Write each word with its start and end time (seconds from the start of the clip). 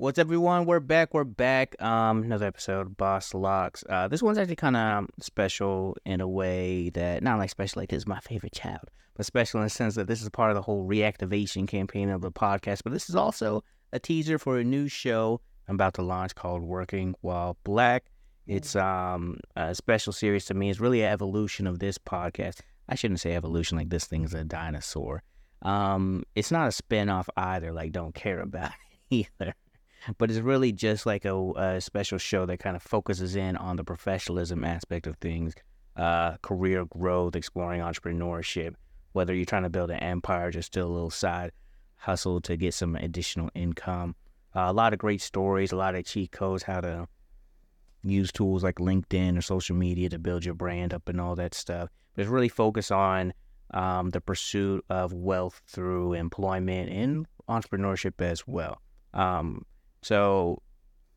What's 0.00 0.20
everyone? 0.20 0.64
We're 0.64 0.78
back. 0.78 1.12
We're 1.12 1.24
back. 1.24 1.74
Um, 1.82 2.22
another 2.22 2.46
episode, 2.46 2.96
Boss 2.96 3.34
Locks. 3.34 3.82
Uh, 3.90 4.06
this 4.06 4.22
one's 4.22 4.38
actually 4.38 4.54
kind 4.54 4.76
of 4.76 5.06
special 5.18 5.96
in 6.06 6.20
a 6.20 6.28
way 6.28 6.90
that 6.90 7.20
not 7.20 7.40
like 7.40 7.50
special, 7.50 7.82
like 7.82 7.88
this 7.88 8.02
is 8.02 8.06
my 8.06 8.20
favorite 8.20 8.52
child, 8.52 8.84
but 9.16 9.26
special 9.26 9.58
in 9.58 9.64
the 9.64 9.70
sense 9.70 9.96
that 9.96 10.06
this 10.06 10.22
is 10.22 10.28
part 10.28 10.52
of 10.52 10.54
the 10.54 10.62
whole 10.62 10.86
reactivation 10.86 11.66
campaign 11.66 12.10
of 12.10 12.20
the 12.20 12.30
podcast. 12.30 12.82
But 12.84 12.92
this 12.92 13.08
is 13.08 13.16
also 13.16 13.64
a 13.92 13.98
teaser 13.98 14.38
for 14.38 14.58
a 14.58 14.62
new 14.62 14.86
show 14.86 15.40
I'm 15.66 15.74
about 15.74 15.94
to 15.94 16.02
launch 16.02 16.36
called 16.36 16.62
Working 16.62 17.16
While 17.22 17.56
Black. 17.64 18.04
It's 18.46 18.76
um 18.76 19.40
a 19.56 19.74
special 19.74 20.12
series 20.12 20.44
to 20.44 20.54
me. 20.54 20.70
It's 20.70 20.78
really 20.78 21.02
an 21.02 21.12
evolution 21.12 21.66
of 21.66 21.80
this 21.80 21.98
podcast. 21.98 22.60
I 22.88 22.94
shouldn't 22.94 23.18
say 23.18 23.34
evolution 23.34 23.76
like 23.76 23.90
this 23.90 24.04
thing's 24.04 24.32
a 24.32 24.44
dinosaur. 24.44 25.24
Um, 25.62 26.22
it's 26.36 26.52
not 26.52 26.68
a 26.68 26.72
spin-off 26.72 27.28
either, 27.36 27.72
like 27.72 27.90
don't 27.90 28.14
care 28.14 28.38
about 28.38 28.70
it 29.10 29.26
either 29.40 29.56
but 30.18 30.30
it's 30.30 30.40
really 30.40 30.72
just 30.72 31.06
like 31.06 31.24
a, 31.24 31.36
a 31.56 31.80
special 31.80 32.18
show 32.18 32.46
that 32.46 32.58
kind 32.58 32.76
of 32.76 32.82
focuses 32.82 33.36
in 33.36 33.56
on 33.56 33.76
the 33.76 33.84
professionalism 33.84 34.64
aspect 34.64 35.06
of 35.06 35.16
things, 35.16 35.54
uh, 35.96 36.36
career 36.42 36.84
growth, 36.86 37.36
exploring 37.36 37.80
entrepreneurship, 37.80 38.74
whether 39.12 39.34
you're 39.34 39.44
trying 39.44 39.64
to 39.64 39.70
build 39.70 39.90
an 39.90 39.98
empire, 39.98 40.50
just 40.50 40.68
still 40.68 40.88
a 40.88 40.92
little 40.92 41.10
side 41.10 41.52
hustle 41.96 42.40
to 42.40 42.56
get 42.56 42.74
some 42.74 42.96
additional 42.96 43.50
income. 43.54 44.14
Uh, 44.54 44.66
a 44.68 44.72
lot 44.72 44.92
of 44.92 44.98
great 44.98 45.20
stories, 45.20 45.72
a 45.72 45.76
lot 45.76 45.94
of 45.94 46.04
cheat 46.04 46.32
codes, 46.32 46.62
how 46.62 46.80
to 46.80 47.06
use 48.04 48.32
tools 48.32 48.62
like 48.62 48.76
LinkedIn 48.76 49.36
or 49.36 49.42
social 49.42 49.76
media 49.76 50.08
to 50.08 50.18
build 50.18 50.44
your 50.44 50.54
brand 50.54 50.94
up 50.94 51.08
and 51.08 51.20
all 51.20 51.34
that 51.34 51.54
stuff. 51.54 51.90
But 52.14 52.22
it's 52.22 52.30
really 52.30 52.48
focused 52.48 52.92
on 52.92 53.32
um, 53.74 54.10
the 54.10 54.20
pursuit 54.20 54.84
of 54.88 55.12
wealth 55.12 55.60
through 55.66 56.14
employment 56.14 56.90
and 56.90 57.26
entrepreneurship 57.48 58.20
as 58.20 58.46
well. 58.46 58.80
Um, 59.12 59.64
so 60.02 60.62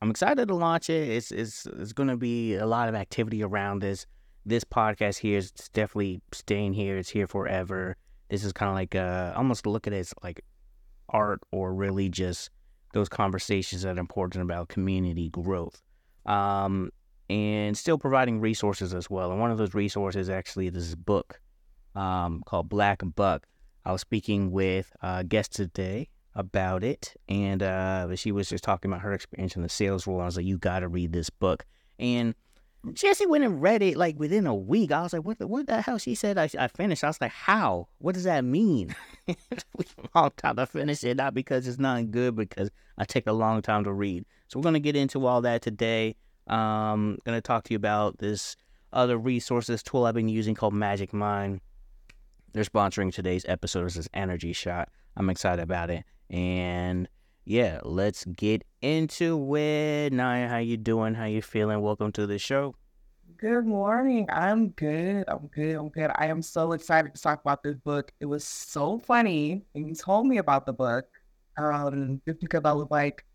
I'm 0.01 0.09
excited 0.09 0.47
to 0.47 0.55
launch 0.55 0.89
it. 0.89 1.09
It's 1.09 1.31
it's 1.31 1.67
it's 1.67 1.93
going 1.93 2.09
to 2.09 2.17
be 2.17 2.55
a 2.55 2.65
lot 2.65 2.89
of 2.89 2.95
activity 2.95 3.43
around 3.43 3.79
this. 3.79 4.05
This 4.45 4.63
podcast 4.63 5.19
here 5.19 5.37
is 5.37 5.51
definitely 5.51 6.21
staying 6.31 6.73
here. 6.73 6.97
It's 6.97 7.09
here 7.09 7.27
forever. 7.27 7.95
This 8.29 8.43
is 8.43 8.53
kind 8.53 8.69
of 8.69 8.75
like 8.75 8.95
uh, 8.95 9.33
almost 9.35 9.67
look 9.67 9.85
at 9.85 9.93
it 9.93 9.97
as 9.97 10.13
like 10.23 10.43
art 11.09 11.41
or 11.51 11.73
really 11.73 12.09
just 12.09 12.49
those 12.93 13.09
conversations 13.09 13.83
that 13.83 13.97
are 13.97 13.99
important 13.99 14.41
about 14.41 14.69
community 14.69 15.29
growth. 15.29 15.81
Um, 16.25 16.91
and 17.29 17.77
still 17.77 17.97
providing 17.97 18.41
resources 18.41 18.93
as 18.93 19.09
well. 19.09 19.31
And 19.31 19.39
one 19.39 19.51
of 19.51 19.57
those 19.57 19.73
resources 19.73 20.29
actually 20.29 20.67
is 20.67 20.73
this 20.73 20.95
book 20.95 21.39
um, 21.95 22.43
called 22.45 22.67
Black 22.67 23.01
Buck. 23.15 23.47
I 23.85 23.91
was 23.91 24.01
speaking 24.01 24.51
with 24.51 24.91
a 25.01 25.23
guest 25.23 25.53
today, 25.53 26.09
about 26.35 26.83
it, 26.83 27.13
and 27.27 27.61
uh, 27.61 28.15
she 28.15 28.31
was 28.31 28.49
just 28.49 28.63
talking 28.63 28.91
about 28.91 29.01
her 29.01 29.13
experience 29.13 29.55
in 29.55 29.63
the 29.63 29.69
sales 29.69 30.07
role. 30.07 30.21
I 30.21 30.25
was 30.25 30.37
like, 30.37 30.45
"You 30.45 30.57
got 30.57 30.79
to 30.79 30.87
read 30.87 31.13
this 31.13 31.29
book," 31.29 31.65
and 31.99 32.35
actually 32.89 33.27
went 33.27 33.43
and 33.43 33.61
read 33.61 33.81
it 33.81 33.97
like 33.97 34.17
within 34.17 34.47
a 34.47 34.55
week. 34.55 34.91
I 34.91 35.01
was 35.01 35.13
like, 35.13 35.23
"What? 35.23 35.39
The, 35.39 35.47
what 35.47 35.67
the 35.67 35.81
hell?" 35.81 35.97
She 35.97 36.15
said, 36.15 36.37
I, 36.37 36.49
"I 36.57 36.67
finished." 36.67 37.03
I 37.03 37.07
was 37.07 37.21
like, 37.21 37.31
"How? 37.31 37.87
What 37.99 38.15
does 38.15 38.23
that 38.23 38.43
mean?" 38.43 38.95
a 39.27 39.33
long 40.15 40.31
time 40.37 40.55
to 40.55 40.65
finish 40.65 41.03
it, 41.03 41.17
not 41.17 41.33
because 41.33 41.67
it's 41.67 41.79
not 41.79 42.11
good, 42.11 42.35
because 42.35 42.69
I 42.97 43.05
take 43.05 43.27
a 43.27 43.33
long 43.33 43.61
time 43.61 43.83
to 43.83 43.93
read. 43.93 44.25
So 44.47 44.59
we're 44.59 44.63
gonna 44.63 44.79
get 44.79 44.95
into 44.95 45.25
all 45.25 45.41
that 45.41 45.61
today. 45.61 46.15
Um, 46.47 47.17
gonna 47.25 47.41
talk 47.41 47.65
to 47.65 47.73
you 47.73 47.77
about 47.77 48.19
this 48.19 48.55
other 48.93 49.17
resources 49.17 49.83
tool 49.83 50.05
I've 50.05 50.15
been 50.15 50.29
using 50.29 50.55
called 50.55 50.73
Magic 50.73 51.13
Mind. 51.13 51.61
They're 52.53 52.63
sponsoring 52.63 53.13
today's 53.13 53.45
episode. 53.47 53.85
This 53.85 53.97
is 53.97 54.09
Energy 54.13 54.53
Shot. 54.53 54.89
I'm 55.15 55.29
excited 55.29 55.61
about 55.61 55.89
it. 55.89 56.03
And 56.31 57.09
yeah, 57.43 57.81
let's 57.83 58.23
get 58.23 58.63
into 58.81 59.55
it. 59.55 60.13
Naya, 60.13 60.47
how 60.47 60.57
you 60.57 60.77
doing? 60.77 61.13
How 61.13 61.25
you 61.25 61.41
feeling? 61.41 61.81
Welcome 61.81 62.13
to 62.13 62.25
the 62.25 62.39
show. 62.39 62.73
Good 63.37 63.65
morning. 63.65 64.27
I'm 64.31 64.69
good. 64.69 65.25
I'm 65.27 65.47
good. 65.47 65.75
I'm 65.75 65.89
good. 65.89 66.09
I 66.15 66.27
am 66.27 66.41
so 66.41 66.71
excited 66.71 67.13
to 67.13 67.21
talk 67.21 67.41
about 67.41 67.63
this 67.63 67.75
book. 67.75 68.13
It 68.21 68.27
was 68.27 68.45
so 68.45 68.99
funny. 68.99 69.65
And 69.75 69.89
you 69.89 69.93
told 69.93 70.25
me 70.25 70.37
about 70.37 70.65
the 70.65 70.71
book. 70.73 71.05
Um, 71.57 72.21
just 72.25 72.39
because 72.39 72.61
I 72.63 72.71
was 72.71 72.87
like 72.89 73.25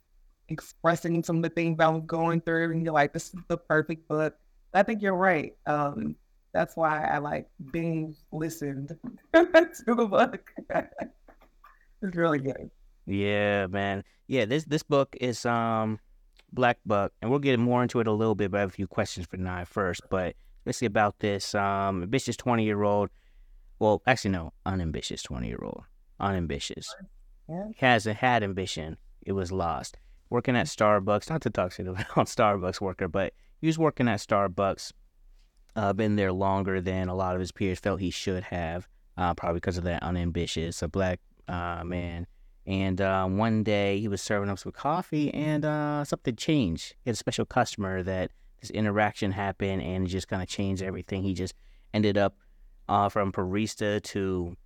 expressing 0.48 1.22
some 1.22 1.36
of 1.36 1.42
the 1.42 1.50
things 1.50 1.78
I 1.80 1.88
was 1.88 2.02
going 2.06 2.40
through, 2.40 2.70
and 2.72 2.82
you're 2.82 2.94
like, 2.94 3.12
this 3.12 3.26
is 3.26 3.40
the 3.48 3.58
perfect 3.58 4.08
book. 4.08 4.36
I 4.72 4.82
think 4.82 5.02
you're 5.02 5.16
right. 5.16 5.54
Um, 5.66 6.16
that's 6.54 6.76
why 6.76 7.04
I 7.04 7.18
like 7.18 7.48
being 7.72 8.16
listened 8.32 8.96
to 9.34 9.84
the 9.86 10.06
book. 10.06 10.50
it's 10.70 12.16
really 12.16 12.38
good. 12.38 12.70
Yeah, 13.06 13.66
man. 13.68 14.02
Yeah, 14.26 14.44
this 14.44 14.64
this 14.64 14.82
book 14.82 15.16
is 15.20 15.46
um 15.46 15.98
Black 16.52 16.78
Buck, 16.84 17.12
and 17.22 17.30
we'll 17.30 17.40
get 17.40 17.58
more 17.58 17.82
into 17.82 18.00
it 18.00 18.06
a 18.06 18.12
little 18.12 18.34
bit. 18.34 18.50
But 18.50 18.58
I 18.58 18.60
have 18.60 18.70
a 18.70 18.72
few 18.72 18.86
questions 18.86 19.26
for 19.26 19.36
Nye 19.36 19.64
first. 19.64 20.02
But 20.10 20.34
basically 20.64 20.86
about 20.86 21.18
this 21.20 21.54
um 21.54 22.02
ambitious 22.02 22.36
twenty 22.36 22.64
year 22.64 22.82
old. 22.82 23.10
Well, 23.78 24.02
actually 24.06 24.32
no, 24.32 24.52
unambitious 24.64 25.22
twenty 25.22 25.48
year 25.48 25.60
old. 25.62 25.84
Unambitious. 26.18 26.94
Yeah. 27.48 27.68
Has 27.78 28.04
had 28.04 28.42
ambition. 28.42 28.96
It 29.22 29.32
was 29.32 29.52
lost. 29.52 29.98
Working 30.30 30.56
at 30.56 30.66
Starbucks. 30.66 31.30
Not 31.30 31.42
to 31.42 31.50
talk 31.50 31.72
shit 31.72 31.86
about 31.86 32.06
Starbucks 32.26 32.80
worker, 32.80 33.06
but 33.06 33.32
he 33.60 33.68
was 33.68 33.78
working 33.78 34.08
at 34.08 34.18
Starbucks. 34.20 34.92
Uh, 35.76 35.92
been 35.92 36.16
there 36.16 36.32
longer 36.32 36.80
than 36.80 37.08
a 37.08 37.14
lot 37.14 37.34
of 37.34 37.40
his 37.40 37.52
peers 37.52 37.78
felt 37.78 38.00
he 38.00 38.10
should 38.10 38.42
have. 38.44 38.88
Uh, 39.16 39.34
probably 39.34 39.58
because 39.58 39.78
of 39.78 39.84
that 39.84 40.02
unambitious. 40.02 40.82
A 40.82 40.88
black 40.88 41.20
uh, 41.48 41.82
man 41.84 42.26
and 42.66 43.00
uh, 43.00 43.26
one 43.26 43.62
day 43.62 44.00
he 44.00 44.08
was 44.08 44.20
serving 44.20 44.50
us 44.50 44.62
some 44.62 44.72
coffee, 44.72 45.32
and 45.32 45.64
uh, 45.64 46.04
something 46.04 46.34
changed. 46.36 46.94
He 47.04 47.10
had 47.10 47.14
a 47.14 47.16
special 47.16 47.44
customer 47.44 48.02
that 48.02 48.32
this 48.60 48.70
interaction 48.70 49.32
happened, 49.32 49.82
and 49.82 50.06
it 50.06 50.10
just 50.10 50.28
kind 50.28 50.42
of 50.42 50.48
changed 50.48 50.82
everything. 50.82 51.22
He 51.22 51.34
just 51.34 51.54
ended 51.94 52.18
up 52.18 52.36
uh, 52.88 53.08
from 53.08 53.32
barista 53.32 54.02
to 54.02 54.56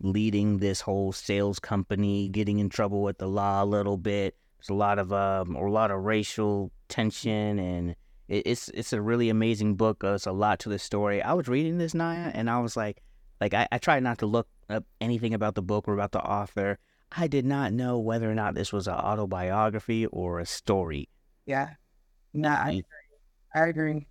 leading 0.00 0.58
this 0.58 0.80
whole 0.80 1.12
sales 1.12 1.58
company, 1.58 2.28
getting 2.28 2.58
in 2.58 2.68
trouble 2.68 3.02
with 3.02 3.18
the 3.18 3.28
law 3.28 3.62
a 3.62 3.66
little 3.66 3.96
bit. 3.96 4.36
There's 4.58 4.70
a 4.70 4.74
lot 4.74 4.98
of 4.98 5.12
um, 5.12 5.54
a 5.54 5.70
lot 5.70 5.90
of 5.90 6.02
racial 6.02 6.72
tension, 6.88 7.58
and 7.58 7.90
it, 8.28 8.42
it's 8.46 8.68
it's 8.70 8.92
a 8.92 9.00
really 9.00 9.28
amazing 9.30 9.76
book. 9.76 10.02
Uh, 10.02 10.14
it's 10.14 10.26
a 10.26 10.32
lot 10.32 10.58
to 10.60 10.68
the 10.68 10.78
story. 10.78 11.22
I 11.22 11.34
was 11.34 11.48
reading 11.48 11.78
this 11.78 11.94
Naya, 11.94 12.32
and 12.34 12.50
I 12.50 12.60
was 12.60 12.76
like, 12.76 13.02
like 13.40 13.54
I, 13.54 13.68
I 13.70 13.78
tried 13.78 14.02
not 14.02 14.18
to 14.18 14.26
look 14.26 14.48
up 14.68 14.84
anything 15.00 15.34
about 15.34 15.54
the 15.54 15.62
book 15.62 15.86
or 15.86 15.94
about 15.94 16.12
the 16.12 16.22
author. 16.22 16.78
I 17.16 17.26
did 17.26 17.44
not 17.44 17.72
know 17.72 17.98
whether 17.98 18.30
or 18.30 18.34
not 18.34 18.54
this 18.54 18.72
was 18.72 18.88
an 18.88 18.94
autobiography 18.94 20.06
or 20.06 20.40
a 20.40 20.46
story. 20.46 21.08
Yeah. 21.46 21.70
No, 22.32 22.48
I 22.48 22.68
agree. 22.70 22.84
I 23.54 23.66
agree. 23.66 24.06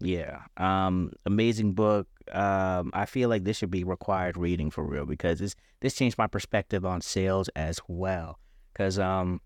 Yeah. 0.00 0.40
Um, 0.56 1.12
amazing 1.26 1.74
book. 1.74 2.08
Um, 2.32 2.90
I 2.92 3.06
feel 3.06 3.28
like 3.28 3.44
this 3.44 3.56
should 3.56 3.70
be 3.70 3.84
required 3.84 4.36
reading 4.36 4.70
for 4.70 4.84
real 4.84 5.06
because 5.06 5.38
this 5.38 5.54
this 5.80 5.94
changed 5.94 6.18
my 6.18 6.26
perspective 6.26 6.84
on 6.84 7.00
sales 7.00 7.48
as 7.56 7.80
well. 7.88 8.38
Cause 8.74 8.98
um 8.98 9.40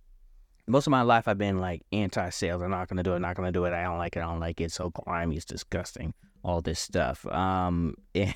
most 0.66 0.86
of 0.86 0.90
my 0.90 1.02
life 1.02 1.26
I've 1.26 1.38
been 1.38 1.58
like 1.58 1.82
anti 1.92 2.28
sales. 2.30 2.62
I'm 2.62 2.70
not 2.70 2.88
gonna 2.88 3.02
do 3.02 3.14
it, 3.14 3.20
not 3.20 3.36
gonna 3.36 3.52
do 3.52 3.64
it, 3.66 3.72
I 3.72 3.84
don't 3.84 3.98
like 3.98 4.16
it, 4.16 4.20
I 4.20 4.26
don't 4.26 4.40
like 4.40 4.60
it, 4.60 4.72
so 4.72 4.90
grimy, 4.90 5.36
it's 5.36 5.44
disgusting, 5.44 6.12
all 6.42 6.60
this 6.60 6.80
stuff. 6.80 7.24
Um 7.26 7.94
and 8.14 8.34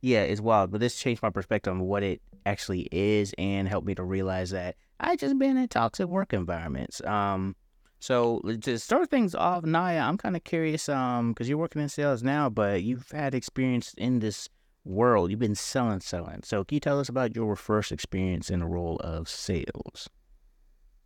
yeah, 0.00 0.22
it's 0.22 0.40
wild. 0.40 0.70
But 0.70 0.80
this 0.80 0.96
changed 0.96 1.22
my 1.22 1.30
perspective 1.30 1.72
on 1.72 1.80
what 1.80 2.02
it 2.02 2.20
actually 2.46 2.88
is 2.92 3.34
and 3.38 3.68
helped 3.68 3.86
me 3.86 3.94
to 3.94 4.04
realize 4.04 4.50
that 4.50 4.76
I 5.00 5.16
just 5.16 5.38
been 5.38 5.56
in 5.56 5.68
toxic 5.68 6.06
work 6.06 6.32
environments. 6.32 7.02
Um, 7.04 7.56
so 7.98 8.40
to 8.62 8.78
start 8.78 9.10
things 9.10 9.34
off, 9.34 9.64
Naya, 9.64 10.00
I'm 10.00 10.18
kind 10.18 10.36
of 10.36 10.44
curious, 10.44 10.88
um, 10.88 11.32
because 11.32 11.48
you're 11.48 11.58
working 11.58 11.82
in 11.82 11.88
sales 11.88 12.22
now, 12.22 12.48
but 12.48 12.82
you've 12.82 13.10
had 13.10 13.34
experience 13.34 13.94
in 13.96 14.18
this 14.18 14.48
world. 14.84 15.30
You've 15.30 15.40
been 15.40 15.54
selling, 15.54 16.00
selling. 16.00 16.42
So 16.42 16.64
can 16.64 16.76
you 16.76 16.80
tell 16.80 16.98
us 16.98 17.08
about 17.08 17.36
your 17.36 17.54
first 17.56 17.92
experience 17.92 18.50
in 18.50 18.60
the 18.60 18.66
role 18.66 18.96
of 18.98 19.28
sales? 19.28 20.08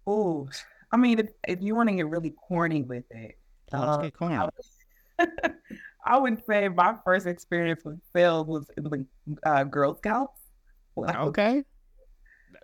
Oh, 0.07 0.49
I 0.93 0.97
mean, 0.97 1.19
if, 1.19 1.29
if 1.47 1.63
you 1.63 1.75
want 1.75 1.89
to 1.89 1.97
get 1.97 2.07
really 2.07 2.31
corny 2.49 2.83
with 2.83 3.05
it, 3.11 3.39
let's 3.73 3.85
uh, 3.85 3.97
get 3.99 4.15
corny. 4.15 4.37
I, 4.37 4.49
I 6.07 6.17
would 6.17 6.43
say 6.47 6.69
my 6.69 6.95
first 7.05 7.27
experience 7.27 7.85
with 7.85 8.01
sales 8.15 8.47
was 8.47 8.71
in 8.77 8.85
the 8.85 9.07
uh, 9.45 9.65
Girl 9.65 9.97
Scouts. 9.97 10.41
Okay, 10.97 11.63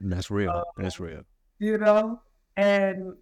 that's 0.00 0.30
real. 0.30 0.50
Uh, 0.50 0.62
that's 0.76 1.00
real. 1.00 1.22
You 1.58 1.78
know, 1.78 2.20
and 2.56 3.14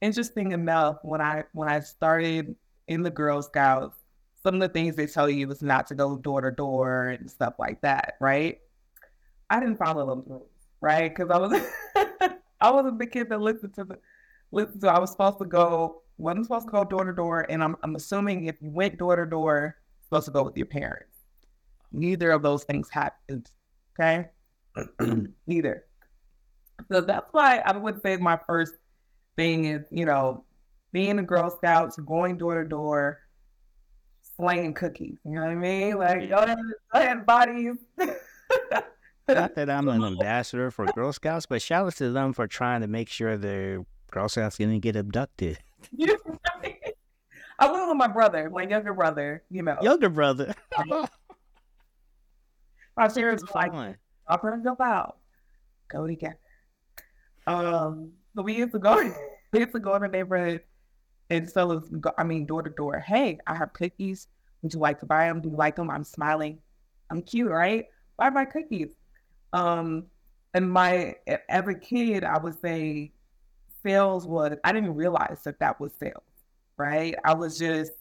interesting 0.00 0.52
enough, 0.52 0.98
when 1.02 1.20
I 1.20 1.44
when 1.52 1.68
I 1.68 1.80
started 1.80 2.54
in 2.86 3.02
the 3.02 3.10
Girl 3.10 3.42
Scouts, 3.42 3.96
some 4.42 4.54
of 4.54 4.60
the 4.60 4.68
things 4.68 4.96
they 4.96 5.06
tell 5.06 5.28
you 5.28 5.50
is 5.50 5.62
not 5.62 5.86
to 5.88 5.94
go 5.94 6.16
door 6.16 6.40
to 6.40 6.50
door 6.50 7.08
and 7.08 7.30
stuff 7.30 7.54
like 7.58 7.80
that, 7.82 8.14
right? 8.20 8.58
I 9.50 9.60
didn't 9.60 9.76
follow 9.76 10.06
those 10.06 10.24
rules, 10.26 10.50
right? 10.80 11.14
Because 11.14 11.30
I 11.30 11.38
was 11.38 11.62
I 12.60 12.70
wasn't 12.70 12.98
the 12.98 13.06
kid 13.06 13.28
that 13.30 13.40
listened 13.40 13.74
to 13.74 13.84
the 13.84 13.98
listen 14.52 14.80
to. 14.80 14.88
I 14.88 14.98
was 14.98 15.10
supposed 15.10 15.38
to 15.38 15.44
go 15.44 16.02
wasn't 16.16 16.46
supposed 16.46 16.66
to 16.66 16.72
go 16.72 16.84
door 16.84 17.04
to 17.04 17.12
door, 17.12 17.46
and 17.48 17.62
I'm 17.62 17.76
I'm 17.82 17.96
assuming 17.96 18.46
if 18.46 18.56
you 18.60 18.70
went 18.70 18.98
door 18.98 19.16
to 19.16 19.26
door, 19.26 19.76
supposed 20.04 20.26
to 20.26 20.32
go 20.32 20.42
with 20.42 20.56
your 20.56 20.66
parents. 20.66 21.16
Neither 21.92 22.30
of 22.30 22.42
those 22.42 22.64
things 22.64 22.90
happened. 22.90 23.50
Okay, 23.98 24.28
neither. 25.46 25.84
So 26.90 27.00
that's 27.00 27.26
why 27.32 27.58
I 27.58 27.76
would 27.76 28.00
say 28.02 28.16
my 28.16 28.38
first 28.46 28.74
thing 29.36 29.64
is, 29.64 29.84
you 29.90 30.04
know, 30.04 30.44
being 30.92 31.18
a 31.18 31.22
Girl 31.22 31.50
Scouts, 31.50 31.96
going 31.98 32.38
door 32.38 32.62
to 32.62 32.68
door, 32.68 33.20
slanging 34.36 34.74
cookies. 34.74 35.18
You 35.24 35.32
know 35.32 35.42
what 35.42 35.50
I 35.50 35.54
mean? 35.54 35.98
Like, 35.98 36.28
y'all 36.28 36.54
slaying 36.92 37.24
bodies. 37.24 37.74
Not 39.28 39.54
that 39.56 39.68
I'm 39.68 39.88
an 39.88 40.02
ambassador 40.02 40.70
for 40.70 40.86
Girl 40.86 41.12
Scouts, 41.12 41.46
but 41.46 41.60
shout 41.60 41.86
out 41.86 41.96
to 41.96 42.10
them 42.10 42.32
for 42.32 42.46
trying 42.46 42.80
to 42.80 42.86
make 42.86 43.08
sure 43.08 43.36
their 43.36 43.84
Girl 44.10 44.28
Scouts 44.28 44.56
didn't 44.56 44.80
get 44.80 44.96
abducted. 44.96 45.58
I 47.60 47.72
went 47.72 47.88
with 47.88 47.96
my 47.96 48.06
brother, 48.06 48.48
my 48.50 48.62
younger 48.62 48.94
brother, 48.94 49.42
you 49.50 49.62
know. 49.62 49.76
Younger 49.82 50.08
brother. 50.08 50.54
My 52.98 53.08
parents 53.08 53.42
was 53.42 53.54
like, 53.54 53.72
I'm 53.72 54.38
gonna 54.42 54.62
go 54.62 54.76
out. 54.82 55.18
Go 55.88 56.06
together. 56.06 56.38
Um, 57.46 58.12
so 58.36 58.42
we 58.42 58.54
used 58.56 58.72
to 58.72 58.78
go 58.78 58.96
we 59.52 59.60
used 59.60 59.72
to 59.72 59.80
go 59.80 59.94
in 59.94 60.02
the 60.02 60.08
neighborhood 60.08 60.62
and 61.30 61.48
sell 61.48 61.72
us 61.72 61.84
I 62.18 62.24
mean 62.24 62.44
door 62.44 62.62
to 62.62 62.70
door. 62.70 62.98
Hey, 62.98 63.38
I 63.46 63.54
have 63.54 63.72
cookies. 63.72 64.28
Would 64.62 64.74
you 64.74 64.80
like 64.80 65.00
to 65.00 65.06
buy 65.06 65.28
them? 65.28 65.40
Do 65.40 65.48
you 65.48 65.56
like 65.56 65.76
them? 65.76 65.90
I'm 65.90 66.04
smiling. 66.04 66.58
I'm 67.10 67.22
cute, 67.22 67.50
right? 67.50 67.86
Buy 68.16 68.30
my 68.30 68.44
cookies. 68.44 68.90
Um, 69.52 70.06
and 70.54 70.70
my 70.70 71.14
as 71.48 71.68
a 71.68 71.74
kid, 71.74 72.24
I 72.24 72.38
would 72.38 72.60
say 72.60 73.12
sales 73.82 74.26
was 74.26 74.56
I 74.64 74.72
didn't 74.72 74.94
realize 74.94 75.38
that 75.44 75.60
that 75.60 75.80
was 75.80 75.92
sales, 75.94 76.22
right? 76.76 77.14
I 77.24 77.34
was 77.34 77.58
just 77.58 77.92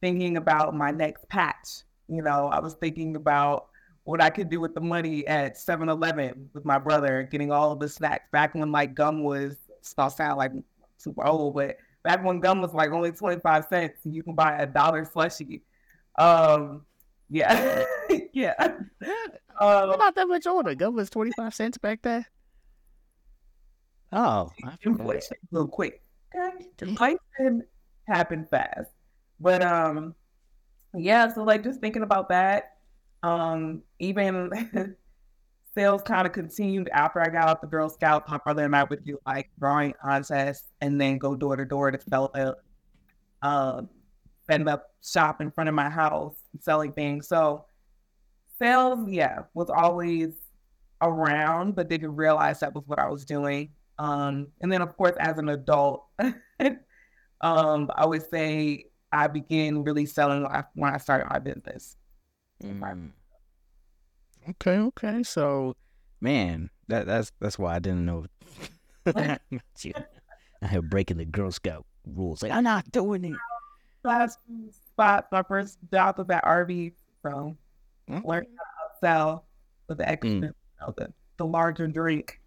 thinking 0.00 0.36
about 0.36 0.74
my 0.74 0.90
next 0.90 1.28
patch. 1.28 1.84
You 2.08 2.22
know, 2.22 2.48
I 2.48 2.60
was 2.60 2.74
thinking 2.74 3.16
about 3.16 3.68
what 4.04 4.20
I 4.20 4.30
could 4.30 4.48
do 4.48 4.60
with 4.60 4.74
the 4.74 4.80
money 4.80 5.26
at 5.26 5.56
7-Eleven 5.56 6.50
with 6.52 6.64
my 6.64 6.78
brother, 6.78 7.22
getting 7.30 7.52
all 7.52 7.72
of 7.72 7.80
the 7.80 7.88
snacks 7.88 8.28
back 8.32 8.54
when 8.54 8.72
like 8.72 8.94
gum 8.94 9.22
was 9.22 9.56
still 9.80 10.10
sound 10.10 10.38
like 10.38 10.52
super 10.98 11.24
old, 11.26 11.54
but 11.54 11.76
back 12.02 12.24
when 12.24 12.40
gum 12.40 12.60
was 12.60 12.74
like 12.74 12.90
only 12.90 13.12
25 13.12 13.64
cents, 13.66 14.00
you 14.04 14.22
can 14.22 14.34
buy 14.34 14.56
a 14.58 14.66
dollar 14.66 15.04
slushy. 15.04 15.62
Um, 16.18 16.82
yeah, 17.30 17.84
yeah. 18.32 18.54
Um, 19.60 19.90
not 19.90 20.14
that 20.16 20.28
much 20.28 20.46
older. 20.46 20.74
Gum 20.74 20.94
was 20.94 21.10
25 21.10 21.54
cents 21.54 21.78
back 21.78 22.02
then. 22.02 22.26
Oh, 24.12 24.50
inflation, 24.82 25.36
a 25.50 25.54
little 25.54 25.68
quick. 25.68 26.02
Okay, 26.34 26.66
inflation 26.80 27.62
happened 28.06 28.48
fast, 28.50 28.90
but 29.40 29.62
um, 29.62 30.14
yeah. 30.94 31.32
So 31.32 31.44
like, 31.44 31.64
just 31.64 31.80
thinking 31.80 32.02
about 32.02 32.28
that. 32.28 32.72
Um, 33.22 33.82
even 33.98 34.50
sales 35.74 36.02
kind 36.02 36.26
of 36.26 36.32
continued 36.32 36.88
after 36.92 37.20
I 37.20 37.28
got 37.28 37.48
out 37.48 37.60
the 37.60 37.66
Girl 37.66 37.88
Scout. 37.88 38.28
My 38.28 38.38
brother 38.38 38.64
and 38.64 38.76
I 38.76 38.84
would 38.84 39.04
do 39.04 39.18
like 39.26 39.50
drawing 39.58 39.94
contests 40.02 40.68
and 40.80 41.00
then 41.00 41.18
go 41.18 41.34
door 41.34 41.56
to 41.56 41.64
door 41.64 41.90
to 41.90 42.00
sell 42.08 42.30
a 42.34 42.54
uh, 43.42 43.82
end 44.50 44.68
up 44.68 44.90
shop 45.02 45.40
in 45.40 45.50
front 45.50 45.68
of 45.68 45.74
my 45.74 45.88
house 45.88 46.36
selling 46.60 46.92
things. 46.92 47.28
So 47.28 47.64
sales, 48.58 49.08
yeah, 49.08 49.40
was 49.54 49.70
always 49.70 50.34
around, 51.00 51.74
but 51.74 51.88
didn't 51.88 52.14
realize 52.14 52.60
that 52.60 52.74
was 52.74 52.84
what 52.86 52.98
I 52.98 53.08
was 53.08 53.24
doing. 53.24 53.70
Um, 53.98 54.48
and 54.60 54.70
then 54.70 54.82
of 54.82 54.96
course, 54.96 55.16
as 55.18 55.38
an 55.38 55.48
adult, 55.48 56.06
um, 57.40 57.90
I 57.94 58.06
would 58.06 58.28
say 58.30 58.86
I 59.10 59.26
began 59.26 59.84
really 59.84 60.06
selling 60.06 60.46
when 60.74 60.94
I 60.94 60.98
started 60.98 61.28
my 61.30 61.38
business. 61.38 61.96
Mm. 62.62 63.10
Okay, 64.50 64.78
okay. 64.78 65.22
So, 65.22 65.76
man, 66.20 66.70
that 66.88 67.06
that's 67.06 67.32
that's 67.40 67.58
why 67.58 67.76
I 67.76 67.78
didn't 67.78 68.04
know. 68.04 68.26
I 69.06 69.38
have 70.62 70.88
breaking 70.88 71.16
the 71.16 71.24
Girl 71.24 71.50
Scout 71.50 71.84
rules. 72.06 72.42
Like 72.42 72.52
I'm 72.52 72.64
not 72.64 72.90
doing 72.92 73.24
it. 73.24 73.36
Last 74.04 74.38
spot, 74.92 75.26
my 75.30 75.42
first 75.42 75.78
job 75.92 76.18
was 76.18 76.28
at 76.30 76.44
Arby's, 76.44 76.92
so 77.22 77.56
okay. 78.10 78.26
learned 78.26 78.48
how 78.56 78.88
to 78.88 78.98
sell 79.00 79.44
with 79.88 79.98
the 79.98 80.08
extra, 80.08 80.30
mm. 80.30 80.42
you 80.42 80.52
know, 80.80 80.94
the, 80.96 81.12
the 81.36 81.46
larger 81.46 81.86
drink. 81.86 82.40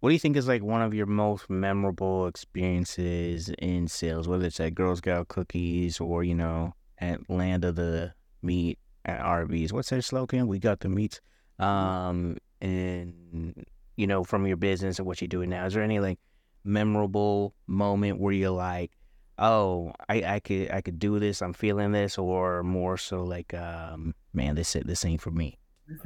What 0.00 0.10
do 0.10 0.12
you 0.12 0.18
think 0.18 0.36
is 0.36 0.48
like 0.48 0.62
one 0.62 0.82
of 0.82 0.92
your 0.92 1.06
most 1.06 1.48
memorable 1.48 2.26
experiences 2.26 3.50
in 3.58 3.88
sales, 3.88 4.28
whether 4.28 4.46
it's 4.46 4.60
at 4.60 4.74
Girl 4.74 4.94
Scout 4.96 5.28
cookies 5.28 6.00
or 6.00 6.22
you 6.22 6.34
know 6.34 6.74
at 6.98 7.30
Land 7.30 7.64
of 7.64 7.76
the 7.76 8.12
Meat 8.42 8.78
at 9.04 9.20
Arby's. 9.20 9.72
What's 9.72 9.90
their 9.90 10.02
slogan? 10.02 10.46
We 10.46 10.58
got 10.58 10.80
the 10.80 10.88
meats. 10.88 11.20
Um, 11.58 12.38
and 12.60 13.64
you 13.96 14.06
know, 14.06 14.24
from 14.24 14.46
your 14.46 14.56
business 14.56 14.98
and 14.98 15.06
what 15.06 15.20
you're 15.20 15.28
doing 15.28 15.50
now, 15.50 15.66
is 15.66 15.74
there 15.74 15.82
any 15.82 16.00
like 16.00 16.18
memorable 16.64 17.54
moment 17.66 18.18
where 18.20 18.32
you're 18.32 18.50
like, 18.50 18.92
oh, 19.38 19.92
I, 20.08 20.22
I 20.34 20.40
could 20.40 20.70
I 20.70 20.80
could 20.80 20.98
do 20.98 21.18
this, 21.18 21.42
I'm 21.42 21.52
feeling 21.52 21.92
this, 21.92 22.18
or 22.18 22.62
more 22.62 22.96
so 22.96 23.22
like, 23.22 23.54
um, 23.54 24.14
man, 24.32 24.54
this 24.54 24.76
this 24.84 25.04
ain't 25.04 25.20
for 25.20 25.30
me. 25.30 25.58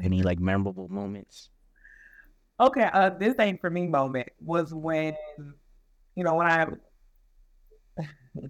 Any 0.02 0.22
like 0.22 0.40
memorable 0.40 0.88
moments? 0.88 1.50
Okay, 2.58 2.88
uh, 2.92 3.10
this 3.10 3.34
ain't 3.38 3.60
for 3.60 3.68
me 3.70 3.86
moment 3.86 4.28
was 4.40 4.72
when, 4.72 5.14
you 6.14 6.24
know, 6.24 6.36
when 6.36 6.46
I 6.46 6.66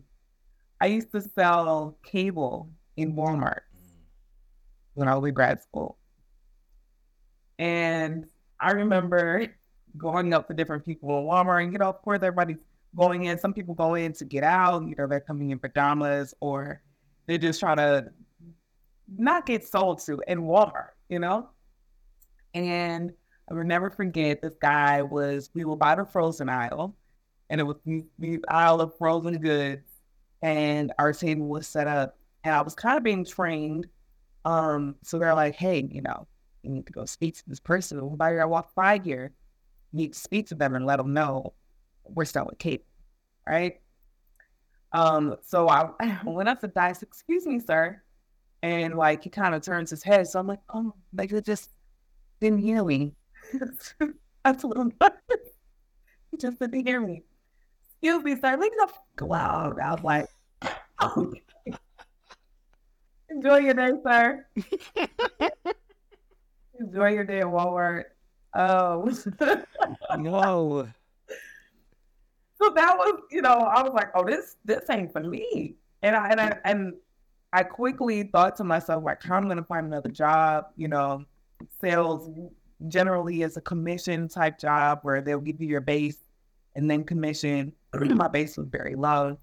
I 0.80 0.86
used 0.86 1.10
to 1.12 1.20
sell 1.20 1.98
cable 2.04 2.70
in 2.96 3.14
Walmart 3.14 3.60
when 4.96 5.08
I 5.08 5.14
was 5.14 5.28
in 5.28 5.34
grad 5.34 5.62
school. 5.62 5.96
And 7.58 8.26
I 8.58 8.72
remember 8.72 9.46
going 9.96 10.34
up 10.34 10.48
to 10.48 10.54
different 10.54 10.84
people 10.84 11.18
in 11.18 11.24
Walmart, 11.24 11.64
and 11.64 11.72
you 11.72 11.78
know, 11.78 11.88
of 11.88 12.02
course, 12.02 12.18
everybody's 12.22 12.58
going 12.96 13.24
in. 13.24 13.38
Some 13.38 13.52
people 13.52 13.74
go 13.74 13.94
in 13.94 14.12
to 14.14 14.24
get 14.24 14.42
out, 14.42 14.82
you 14.88 14.94
know, 14.96 15.06
they're 15.06 15.20
coming 15.20 15.50
in 15.50 15.58
pajamas 15.58 16.34
or 16.40 16.82
they're 17.26 17.38
just 17.38 17.60
trying 17.60 17.76
to 17.76 18.10
not 19.16 19.46
get 19.46 19.66
sold 19.66 20.00
to 20.06 20.20
in 20.26 20.42
Walmart, 20.42 20.90
you 21.08 21.18
know? 21.18 21.50
And 22.54 23.12
I 23.50 23.54
will 23.54 23.64
never 23.64 23.90
forget 23.90 24.40
this 24.40 24.56
guy 24.60 25.02
was, 25.02 25.50
we 25.54 25.64
were 25.64 25.76
by 25.76 25.94
the 25.94 26.06
frozen 26.06 26.48
aisle, 26.48 26.96
and 27.50 27.60
it 27.60 27.64
was 27.64 27.76
the 28.18 28.42
aisle 28.48 28.80
of 28.80 28.96
frozen 28.96 29.38
goods, 29.38 29.86
and 30.40 30.92
our 30.98 31.12
table 31.12 31.46
was 31.46 31.68
set 31.68 31.86
up. 31.86 32.18
And 32.44 32.54
I 32.54 32.62
was 32.62 32.74
kind 32.74 32.96
of 32.96 33.04
being 33.04 33.24
trained 33.24 33.88
um, 34.46 34.94
so 35.02 35.18
they're 35.18 35.34
like, 35.34 35.56
hey, 35.56 35.88
you 35.90 36.00
know, 36.00 36.28
you 36.62 36.70
need 36.70 36.86
to 36.86 36.92
go 36.92 37.04
speak 37.04 37.36
to 37.36 37.42
this 37.48 37.58
person. 37.58 37.98
Why 37.98 38.38
I 38.38 38.44
walk 38.44 38.72
by 38.76 38.98
here, 38.98 39.32
you 39.92 39.96
need 39.96 40.12
to 40.12 40.18
speak 40.18 40.46
to 40.48 40.54
them 40.54 40.76
and 40.76 40.86
let 40.86 40.98
them 40.98 41.12
know 41.12 41.52
we're 42.04 42.24
still 42.24 42.46
with 42.46 42.58
Kate, 42.58 42.84
right? 43.44 43.80
Um, 44.92 45.34
so 45.42 45.68
I, 45.68 45.90
I 45.98 46.20
went 46.24 46.48
up 46.48 46.60
to 46.60 46.68
Dice, 46.68 47.02
excuse 47.02 47.44
me, 47.44 47.58
sir. 47.58 48.00
And 48.62 48.94
like 48.94 49.24
he 49.24 49.30
kind 49.30 49.52
of 49.52 49.62
turns 49.62 49.90
his 49.90 50.04
head. 50.04 50.28
So 50.28 50.38
I'm 50.38 50.46
like, 50.46 50.60
oh, 50.72 50.94
like 51.12 51.32
it 51.32 51.44
just 51.44 51.70
didn't 52.40 52.60
hear 52.60 52.84
me. 52.84 53.14
That's 54.44 54.62
a 54.62 54.66
little 54.68 54.92
He 56.30 56.36
just 56.36 56.60
didn't 56.60 56.86
hear 56.86 57.00
me. 57.00 57.24
Excuse 58.00 58.22
me, 58.22 58.36
sir. 58.40 58.56
Go 59.16 59.32
out. 59.32 59.80
I 59.80 59.90
was 59.90 60.04
like, 60.04 60.28
oh. 61.00 61.34
Enjoy 63.36 63.58
your 63.58 63.74
day, 63.74 63.90
sir. 64.02 64.46
Enjoy 66.80 67.08
your 67.08 67.24
day 67.24 67.40
at 67.40 67.46
Walmart. 67.46 68.04
Um, 68.54 69.14
oh. 70.10 70.16
no. 70.16 70.88
So 72.62 72.70
that 72.74 72.96
was, 72.96 73.20
you 73.30 73.42
know, 73.42 73.50
I 73.50 73.82
was 73.82 73.92
like, 73.92 74.08
oh, 74.14 74.24
this 74.24 74.56
this 74.64 74.88
ain't 74.88 75.12
for 75.12 75.20
me. 75.20 75.74
And 76.02 76.16
I 76.16 76.28
and 76.30 76.40
I 76.40 76.58
and 76.64 76.94
I 77.52 77.62
quickly 77.62 78.22
thought 78.22 78.56
to 78.56 78.64
myself, 78.64 79.04
like, 79.04 79.28
I'm 79.28 79.48
gonna 79.48 79.64
find 79.64 79.86
another 79.86 80.08
job, 80.08 80.68
you 80.76 80.88
know, 80.88 81.26
sales 81.78 82.30
generally 82.88 83.42
is 83.42 83.58
a 83.58 83.60
commission 83.60 84.28
type 84.28 84.58
job 84.58 85.00
where 85.02 85.20
they'll 85.20 85.40
give 85.40 85.60
you 85.60 85.68
your 85.68 85.82
base 85.82 86.20
and 86.74 86.90
then 86.90 87.04
commission. 87.04 87.74
My 87.92 88.28
base 88.28 88.56
was 88.56 88.68
very 88.68 88.94
low. 88.94 89.36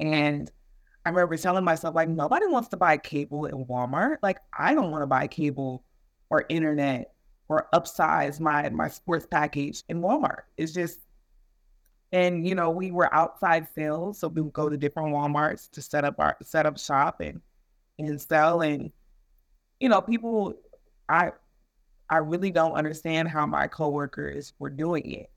And 0.00 0.50
I 1.04 1.10
remember 1.10 1.36
telling 1.36 1.64
myself, 1.64 1.94
like, 1.94 2.08
nobody 2.08 2.46
wants 2.46 2.68
to 2.68 2.76
buy 2.76 2.96
cable 2.96 3.44
in 3.46 3.66
Walmart. 3.66 4.16
Like, 4.22 4.38
I 4.58 4.74
don't 4.74 4.90
want 4.90 5.02
to 5.02 5.06
buy 5.06 5.26
cable 5.26 5.84
or 6.30 6.46
internet 6.48 7.12
or 7.48 7.68
upsize 7.74 8.40
my 8.40 8.68
my 8.70 8.88
sports 8.88 9.26
package 9.30 9.82
in 9.88 10.00
Walmart. 10.00 10.42
It's 10.56 10.72
just, 10.72 11.00
and 12.12 12.46
you 12.46 12.54
know, 12.54 12.70
we 12.70 12.90
were 12.90 13.12
outside 13.14 13.68
sales, 13.74 14.18
so 14.18 14.28
we 14.28 14.40
would 14.40 14.52
go 14.52 14.68
to 14.68 14.76
different 14.76 15.14
WalMarts 15.14 15.70
to 15.72 15.82
set 15.82 16.04
up 16.04 16.14
our 16.18 16.36
set 16.42 16.66
up 16.66 16.78
shop 16.78 17.20
and 17.20 17.40
and 17.98 18.20
sell. 18.20 18.62
And 18.62 18.90
you 19.80 19.88
know, 19.88 20.00
people, 20.00 20.54
I 21.08 21.32
I 22.08 22.18
really 22.18 22.50
don't 22.50 22.72
understand 22.72 23.28
how 23.28 23.46
my 23.46 23.66
coworkers 23.66 24.54
were 24.58 24.70
doing 24.70 25.10
it, 25.10 25.30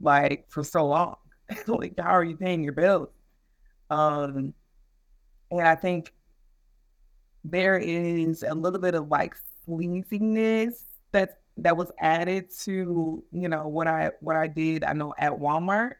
like 0.00 0.46
for 0.50 0.64
so 0.64 0.86
long. 0.86 1.16
like, 1.66 1.98
how 1.98 2.10
are 2.10 2.24
you 2.24 2.36
paying 2.36 2.62
your 2.62 2.74
bills? 2.74 3.08
Um, 3.90 4.54
and 5.50 5.66
I 5.66 5.74
think 5.74 6.12
there 7.44 7.78
is 7.78 8.42
a 8.42 8.54
little 8.54 8.80
bit 8.80 8.94
of 8.94 9.08
like 9.08 9.34
sleaziness 9.66 10.84
that's 11.12 11.34
that 11.56 11.76
was 11.76 11.90
added 12.00 12.50
to 12.60 13.22
you 13.32 13.48
know 13.48 13.68
what 13.68 13.86
I 13.86 14.10
what 14.20 14.36
I 14.36 14.46
did. 14.46 14.84
I 14.84 14.92
know 14.92 15.14
at 15.18 15.32
Walmart, 15.32 15.94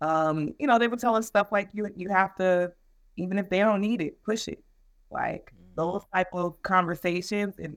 um, 0.00 0.54
you 0.58 0.66
know 0.66 0.78
they 0.78 0.88
would 0.88 0.98
tell 0.98 1.16
us 1.16 1.26
stuff 1.26 1.52
like 1.52 1.68
you 1.72 1.88
you 1.96 2.08
have 2.08 2.34
to 2.36 2.72
even 3.16 3.38
if 3.38 3.50
they 3.50 3.58
don't 3.58 3.80
need 3.80 4.00
it, 4.00 4.22
push 4.24 4.48
it. 4.48 4.62
Like 5.10 5.52
those 5.76 6.02
type 6.14 6.28
of 6.32 6.60
conversations, 6.62 7.56
and 7.58 7.76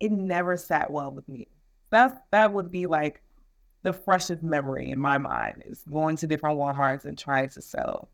it 0.00 0.12
never 0.12 0.56
sat 0.56 0.90
well 0.90 1.10
with 1.10 1.28
me. 1.28 1.48
That's 1.90 2.16
that 2.30 2.52
would 2.52 2.70
be 2.70 2.86
like 2.86 3.22
the 3.82 3.92
freshest 3.92 4.42
memory 4.42 4.90
in 4.90 4.98
my 4.98 5.18
mind 5.18 5.62
is 5.66 5.84
going 5.90 6.16
to 6.16 6.26
different 6.26 6.58
Walmarts 6.58 7.04
and 7.04 7.18
trying 7.18 7.50
to 7.50 7.60
sell 7.60 8.08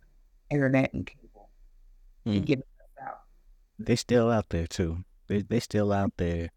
internet 0.50 0.92
and 0.94 1.06
cable 1.06 1.50
Mm. 2.26 2.36
and 2.36 2.46
getting 2.46 2.64
stuff 2.74 3.06
out. 3.08 3.18
They 3.78 3.96
still 3.96 4.30
out 4.30 4.48
there 4.50 4.66
too. 4.66 5.04
They 5.28 5.42
they 5.42 5.60
still 5.60 5.92
out 5.92 6.12
there. 6.18 6.50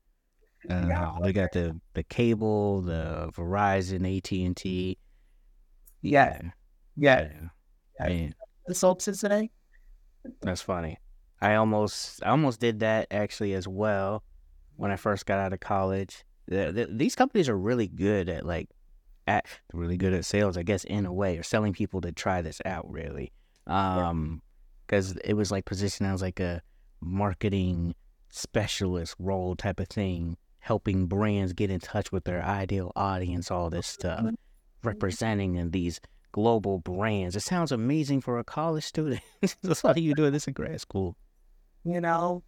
Uh, 0.70 0.86
Yeah. 0.88 1.18
they 1.22 1.32
got 1.34 1.52
the 1.54 1.80
the 1.94 2.04
cable, 2.04 2.82
the 2.82 3.30
Verizon, 3.34 4.06
AT 4.18 4.46
and 4.46 4.56
T. 4.58 4.98
Yeah. 6.02 6.42
yeah. 6.98 7.30
yes. 8.00 8.10
Man, 8.10 8.36
The 8.68 8.76
solstice 8.76 9.22
today. 9.22 9.52
that's 10.42 10.62
funny. 10.62 10.98
I 11.42 11.56
almost 11.56 12.22
I 12.24 12.30
almost 12.30 12.60
did 12.60 12.80
that 12.82 13.08
actually 13.12 13.54
as 13.54 13.68
well 13.68 14.24
when 14.76 14.92
I 14.92 14.96
first 14.96 15.26
got 15.26 15.40
out 15.40 15.54
of 15.54 15.60
college. 15.60 16.24
The, 16.48 16.72
the, 16.74 16.88
these 16.92 17.16
companies 17.16 17.48
are 17.48 17.58
really 17.58 17.88
good 17.88 18.28
at 18.28 18.46
like 18.46 18.70
at 19.28 19.46
really 19.72 19.96
good 19.96 20.14
at 20.14 20.26
sales, 20.26 20.58
I 20.58 20.64
guess, 20.64 20.84
in 20.84 21.06
a 21.06 21.14
way, 21.14 21.38
or 21.38 21.44
selling 21.44 21.72
people 21.72 22.02
to 22.02 22.12
try 22.12 22.42
this 22.42 22.62
out. 22.66 22.90
Really, 22.90 23.32
um, 23.68 24.42
because 24.86 25.16
it 25.18 25.34
was 25.34 25.52
like 25.52 25.66
positioned 25.66 26.10
as 26.10 26.22
like 26.22 26.40
a 26.40 26.62
marketing 27.02 27.96
specialist 28.30 29.16
role 29.20 29.56
type 29.56 29.80
of 29.80 29.88
thing, 29.88 30.38
helping 30.60 31.06
brands 31.06 31.54
get 31.54 31.70
in 31.70 31.80
touch 31.80 32.12
with 32.12 32.24
their 32.24 32.44
ideal 32.44 32.92
audience, 32.96 33.52
all 33.52 33.70
this 33.70 33.88
stuff, 33.88 34.26
representing 34.84 35.56
in 35.56 35.72
these 35.72 36.00
global 36.32 36.80
brands. 36.80 37.36
It 37.36 37.42
sounds 37.42 37.72
amazing 37.72 38.22
for 38.22 38.40
a 38.40 38.44
college 38.44 38.84
student. 38.84 39.22
That's 39.62 39.82
how 39.82 39.94
you 39.96 40.14
doing 40.14 40.34
this 40.34 40.48
in 40.48 40.54
grad 40.54 40.82
school. 40.82 41.16
You 41.86 42.02
know, 42.02 42.44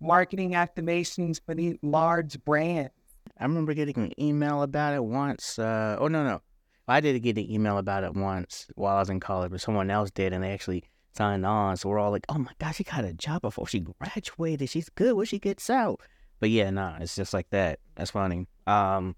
marketing 0.00 0.52
activations 0.52 1.40
for 1.44 1.54
these 1.54 1.76
large 1.82 2.42
brands. 2.44 2.92
I 3.38 3.44
remember 3.44 3.74
getting 3.74 3.98
an 3.98 4.12
email 4.20 4.62
about 4.62 4.94
it 4.94 5.02
once. 5.04 5.58
Uh, 5.58 5.96
oh 5.98 6.08
no, 6.08 6.24
no, 6.24 6.42
I 6.86 7.00
did 7.00 7.22
get 7.22 7.38
an 7.38 7.50
email 7.50 7.78
about 7.78 8.04
it 8.04 8.14
once 8.14 8.66
while 8.74 8.96
I 8.96 9.00
was 9.00 9.10
in 9.10 9.20
college, 9.20 9.50
but 9.50 9.60
someone 9.60 9.90
else 9.90 10.10
did, 10.10 10.32
and 10.32 10.44
they 10.44 10.52
actually 10.52 10.84
signed 11.12 11.46
on. 11.46 11.76
So 11.76 11.88
we're 11.88 11.98
all 11.98 12.10
like, 12.10 12.26
"Oh 12.28 12.38
my 12.38 12.52
gosh, 12.58 12.76
she 12.76 12.84
got 12.84 13.04
a 13.04 13.12
job 13.12 13.42
before 13.42 13.66
she 13.66 13.80
graduated. 13.80 14.68
She's 14.68 14.88
good 14.90 15.14
when 15.14 15.26
she 15.26 15.38
gets 15.38 15.70
out." 15.70 16.00
But 16.40 16.50
yeah, 16.50 16.70
nah, 16.70 16.98
it's 17.00 17.16
just 17.16 17.32
like 17.32 17.48
that. 17.50 17.78
That's 17.94 18.10
funny. 18.10 18.46
Um, 18.66 19.16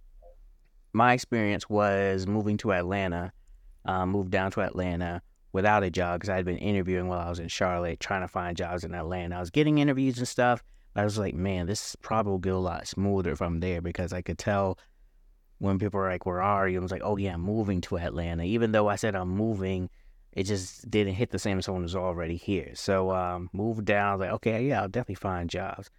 my 0.92 1.12
experience 1.12 1.68
was 1.68 2.26
moving 2.26 2.56
to 2.58 2.72
Atlanta. 2.72 3.32
Um, 3.84 4.10
moved 4.10 4.30
down 4.30 4.50
to 4.52 4.62
Atlanta 4.62 5.22
without 5.52 5.84
a 5.84 5.90
job 5.90 6.20
because 6.20 6.28
I 6.28 6.36
had 6.36 6.44
been 6.44 6.58
interviewing 6.58 7.08
while 7.08 7.20
I 7.20 7.28
was 7.28 7.38
in 7.38 7.48
Charlotte, 7.48 8.00
trying 8.00 8.22
to 8.22 8.28
find 8.28 8.56
jobs 8.56 8.84
in 8.84 8.94
Atlanta. 8.94 9.36
I 9.36 9.40
was 9.40 9.50
getting 9.50 9.78
interviews 9.78 10.18
and 10.18 10.26
stuff. 10.26 10.62
I 10.96 11.04
was 11.04 11.18
like, 11.18 11.34
man, 11.34 11.66
this 11.66 11.96
probably 12.02 12.30
will 12.32 12.38
go 12.38 12.56
a 12.56 12.58
lot 12.58 12.86
smoother 12.88 13.36
from 13.36 13.60
there 13.60 13.80
because 13.80 14.12
I 14.12 14.22
could 14.22 14.38
tell 14.38 14.78
when 15.58 15.78
people 15.78 16.00
are 16.00 16.10
like, 16.10 16.26
where 16.26 16.42
are 16.42 16.68
you? 16.68 16.78
I 16.78 16.82
was 16.82 16.90
like, 16.90 17.02
oh, 17.04 17.16
yeah, 17.16 17.34
I'm 17.34 17.40
moving 17.40 17.80
to 17.82 17.98
Atlanta. 17.98 18.44
Even 18.44 18.72
though 18.72 18.88
I 18.88 18.96
said 18.96 19.14
I'm 19.14 19.30
moving, 19.30 19.88
it 20.32 20.44
just 20.44 20.90
didn't 20.90 21.14
hit 21.14 21.30
the 21.30 21.38
same 21.38 21.58
as 21.58 21.64
someone 21.64 21.82
who's 21.82 21.96
already 21.96 22.36
here. 22.36 22.72
So 22.74 23.10
um, 23.10 23.48
moved 23.52 23.86
down. 23.86 24.08
I 24.08 24.12
was 24.12 24.20
like, 24.20 24.32
okay, 24.32 24.66
yeah, 24.66 24.82
I'll 24.82 24.88
definitely 24.88 25.14
find 25.16 25.48
jobs. 25.48 25.90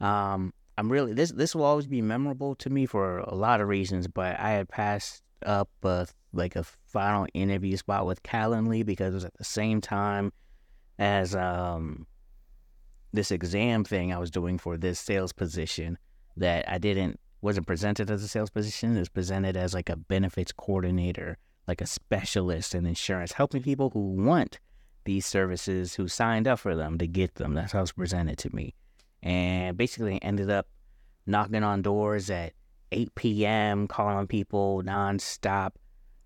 Um, 0.00 0.52
I'm 0.76 0.90
really 0.90 1.12
this 1.12 1.30
this 1.30 1.54
will 1.54 1.64
always 1.64 1.86
be 1.86 2.02
memorable 2.02 2.56
to 2.56 2.70
me 2.70 2.86
for 2.86 3.18
a 3.18 3.34
lot 3.34 3.60
of 3.60 3.68
reasons, 3.68 4.08
but 4.08 4.38
I 4.40 4.50
had 4.50 4.68
passed 4.68 5.22
up 5.46 5.70
a, 5.82 6.06
like 6.32 6.56
a 6.56 6.64
final 6.64 7.26
interview 7.34 7.76
spot 7.76 8.06
with 8.06 8.22
Calendly 8.22 8.84
because 8.84 9.12
it 9.12 9.16
was 9.16 9.24
at 9.24 9.34
the 9.34 9.44
same 9.44 9.80
time 9.80 10.32
as 10.98 11.34
um 11.34 12.06
this 13.12 13.30
exam 13.30 13.84
thing 13.84 14.12
I 14.12 14.18
was 14.18 14.30
doing 14.30 14.58
for 14.58 14.76
this 14.76 14.98
sales 14.98 15.32
position 15.32 15.98
that 16.36 16.68
I 16.68 16.78
didn't 16.78 17.20
wasn't 17.44 17.66
presented 17.66 18.10
as 18.10 18.22
a 18.22 18.28
sales 18.28 18.50
position. 18.50 18.96
It 18.96 19.00
was 19.00 19.08
presented 19.10 19.54
as 19.56 19.74
like 19.74 19.90
a 19.90 19.96
benefits 19.96 20.50
coordinator, 20.50 21.36
like 21.68 21.82
a 21.82 21.86
specialist 21.86 22.74
in 22.74 22.86
insurance, 22.86 23.32
helping 23.32 23.62
people 23.62 23.90
who 23.90 24.00
want 24.00 24.58
these 25.04 25.26
services 25.26 25.94
who 25.94 26.08
signed 26.08 26.48
up 26.48 26.58
for 26.58 26.74
them 26.74 26.96
to 26.96 27.06
get 27.06 27.34
them. 27.34 27.52
That's 27.52 27.72
how 27.72 27.80
it 27.80 27.82
was 27.82 27.92
presented 27.92 28.38
to 28.38 28.54
me. 28.56 28.74
And 29.22 29.76
basically 29.76 30.22
ended 30.22 30.50
up 30.50 30.66
knocking 31.26 31.62
on 31.62 31.82
doors 31.82 32.30
at 32.30 32.54
8 32.92 33.14
p.m., 33.14 33.88
calling 33.88 34.16
on 34.16 34.26
people 34.26 34.82
nonstop. 34.82 35.72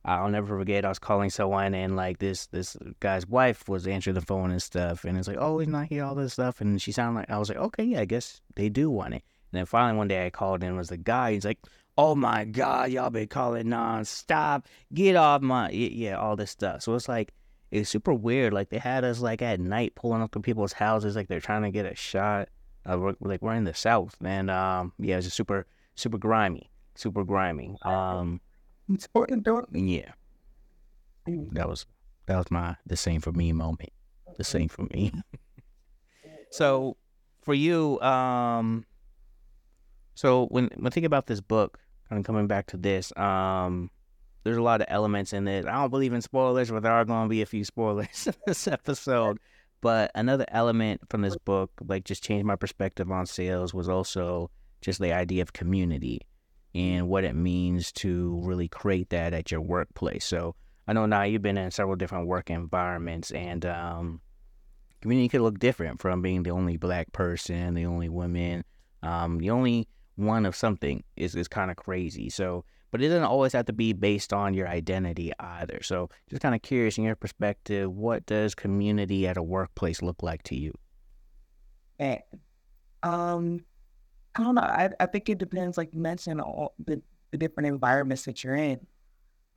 I'll 0.04 0.30
never 0.30 0.56
forget. 0.56 0.84
I 0.84 0.88
was 0.88 1.00
calling 1.00 1.30
someone, 1.30 1.74
and 1.74 1.96
like 1.96 2.18
this 2.18 2.46
this 2.46 2.76
guy's 3.00 3.26
wife 3.26 3.68
was 3.68 3.86
answering 3.86 4.14
the 4.14 4.20
phone 4.22 4.52
and 4.52 4.62
stuff, 4.62 5.04
and 5.04 5.18
it's 5.18 5.26
like, 5.26 5.36
oh, 5.38 5.58
he's 5.58 5.68
not 5.68 5.88
here, 5.88 6.04
all 6.04 6.14
this 6.14 6.34
stuff, 6.34 6.60
and 6.60 6.80
she 6.80 6.92
sounded 6.92 7.20
like 7.20 7.30
I 7.30 7.38
was 7.38 7.48
like, 7.48 7.58
okay, 7.58 7.84
yeah, 7.84 8.00
I 8.00 8.04
guess 8.04 8.40
they 8.54 8.68
do 8.68 8.88
want 8.88 9.14
it. 9.14 9.24
And 9.52 9.58
then 9.58 9.66
finally 9.66 9.96
one 9.96 10.08
day 10.08 10.26
I 10.26 10.30
called 10.30 10.62
in 10.62 10.76
was 10.76 10.88
the 10.88 10.96
guy. 10.96 11.32
He's 11.32 11.44
like, 11.44 11.58
oh 11.96 12.14
my 12.14 12.44
god, 12.44 12.90
y'all 12.90 13.10
been 13.10 13.28
calling 13.28 13.66
nonstop. 13.66 14.64
Get 14.94 15.16
off 15.16 15.42
my 15.42 15.70
yeah, 15.70 16.16
all 16.16 16.36
this 16.36 16.50
stuff. 16.50 16.82
So 16.82 16.94
it's 16.94 17.08
like 17.08 17.32
it's 17.70 17.90
super 17.90 18.14
weird. 18.14 18.52
Like 18.52 18.70
they 18.70 18.78
had 18.78 19.04
us 19.04 19.20
like 19.20 19.42
at 19.42 19.60
night 19.60 19.94
pulling 19.94 20.22
up 20.22 20.30
to 20.32 20.40
people's 20.40 20.72
houses, 20.72 21.16
like 21.16 21.28
they're 21.28 21.40
trying 21.40 21.62
to 21.62 21.70
get 21.70 21.86
a 21.86 21.94
shot. 21.94 22.48
Uh, 22.88 22.98
we're, 22.98 23.14
like 23.20 23.42
we're 23.42 23.54
in 23.54 23.64
the 23.64 23.74
south, 23.74 24.16
and 24.24 24.50
um, 24.50 24.92
yeah, 24.98 25.16
it's 25.16 25.26
just 25.26 25.36
super 25.36 25.66
super 25.94 26.16
grimy, 26.16 26.70
super 26.94 27.24
grimy. 27.24 27.76
Um, 27.82 28.40
yeah, 29.72 30.12
that 31.26 31.68
was 31.68 31.84
that 32.26 32.36
was 32.36 32.50
my 32.50 32.76
the 32.86 32.96
same 32.96 33.20
for 33.20 33.32
me 33.32 33.52
moment. 33.52 33.90
The 34.36 34.44
same 34.44 34.68
for 34.68 34.84
me. 34.94 35.12
so 36.50 36.96
for 37.42 37.54
you, 37.54 38.00
um, 38.00 38.84
so 40.18 40.46
when 40.46 40.68
when 40.74 40.90
thinking 40.90 41.04
about 41.04 41.28
this 41.28 41.40
book, 41.40 41.78
kind 42.08 42.18
of 42.18 42.26
coming 42.26 42.48
back 42.48 42.66
to 42.66 42.76
this, 42.76 43.16
um, 43.16 43.88
there's 44.42 44.56
a 44.56 44.62
lot 44.62 44.80
of 44.80 44.88
elements 44.90 45.32
in 45.32 45.46
it. 45.46 45.64
I 45.64 45.74
don't 45.74 45.90
believe 45.90 46.12
in 46.12 46.22
spoilers, 46.22 46.72
but 46.72 46.82
there 46.82 46.90
are 46.90 47.04
going 47.04 47.26
to 47.26 47.28
be 47.28 47.40
a 47.40 47.46
few 47.46 47.62
spoilers 47.62 48.26
in 48.26 48.34
this 48.44 48.66
episode. 48.66 49.38
But 49.80 50.10
another 50.16 50.44
element 50.48 51.02
from 51.08 51.20
this 51.22 51.36
book, 51.36 51.70
like 51.86 52.02
just 52.02 52.24
changed 52.24 52.44
my 52.44 52.56
perspective 52.56 53.12
on 53.12 53.26
sales, 53.26 53.72
was 53.72 53.88
also 53.88 54.50
just 54.80 55.00
the 55.00 55.12
idea 55.12 55.40
of 55.40 55.52
community 55.52 56.22
and 56.74 57.08
what 57.08 57.22
it 57.22 57.36
means 57.36 57.92
to 57.92 58.40
really 58.42 58.66
create 58.66 59.10
that 59.10 59.32
at 59.32 59.52
your 59.52 59.60
workplace. 59.60 60.24
So 60.24 60.56
I 60.88 60.94
know 60.94 61.06
now 61.06 61.22
you've 61.22 61.42
been 61.42 61.58
in 61.58 61.70
several 61.70 61.94
different 61.94 62.26
work 62.26 62.50
environments, 62.50 63.30
and 63.30 63.64
um, 63.66 64.20
community 65.00 65.28
could 65.28 65.42
look 65.42 65.60
different 65.60 66.02
from 66.02 66.22
being 66.22 66.42
the 66.42 66.50
only 66.50 66.76
black 66.76 67.12
person, 67.12 67.74
the 67.74 67.86
only 67.86 68.08
woman, 68.08 68.64
um, 69.04 69.38
the 69.38 69.50
only 69.50 69.86
one 70.18 70.44
of 70.44 70.56
something 70.56 71.04
is 71.16 71.34
is 71.34 71.48
kind 71.48 71.70
of 71.70 71.76
crazy. 71.76 72.28
So, 72.28 72.64
but 72.90 73.00
it 73.00 73.08
doesn't 73.08 73.24
always 73.24 73.52
have 73.52 73.66
to 73.66 73.72
be 73.72 73.92
based 73.92 74.32
on 74.32 74.54
your 74.54 74.68
identity 74.68 75.32
either. 75.38 75.80
So, 75.82 76.10
just 76.28 76.42
kind 76.42 76.54
of 76.54 76.62
curious 76.62 76.98
in 76.98 77.04
your 77.04 77.16
perspective, 77.16 77.90
what 77.90 78.26
does 78.26 78.54
community 78.54 79.26
at 79.26 79.36
a 79.36 79.42
workplace 79.42 80.02
look 80.02 80.22
like 80.22 80.42
to 80.44 80.56
you? 80.56 80.72
Um, 83.02 83.60
I 84.34 84.42
don't 84.42 84.54
know. 84.54 84.62
I, 84.62 84.90
I 85.00 85.06
think 85.06 85.28
it 85.28 85.38
depends, 85.38 85.76
like 85.78 85.90
you 85.92 86.00
mentioned, 86.00 86.40
on 86.40 86.68
the, 86.84 87.00
the 87.30 87.38
different 87.38 87.68
environments 87.68 88.24
that 88.24 88.42
you're 88.42 88.54
in. 88.54 88.86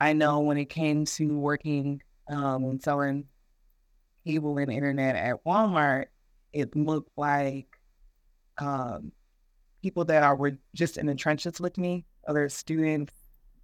I 0.00 0.12
know 0.12 0.40
when 0.40 0.58
it 0.58 0.68
came 0.68 1.04
to 1.04 1.38
working 1.38 2.02
um 2.28 2.64
and 2.64 2.82
selling 2.82 3.24
cable 4.24 4.58
and 4.58 4.70
internet 4.70 5.16
at 5.16 5.44
Walmart, 5.44 6.06
it 6.52 6.74
looked 6.76 7.10
like 7.16 7.66
um 8.58 9.12
people 9.82 10.04
that 10.06 10.22
are 10.22 10.36
were 10.36 10.52
just 10.74 10.96
in 10.96 11.06
the 11.06 11.14
trenches 11.14 11.60
with 11.60 11.76
me, 11.76 12.04
other 12.26 12.48
students 12.48 13.12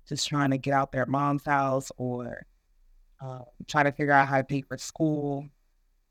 just 0.08 0.26
trying 0.28 0.50
to 0.50 0.58
get 0.58 0.72
out 0.72 0.90
their 0.90 1.06
mom's 1.06 1.44
house 1.44 1.92
or 1.96 2.46
uh, 3.20 3.40
trying 3.66 3.84
to 3.84 3.92
figure 3.92 4.12
out 4.12 4.28
how 4.28 4.38
to 4.38 4.44
pay 4.44 4.62
for 4.62 4.78
school. 4.78 5.46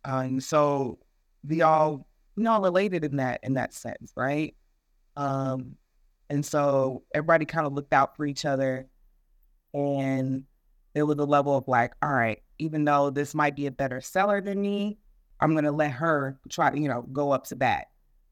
Um, 0.06 0.40
so 0.40 1.00
we 1.48 1.62
all 1.62 2.08
we 2.36 2.46
all 2.46 2.62
related 2.62 3.04
in 3.04 3.18
that 3.18 3.40
in 3.44 3.56
that 3.56 3.74
sense, 3.74 4.14
right? 4.16 4.56
Um, 5.16 5.76
and 6.30 6.46
so 6.46 7.04
everybody 7.14 7.46
kind 7.46 7.66
of 7.66 7.74
looked 7.74 7.94
out 7.94 8.16
for 8.16 8.26
each 8.26 8.46
other, 8.46 8.88
and 9.74 10.44
there 10.94 11.06
was 11.06 11.18
a 11.18 11.26
level 11.26 11.58
of 11.58 11.68
like, 11.68 11.94
all 12.02 12.12
right, 12.12 12.42
even 12.60 12.86
though 12.86 13.10
this 13.10 13.34
might 13.34 13.56
be 13.56 13.68
a 13.68 13.72
better 13.72 14.02
seller 14.02 14.42
than 14.42 14.62
me, 14.62 15.00
I'm 15.40 15.56
gonna 15.56 15.72
let 15.72 15.92
her 15.92 16.40
try 16.50 16.70
to 16.70 16.80
you 16.80 16.88
know 16.88 17.02
go 17.02 17.32
up 17.32 17.48
to 17.48 17.56
bat 17.56 17.88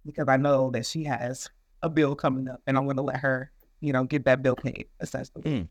because 0.05 0.27
I 0.27 0.37
know 0.37 0.69
that 0.71 0.85
she 0.85 1.03
has 1.05 1.49
a 1.81 1.89
bill 1.89 2.15
coming 2.15 2.47
up, 2.47 2.61
and 2.67 2.77
I'm 2.77 2.87
gonna 2.87 3.01
let 3.01 3.17
her 3.17 3.51
you 3.81 3.93
know 3.93 4.03
get 4.03 4.25
that 4.25 4.41
bill 4.41 4.55
paid 4.55 4.87
essentially. 4.99 5.43
Mm. 5.43 5.67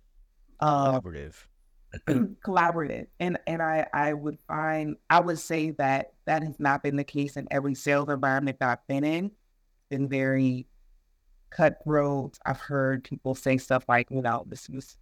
Um, 0.60 1.00
Collaborative. 1.00 1.34
collaborative 2.44 3.06
and 3.20 3.38
and 3.46 3.62
i 3.62 3.86
i 3.94 4.12
would 4.12 4.36
find 4.48 4.96
i 5.10 5.20
would 5.20 5.38
say 5.38 5.70
that 5.70 6.14
that 6.24 6.42
has 6.42 6.58
not 6.58 6.82
been 6.82 6.96
the 6.96 7.04
case 7.04 7.36
in 7.36 7.46
every 7.52 7.72
sales 7.72 8.08
environment 8.08 8.58
that 8.58 8.68
i've 8.68 8.86
been 8.88 9.04
in 9.04 9.30
been 9.90 10.08
very 10.08 10.66
cutthroat. 11.54 12.38
I've 12.44 12.60
heard 12.60 13.04
people 13.04 13.34
say 13.34 13.58
stuff 13.58 13.84
like, 13.88 14.10
you 14.10 14.22
know, 14.22 14.44
this 14.48 14.68
was 14.68 14.96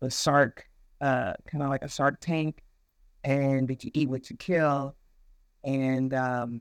the 0.00 0.10
shark, 0.10 0.68
uh, 1.00 1.34
kind 1.46 1.62
of 1.62 1.70
like 1.70 1.82
a 1.82 1.88
shark 1.88 2.20
tank, 2.20 2.62
and 3.24 3.68
that 3.68 3.84
you 3.84 3.90
eat 3.94 4.08
what 4.08 4.30
you 4.30 4.36
kill. 4.36 4.94
And 5.64 6.14
um, 6.14 6.60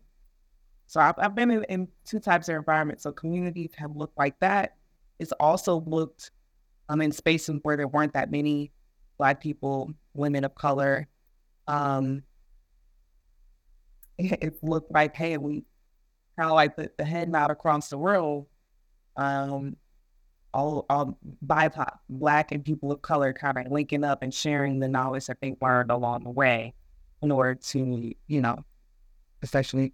so 0.87 1.01
I've, 1.01 1.15
I've 1.17 1.35
been 1.35 1.51
in, 1.51 1.63
in, 1.65 1.87
two 2.05 2.19
types 2.19 2.47
of 2.47 2.55
environments. 2.55 3.03
So 3.03 3.11
communities 3.11 3.71
have 3.75 3.95
looked 3.95 4.17
like 4.17 4.39
that. 4.39 4.77
It's 5.19 5.33
also 5.33 5.81
looked 5.81 6.31
um, 6.87 7.01
in 7.01 7.11
spaces 7.11 7.59
where 7.63 7.75
there 7.75 7.89
weren't 7.89 8.13
that 8.13 8.31
many 8.31 8.71
Black 9.17 9.41
people, 9.41 9.91
women 10.13 10.45
of 10.45 10.55
color. 10.55 11.07
Um, 11.67 12.23
it 14.17 14.63
looked 14.63 14.91
like, 14.91 15.13
hey, 15.13 15.37
we 15.37 15.65
kind 16.37 16.49
of 16.49 16.55
like 16.55 16.77
the, 16.77 16.89
the 16.97 17.03
head 17.03 17.29
nod 17.29 17.51
across 17.51 17.89
the 17.89 17.97
room. 17.97 18.45
Um, 19.17 19.75
all, 20.53 20.85
all 20.89 21.19
BIPOC, 21.45 21.97
Black 22.09 22.53
and 22.53 22.63
people 22.63 22.93
of 22.93 23.01
color 23.01 23.33
kind 23.33 23.57
of 23.57 23.71
linking 23.71 24.05
up 24.05 24.23
and 24.23 24.33
sharing 24.33 24.79
the 24.79 24.87
knowledge 24.87 25.25
that 25.25 25.41
they 25.41 25.55
learned 25.61 25.91
along 25.91 26.23
the 26.23 26.29
way 26.29 26.73
in 27.21 27.31
order 27.31 27.55
to, 27.55 28.13
you 28.27 28.41
know, 28.41 28.63
essentially 29.43 29.93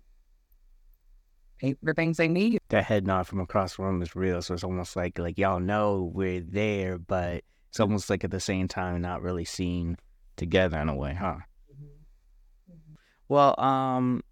pay 1.60 1.74
for 1.74 1.86
the 1.86 1.94
things 1.94 2.18
they 2.18 2.28
need. 2.28 2.60
That 2.70 2.86
head 2.86 3.06
nod 3.06 3.28
from 3.28 3.40
across 3.40 3.78
the 3.78 3.84
room 3.84 4.02
is 4.02 4.16
real. 4.16 4.42
So 4.42 4.54
it's 4.54 4.64
almost 4.64 4.96
like 4.96 5.18
like 5.20 5.38
y'all 5.38 5.60
know 5.60 6.12
we're 6.14 6.42
there, 6.42 6.98
but 6.98 7.44
it's 7.70 7.80
almost 7.80 8.10
like 8.10 8.24
at 8.24 8.32
the 8.32 8.40
same 8.40 8.68
time 8.68 9.02
not 9.02 9.22
really 9.22 9.46
seen 9.46 9.98
together 10.36 10.78
in 10.80 10.90
a 10.90 10.96
way, 10.96 11.14
huh? 11.14 11.38
Mm-hmm. 11.72 12.74
Mm-hmm. 12.74 12.94
Well, 13.30 13.60
um, 13.60 14.24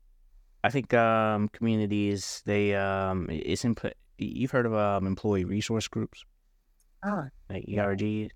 I 0.63 0.70
think 0.70 0.94
um, 0.94 1.50
communities 1.50 2.44
they 2.46 2.75
um, 2.75 3.28
it's 3.30 3.66
input. 3.66 3.94
You've 4.18 4.51
heard 4.51 4.66
of 4.66 4.74
um, 4.75 5.08
employee 5.08 5.46
resource 5.46 5.88
groups, 5.88 6.24
ah, 7.04 7.25
like 7.50 7.66
ERG. 7.68 8.32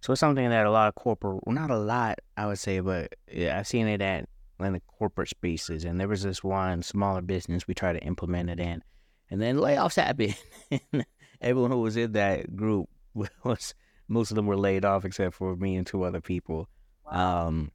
So 0.00 0.12
it's 0.12 0.20
something 0.20 0.48
that 0.48 0.64
a 0.64 0.70
lot 0.70 0.88
of 0.88 0.94
corporate, 0.94 1.44
well, 1.44 1.54
not 1.54 1.70
a 1.70 1.76
lot, 1.76 2.20
I 2.36 2.46
would 2.46 2.60
say, 2.60 2.78
but 2.78 3.14
yeah, 3.30 3.58
I've 3.58 3.66
seen 3.66 3.88
it 3.88 4.00
at 4.00 4.28
in 4.66 4.72
the 4.72 4.80
corporate 4.80 5.28
spaces. 5.28 5.84
And 5.84 6.00
there 6.00 6.08
was 6.08 6.22
this 6.22 6.42
one 6.42 6.82
smaller 6.82 7.22
business 7.22 7.66
we 7.66 7.74
tried 7.74 7.94
to 7.94 8.04
implement 8.04 8.50
it 8.50 8.60
in, 8.60 8.82
and 9.30 9.40
then 9.40 9.56
layoffs 9.56 9.96
happened. 9.96 10.36
Everyone 11.40 11.70
who 11.70 11.80
was 11.80 11.96
in 11.96 12.12
that 12.12 12.56
group 12.56 12.88
was 13.14 13.74
most 14.08 14.30
of 14.30 14.34
them 14.36 14.46
were 14.46 14.56
laid 14.56 14.84
off 14.84 15.04
except 15.04 15.34
for 15.34 15.54
me 15.54 15.76
and 15.76 15.86
two 15.86 16.02
other 16.02 16.20
people. 16.20 16.68
Wow. 17.04 17.48
Um, 17.48 17.72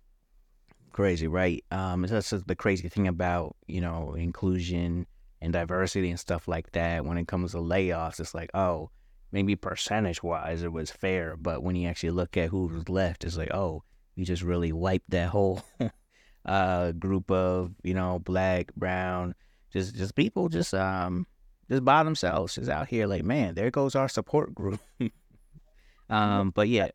crazy, 0.92 1.28
right? 1.28 1.64
Um, 1.72 2.04
that's 2.04 2.30
just 2.30 2.48
the 2.48 2.56
crazy 2.56 2.90
thing 2.90 3.08
about 3.08 3.56
you 3.68 3.82
know 3.82 4.14
inclusion 4.14 5.08
and 5.42 5.54
diversity 5.54 6.10
and 6.10 6.20
stuff 6.20 6.48
like 6.48 6.72
that. 6.72 7.06
When 7.06 7.18
it 7.18 7.28
comes 7.28 7.52
to 7.52 7.58
layoffs, 7.58 8.20
it's 8.20 8.34
like, 8.34 8.50
oh, 8.54 8.90
maybe 9.32 9.56
percentage 9.56 10.24
wise 10.24 10.64
it 10.64 10.72
was 10.72 10.92
fair, 10.92 11.36
but 11.36 11.64
when 11.64 11.76
you 11.76 11.90
actually 11.90 12.12
look 12.12 12.38
at 12.38 12.50
who 12.50 12.68
was 12.68 12.88
left, 12.88 13.24
it's 13.24 13.36
like, 13.36 13.54
oh, 13.54 13.84
you 14.16 14.24
just 14.24 14.44
really 14.44 14.72
wiped 14.72 15.10
that 15.10 15.30
whole 15.30 15.64
uh, 16.46 16.92
group 16.94 17.32
of 17.32 17.72
you 17.84 17.94
know 17.94 18.20
black, 18.20 18.74
brown, 18.76 19.36
just 19.72 19.96
just 19.96 20.16
people 20.16 20.50
just 20.50 20.74
um 20.74 21.26
just 21.70 21.86
by 21.86 22.04
themselves, 22.04 22.56
just 22.56 22.70
out 22.70 22.88
here. 22.88 23.08
Like, 23.08 23.24
man, 23.24 23.56
there 23.56 23.72
goes 23.72 23.96
our 23.96 24.10
support 24.10 24.54
group. 24.54 24.80
um, 26.10 26.52
but 26.52 26.68
yeah. 26.68 26.90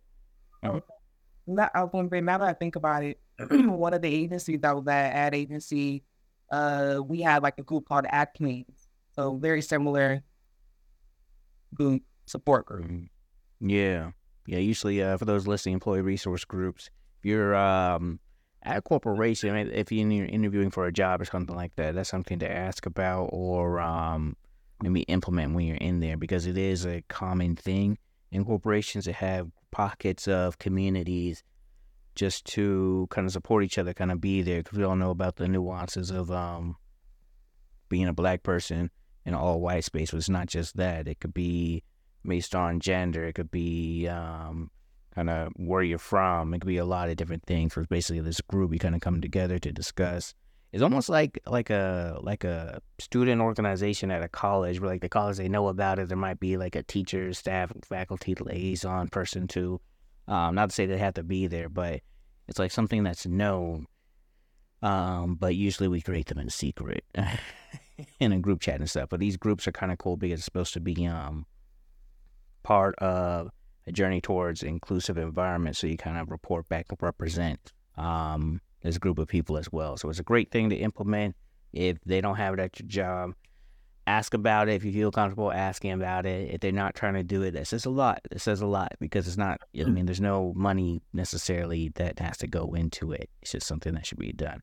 Uh-huh. 0.63 0.81
Not, 1.47 1.71
I 1.75 1.83
was 1.83 1.91
going 1.91 2.09
to 2.09 2.17
say, 2.17 2.21
now 2.21 2.39
that 2.39 2.49
I 2.49 2.53
think 2.53 2.77
about 2.77 3.03
it, 3.03 3.19
one 3.51 3.95
of 3.95 4.03
the 4.03 4.09
agencies 4.09 4.61
that 4.61 4.77
was 4.77 4.87
at 4.87 5.13
ad 5.13 5.35
agency, 5.35 6.05
uh, 6.53 7.01
we 7.05 7.23
had 7.23 7.43
like 7.43 7.59
a 7.59 7.63
group 7.63 7.89
called 7.89 8.07
Ad 8.09 8.29
Queens. 8.37 8.89
So 9.15 9.37
very 9.37 9.63
similar 9.63 10.23
group 11.75 12.03
support 12.27 12.67
group. 12.67 12.85
Mm-hmm. 12.85 13.69
Yeah. 13.71 14.11
Yeah. 14.47 14.59
Usually, 14.59 15.03
uh, 15.03 15.17
for 15.17 15.25
those 15.25 15.47
listening, 15.47 15.75
employee 15.75 16.03
resource 16.03 16.45
groups, 16.45 16.91
if 17.19 17.25
you're 17.25 17.55
um, 17.57 18.21
at 18.69 18.77
a 18.77 18.83
corporation, 18.83 19.57
if 19.57 19.91
you're 19.91 20.25
interviewing 20.27 20.71
for 20.71 20.87
a 20.87 20.93
job 20.93 21.23
or 21.23 21.25
something 21.25 21.57
like 21.57 21.75
that, 21.77 21.95
that's 21.95 22.11
something 22.11 22.39
to 22.41 22.51
ask 22.51 22.85
about 22.85 23.31
or 23.33 23.81
um, 23.81 24.37
maybe 24.83 25.01
implement 25.03 25.55
when 25.55 25.67
you're 25.67 25.77
in 25.77 26.01
there 26.01 26.19
because 26.19 26.47
it 26.47 26.59
is 26.59 26.85
a 26.85 27.03
common 27.09 27.57
thing 27.57 27.97
in 28.31 28.45
corporations 28.45 29.07
to 29.07 29.13
have 29.13 29.49
pockets 29.71 30.29
of 30.29 30.59
communities 30.59 31.43
just 32.15 32.45
to 32.45 33.07
kind 33.11 33.27
of 33.27 33.33
support 33.33 33.65
each 33.65 33.79
other, 33.79 33.95
kind 33.95 34.13
of 34.13 34.21
be 34.21 34.43
there 34.43 34.63
because 34.63 34.77
we 34.77 34.85
all 34.85 34.97
know 34.97 35.11
about 35.11 35.37
the 35.37 35.49
nuances 35.49 36.11
of 36.11 36.31
um, 36.31 36.77
being 37.89 38.07
a 38.07 38.13
black 38.13 38.43
person 38.43 38.91
in 39.25 39.33
all 39.33 39.61
white 39.61 39.85
space. 39.85 40.11
But 40.11 40.19
it's 40.19 40.29
not 40.29 40.47
just 40.47 40.77
that; 40.77 41.09
it 41.09 41.21
could 41.21 41.33
be 41.33 41.85
based 42.23 42.55
on 42.55 42.81
gender. 42.81 43.25
It 43.25 43.35
could 43.35 43.51
be 43.51 44.09
um, 44.09 44.71
kind 45.19 45.31
of 45.31 45.53
where 45.57 45.83
you're 45.83 45.99
from. 45.99 46.55
It 46.55 46.61
could 46.61 46.69
be 46.69 46.77
a 46.77 46.85
lot 46.85 47.09
of 47.09 47.17
different 47.17 47.45
things. 47.45 47.73
For 47.73 47.83
basically 47.85 48.21
this 48.21 48.41
group, 48.41 48.71
we 48.71 48.79
kind 48.79 48.95
of 48.95 49.01
come 49.01 49.21
together 49.21 49.59
to 49.59 49.73
discuss. 49.73 50.33
It's 50.73 50.83
almost 50.83 51.09
like 51.09 51.41
like 51.45 51.71
a 51.71 52.19
like 52.23 52.45
a 52.45 52.81
student 53.01 53.41
organization 53.41 54.13
at 54.13 54.23
a 54.23 54.29
college, 54.29 54.81
where 54.81 54.91
like 54.91 55.01
the 55.01 55.09
college 55.09 55.39
they 55.39 55.49
know 55.49 55.67
about 55.69 55.99
it. 55.99 56.09
There 56.09 56.17
might 56.17 56.39
be 56.39 56.57
like 56.57 56.77
a 56.77 56.85
teacher, 56.85 57.33
staff, 57.33 57.73
faculty 57.83 58.37
liaison 58.37 59.09
person 59.09 59.49
to 59.49 59.81
um, 60.29 60.55
not 60.55 60.69
to 60.69 60.75
say 60.75 60.87
they 60.87 60.99
have 60.99 61.15
to 61.15 61.25
be 61.25 61.49
there, 61.49 61.69
but 61.69 62.01
it's 62.47 62.61
like 62.61 62.71
something 62.71 63.03
that's 63.03 63.27
known. 63.27 63.87
Um, 64.83 65.35
but 65.35 65.57
usually 65.57 65.89
we 65.89 66.01
create 66.01 66.27
them 66.27 66.39
in 66.39 66.49
secret 66.49 67.03
in 68.21 68.31
a 68.31 68.39
group 68.39 68.61
chat 68.61 68.79
and 68.79 68.89
stuff. 68.89 69.09
But 69.09 69.19
these 69.19 69.37
groups 69.37 69.67
are 69.67 69.73
kind 69.73 69.91
of 69.91 69.99
cool 69.99 70.17
because 70.17 70.39
it's 70.39 70.45
supposed 70.45 70.75
to 70.75 70.81
be 70.81 71.07
um 71.07 71.45
part 72.63 72.95
of 72.97 73.51
a 73.89 73.93
journey 73.93 74.21
towards 74.21 74.63
inclusive 74.63 75.19
environment. 75.19 75.77
So 75.77 75.87
you 75.87 75.97
kind 75.97 76.19
of 76.19 76.31
report 76.31 76.69
back 76.69 76.87
and 76.91 76.99
represent 77.01 77.73
um 77.97 78.61
this 78.83 78.99
group 78.99 79.19
of 79.19 79.27
people 79.27 79.59
as 79.59 79.73
well. 79.73 79.97
So 79.97 80.09
it's 80.09 80.21
a 80.21 80.25
great 80.25 80.53
thing 80.53 80.71
to 80.71 80.77
implement 80.77 81.35
if 81.73 81.99
they 82.07 82.21
don't 82.21 82.37
have 82.37 82.55
it 82.55 82.61
at 82.61 82.79
your 82.79 82.89
job 82.89 83.35
ask 84.09 84.33
about 84.33 84.69
it 84.69 84.73
if 84.73 84.85
you 84.85 84.93
feel 84.93 85.11
comfortable 85.11 85.53
asking 85.53 85.93
about 85.93 86.27
it. 86.27 86.51
If 86.51 86.61
they're 86.61 86.73
not 86.73 86.95
trying 86.95 87.15
to 87.15 87.23
do 87.23 87.43
it, 87.43 87.53
that 87.53 87.67
says 87.67 87.85
a 87.85 87.91
lot. 87.91 88.21
It 88.31 88.41
says 88.41 88.61
a 88.63 88.67
lot 88.67 88.93
because 88.99 89.29
it's 89.29 89.37
not. 89.37 89.61
I 89.79 89.85
mean, 89.85 90.07
there's 90.07 90.21
no 90.21 90.53
money 90.57 91.03
necessarily 91.13 91.91
that 91.97 92.19
has 92.19 92.39
to 92.39 92.47
go 92.47 92.75
into 92.75 93.13
it. 93.13 93.29
It's 93.43 93.53
just 93.53 93.67
something 93.67 93.95
that 93.95 94.07
should 94.07 94.19
be 94.19 94.33
done. 94.33 94.61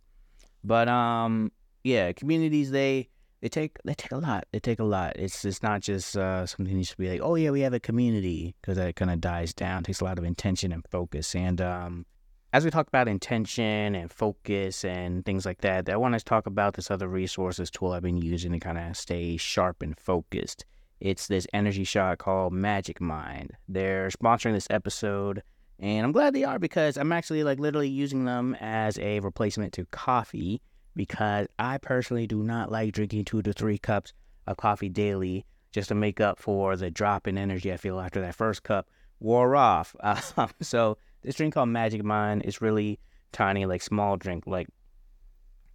But 0.64 0.90
um, 0.90 1.52
yeah, 1.84 2.12
communities 2.12 2.72
they 2.72 3.10
they 3.46 3.50
take 3.50 3.78
they 3.84 3.94
take 3.94 4.12
a 4.12 4.18
lot. 4.18 4.48
They 4.52 4.60
take 4.60 4.80
a 4.80 4.84
lot. 4.84 5.18
It's 5.18 5.46
it's 5.46 5.62
not 5.62 5.82
just 5.82 6.18
uh, 6.18 6.48
something 6.48 6.76
you 6.76 6.84
should 6.84 6.98
be 6.98 7.10
like, 7.10 7.22
oh 7.22 7.36
yeah, 7.36 7.52
we 7.52 7.62
have 7.62 7.76
a 7.76 7.80
community 7.80 8.56
because 8.60 8.76
that 8.78 8.96
kind 8.96 9.12
of 9.12 9.22
dies 9.22 9.54
down. 9.54 9.82
It 9.82 9.86
takes 9.86 10.02
a 10.02 10.04
lot 10.04 10.18
of 10.18 10.24
intention 10.24 10.72
and 10.72 10.84
focus. 10.90 11.36
And 11.36 11.62
um, 11.62 12.08
as 12.54 12.66
we 12.66 12.72
talk 12.72 12.88
about 12.88 13.08
intention 13.08 13.94
and 13.94 14.12
focus 14.12 14.84
and 14.84 15.24
things 15.24 15.46
like 15.46 15.62
that, 15.62 15.88
I 15.92 15.96
want 15.96 16.18
to 16.18 16.26
talk 16.26 16.48
about 16.48 16.74
this 16.74 16.90
other 16.90 17.08
resources 17.08 17.70
tool 17.70 17.92
I've 17.92 18.02
been 18.02 18.18
using 18.18 18.52
to 18.52 18.60
kind 18.60 18.80
of 18.80 18.98
stay 18.98 19.38
sharp 19.38 19.84
and 19.84 19.96
focused. 19.96 20.66
It's 21.00 21.28
this 21.28 21.46
energy 21.54 21.84
shot 21.84 22.18
called 22.18 22.52
Magic 22.52 23.00
Mind. 23.00 23.52
They're 23.68 24.10
sponsoring 24.10 24.54
this 24.54 24.68
episode, 24.72 25.44
and 25.78 26.04
I'm 26.04 26.14
glad 26.14 26.34
they 26.34 26.46
are 26.46 26.58
because 26.58 26.98
I'm 26.98 27.12
actually 27.12 27.44
like 27.44 27.60
literally 27.60 27.90
using 27.90 28.26
them 28.26 28.58
as 28.60 28.98
a 28.98 29.20
replacement 29.20 29.72
to 29.74 29.86
coffee 29.92 30.64
because 30.96 31.48
I 31.60 31.78
personally 31.78 32.28
do 32.28 32.44
not 32.44 32.72
like 32.72 32.94
drinking 32.94 33.26
two 33.26 33.42
to 33.42 33.54
three 33.54 33.78
cups 33.78 34.14
of 34.48 34.58
coffee 34.58 34.90
daily 34.90 35.46
just 35.72 35.90
to 35.90 35.96
make 35.96 36.22
up 36.22 36.40
for 36.40 36.76
the 36.76 36.90
drop 36.90 37.28
in 37.28 37.38
energy 37.38 37.74
I 37.74 37.78
feel 37.78 38.00
after 38.00 38.22
that 38.22 38.36
first 38.36 38.64
cup 38.64 38.88
wore 39.20 39.56
off. 39.56 39.96
Uh, 40.00 40.48
so 40.62 40.98
this 41.22 41.36
drink 41.36 41.54
called 41.54 41.70
Magic 41.70 42.04
Mind 42.04 42.44
is 42.46 42.62
really 42.62 43.00
tiny, 43.32 43.66
like 43.66 43.82
small 43.82 44.18
drink, 44.18 44.46
like 44.48 44.68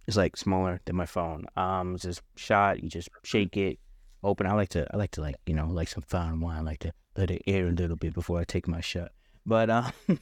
it's 0.07 0.17
like 0.17 0.35
smaller 0.37 0.81
than 0.85 0.95
my 0.95 1.05
phone. 1.05 1.45
Um, 1.55 1.95
it's 1.95 2.03
just 2.03 2.21
shot. 2.35 2.81
You 2.81 2.89
just 2.89 3.09
shake 3.23 3.55
it, 3.57 3.79
open. 4.23 4.47
I 4.47 4.53
like 4.53 4.69
to, 4.69 4.87
I 4.91 4.97
like 4.97 5.11
to 5.11 5.21
like 5.21 5.35
you 5.45 5.53
know 5.53 5.67
like 5.67 5.87
some 5.87 6.03
fine 6.03 6.39
wine. 6.39 6.57
I 6.57 6.61
like 6.61 6.79
to 6.79 6.93
let 7.15 7.31
it 7.31 7.43
air 7.47 7.67
a 7.67 7.71
little 7.71 7.95
bit 7.95 8.13
before 8.13 8.39
I 8.39 8.43
take 8.43 8.67
my 8.67 8.81
shot. 8.81 9.11
But 9.45 9.69
um, 9.69 9.91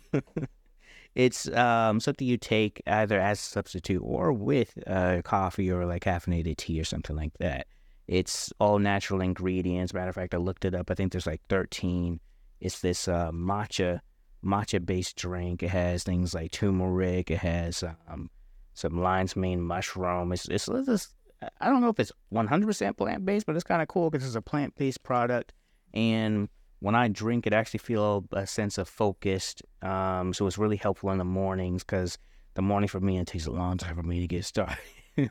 it's 1.16 1.48
um 1.50 2.00
something 2.00 2.28
you 2.28 2.38
take 2.38 2.82
either 2.88 3.20
as 3.20 3.40
a 3.40 3.44
substitute 3.44 4.02
or 4.04 4.32
with 4.32 4.78
uh, 4.88 5.22
coffee 5.24 5.72
or 5.72 5.86
like 5.86 6.04
caffeinated 6.04 6.58
tea 6.58 6.80
or 6.80 6.86
something 6.86 7.16
like 7.16 7.34
that. 7.40 7.68
It's 8.08 8.52
all 8.60 8.80
natural 8.80 9.22
ingredients. 9.22 9.94
Matter 9.94 10.10
of 10.10 10.16
fact, 10.16 10.34
I 10.34 10.38
looked 10.38 10.66
it 10.66 10.74
up. 10.74 10.90
I 10.90 10.96
think 10.96 11.12
there's 11.12 11.28
like 11.28 11.42
13. 11.50 12.20
It's 12.60 12.80
this 12.82 13.08
uh, 13.08 13.32
matcha 13.32 14.00
matcha 14.44 14.84
based 14.84 15.16
drink. 15.16 15.64
It 15.64 15.70
has 15.70 16.04
things 16.04 16.34
like 16.34 16.52
turmeric. 16.52 17.30
It 17.30 17.40
has 17.40 17.84
um, 17.84 18.30
some 18.74 19.02
lion's 19.02 19.36
mane 19.36 19.62
mushroom. 19.62 20.32
It's, 20.32 20.48
it's, 20.48 20.68
it's 20.68 21.14
I 21.62 21.70
don't 21.70 21.82
know 21.82 21.90
if 21.90 22.00
it's 22.00 22.12
100% 22.34 22.98
plant 22.98 23.26
based, 23.26 23.46
but 23.46 23.56
it's 23.56 23.64
kind 23.64 23.82
of 23.82 23.88
cool 23.88 24.10
because 24.10 24.28
it's 24.28 24.36
a 24.36 24.42
plant 24.42 24.76
based 24.76 25.04
product. 25.04 25.54
And 25.94 26.50
when 26.80 26.96
I 26.96 27.08
drink 27.08 27.46
it, 27.46 27.54
I 27.54 27.58
actually 27.58 27.80
feel 27.80 28.26
a 28.32 28.48
sense 28.48 28.78
of 28.78 28.88
focused. 28.88 29.62
Um, 29.82 30.34
so 30.34 30.48
it's 30.48 30.58
really 30.58 30.78
helpful 30.78 31.12
in 31.12 31.18
the 31.18 31.26
mornings 31.26 31.84
because 31.84 32.18
the 32.54 32.62
morning 32.62 32.88
for 32.88 33.00
me, 33.00 33.18
it 33.20 33.28
takes 33.28 33.46
a 33.46 33.52
long 33.52 33.78
time 33.78 33.96
for 33.96 34.04
me 34.04 34.20
to 34.22 34.28
get 34.28 34.46
started. 34.46 34.78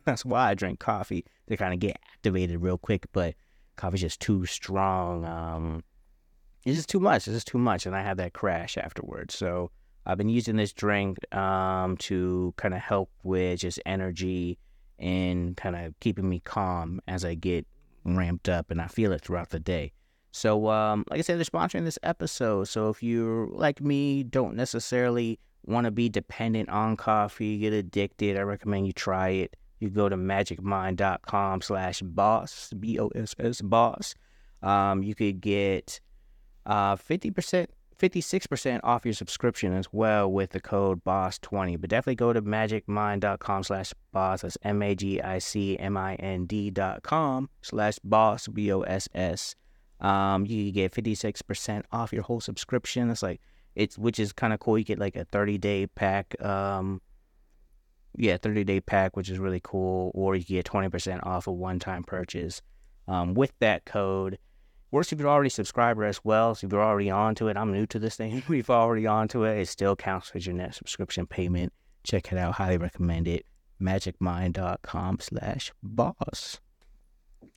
That's 0.05 0.25
why 0.25 0.51
I 0.51 0.55
drink 0.55 0.79
coffee 0.79 1.25
to 1.49 1.57
kind 1.57 1.73
of 1.73 1.81
get 1.81 1.99
activated 2.13 2.61
real 2.61 2.79
quick. 2.79 3.07
But 3.13 3.35
coffee's 3.77 4.03
just 4.03 4.21
too 4.21 4.45
strong. 4.45 5.25
Um, 5.25 5.85
it's 6.65 6.77
just 6.77 6.89
too 6.89 7.01
much. 7.01 7.27
It's 7.27 7.37
just 7.37 7.47
too 7.47 7.59
much, 7.59 7.87
and 7.87 7.97
I 7.97 8.03
had 8.03 8.19
that 8.19 8.35
crash 8.35 8.77
afterwards. 8.77 9.35
So 9.35 9.71
I've 10.05 10.19
been 10.19 10.29
using 10.29 10.57
this 10.57 10.73
drink 10.73 11.19
um, 11.35 11.97
to 11.99 12.53
kind 12.57 12.75
of 12.75 12.81
help 12.81 13.11
with 13.23 13.61
just 13.61 13.81
energy 13.87 14.59
and 14.99 15.57
kind 15.57 15.77
of 15.77 15.99
keeping 16.01 16.29
me 16.29 16.41
calm 16.41 17.01
as 17.07 17.25
I 17.25 17.35
get 17.35 17.67
ramped 18.05 18.49
up, 18.51 18.71
and 18.71 18.83
I 18.83 18.87
feel 18.89 19.13
it 19.13 19.23
throughout 19.23 19.51
the 19.51 19.61
day. 19.61 19.93
So, 20.31 20.69
um, 20.69 21.05
like 21.11 21.19
I 21.19 21.23
said, 21.23 21.39
they're 21.39 21.45
sponsoring 21.45 21.85
this 21.85 21.99
episode. 22.03 22.65
So 22.69 22.91
if 22.91 23.03
you're 23.03 23.49
like 23.49 23.81
me, 23.81 24.23
don't 24.23 24.57
necessarily 24.57 25.39
want 25.65 25.85
to 25.85 25.91
be 25.91 26.09
dependent 26.09 26.69
on 26.69 26.97
coffee, 26.97 27.59
get 27.59 27.73
addicted, 27.73 28.37
I 28.37 28.41
recommend 28.41 28.87
you 28.87 28.93
try 28.93 29.29
it. 29.31 29.57
You 29.81 29.91
go 29.91 30.09
to 30.09 30.17
magicmind.com 30.17 31.61
slash 31.63 32.01
boss, 32.03 32.73
B 32.79 32.99
O 32.99 33.09
S 33.15 33.35
S 33.39 33.61
boss. 33.61 34.15
Um, 34.63 35.05
you 35.05 35.15
could 35.15 35.41
get 35.41 36.01
uh, 36.67 36.97
50%, 36.97 37.67
56% 37.97 38.81
off 38.83 39.05
your 39.05 39.15
subscription 39.15 39.73
as 39.73 39.87
well 39.93 40.31
with 40.33 40.51
the 40.51 40.61
code 40.61 41.05
BOSS20. 41.05 41.81
But 41.81 41.91
definitely 41.91 42.17
go 42.17 42.33
to 42.33 42.43
magicmind.com 42.43 43.63
slash 43.63 43.95
boss. 44.13 44.43
That's 44.43 44.59
M 44.63 44.83
A 44.83 44.97
G 44.97 45.21
I 45.21 45.39
C 45.39 45.79
M 45.79 45.97
I 45.97 46.17
N 46.17 46.47
D 46.47 46.71
dot 46.71 47.05
com 47.05 47.49
slash 47.63 48.01
boss, 48.03 48.49
B 48.49 48.73
O 48.73 48.81
S 48.81 49.09
S. 49.15 49.55
Um, 50.01 50.47
you 50.47 50.71
get 50.71 50.93
56% 50.93 51.85
off 51.93 52.13
your 52.13 52.23
whole 52.23 52.41
subscription. 52.41 53.11
It's 53.11 53.23
like, 53.23 53.41
it's 53.75 53.99
which 53.99 54.19
is 54.19 54.33
kind 54.33 54.53
of 54.53 54.61
cool. 54.61 54.79
You 54.79 54.85
get 54.85 54.99
like 54.99 55.17
a 55.17 55.25
30 55.27 55.59
day 55.59 55.87
pack. 55.87 56.41
Um, 56.45 57.01
yeah, 58.17 58.37
30 58.37 58.65
day 58.65 58.81
pack, 58.81 59.17
which 59.17 59.31
is 59.31 59.39
really 59.39 59.61
cool. 59.63 60.11
Or 60.15 60.35
you 60.35 60.45
get 60.45 60.67
20% 60.67 61.25
off 61.25 61.47
a 61.47 61.53
one 61.53 61.79
time 61.79 62.03
purchase 62.03 62.63
um, 63.07 63.35
with 63.35 63.53
that 63.61 63.85
code. 63.85 64.39
Works 64.91 65.13
if 65.13 65.21
you're 65.21 65.29
already 65.29 65.49
a 65.49 65.51
subscriber 65.51 66.05
as 66.05 66.25
well. 66.25 66.55
So 66.55 66.67
if 66.67 66.73
you're 66.73 66.83
already 66.83 67.11
onto 67.11 67.49
it, 67.49 67.57
I'm 67.57 67.73
new 67.73 67.87
to 67.87 67.99
this 67.99 68.17
thing. 68.17 68.43
you're 68.49 68.65
already 68.71 69.07
onto 69.07 69.45
it, 69.45 69.59
it 69.59 69.69
still 69.69 69.97
counts 69.97 70.33
as 70.35 70.47
your 70.47 70.55
net 70.55 70.75
subscription 70.75 71.27
payment. 71.27 71.73
Check 72.05 72.33
it 72.33 72.39
out. 72.39 72.55
Highly 72.55 72.79
recommend 72.79 73.29
it. 73.29 73.45
Magicmind.com 73.81 75.19
slash 75.21 75.73
boss. 75.83 76.59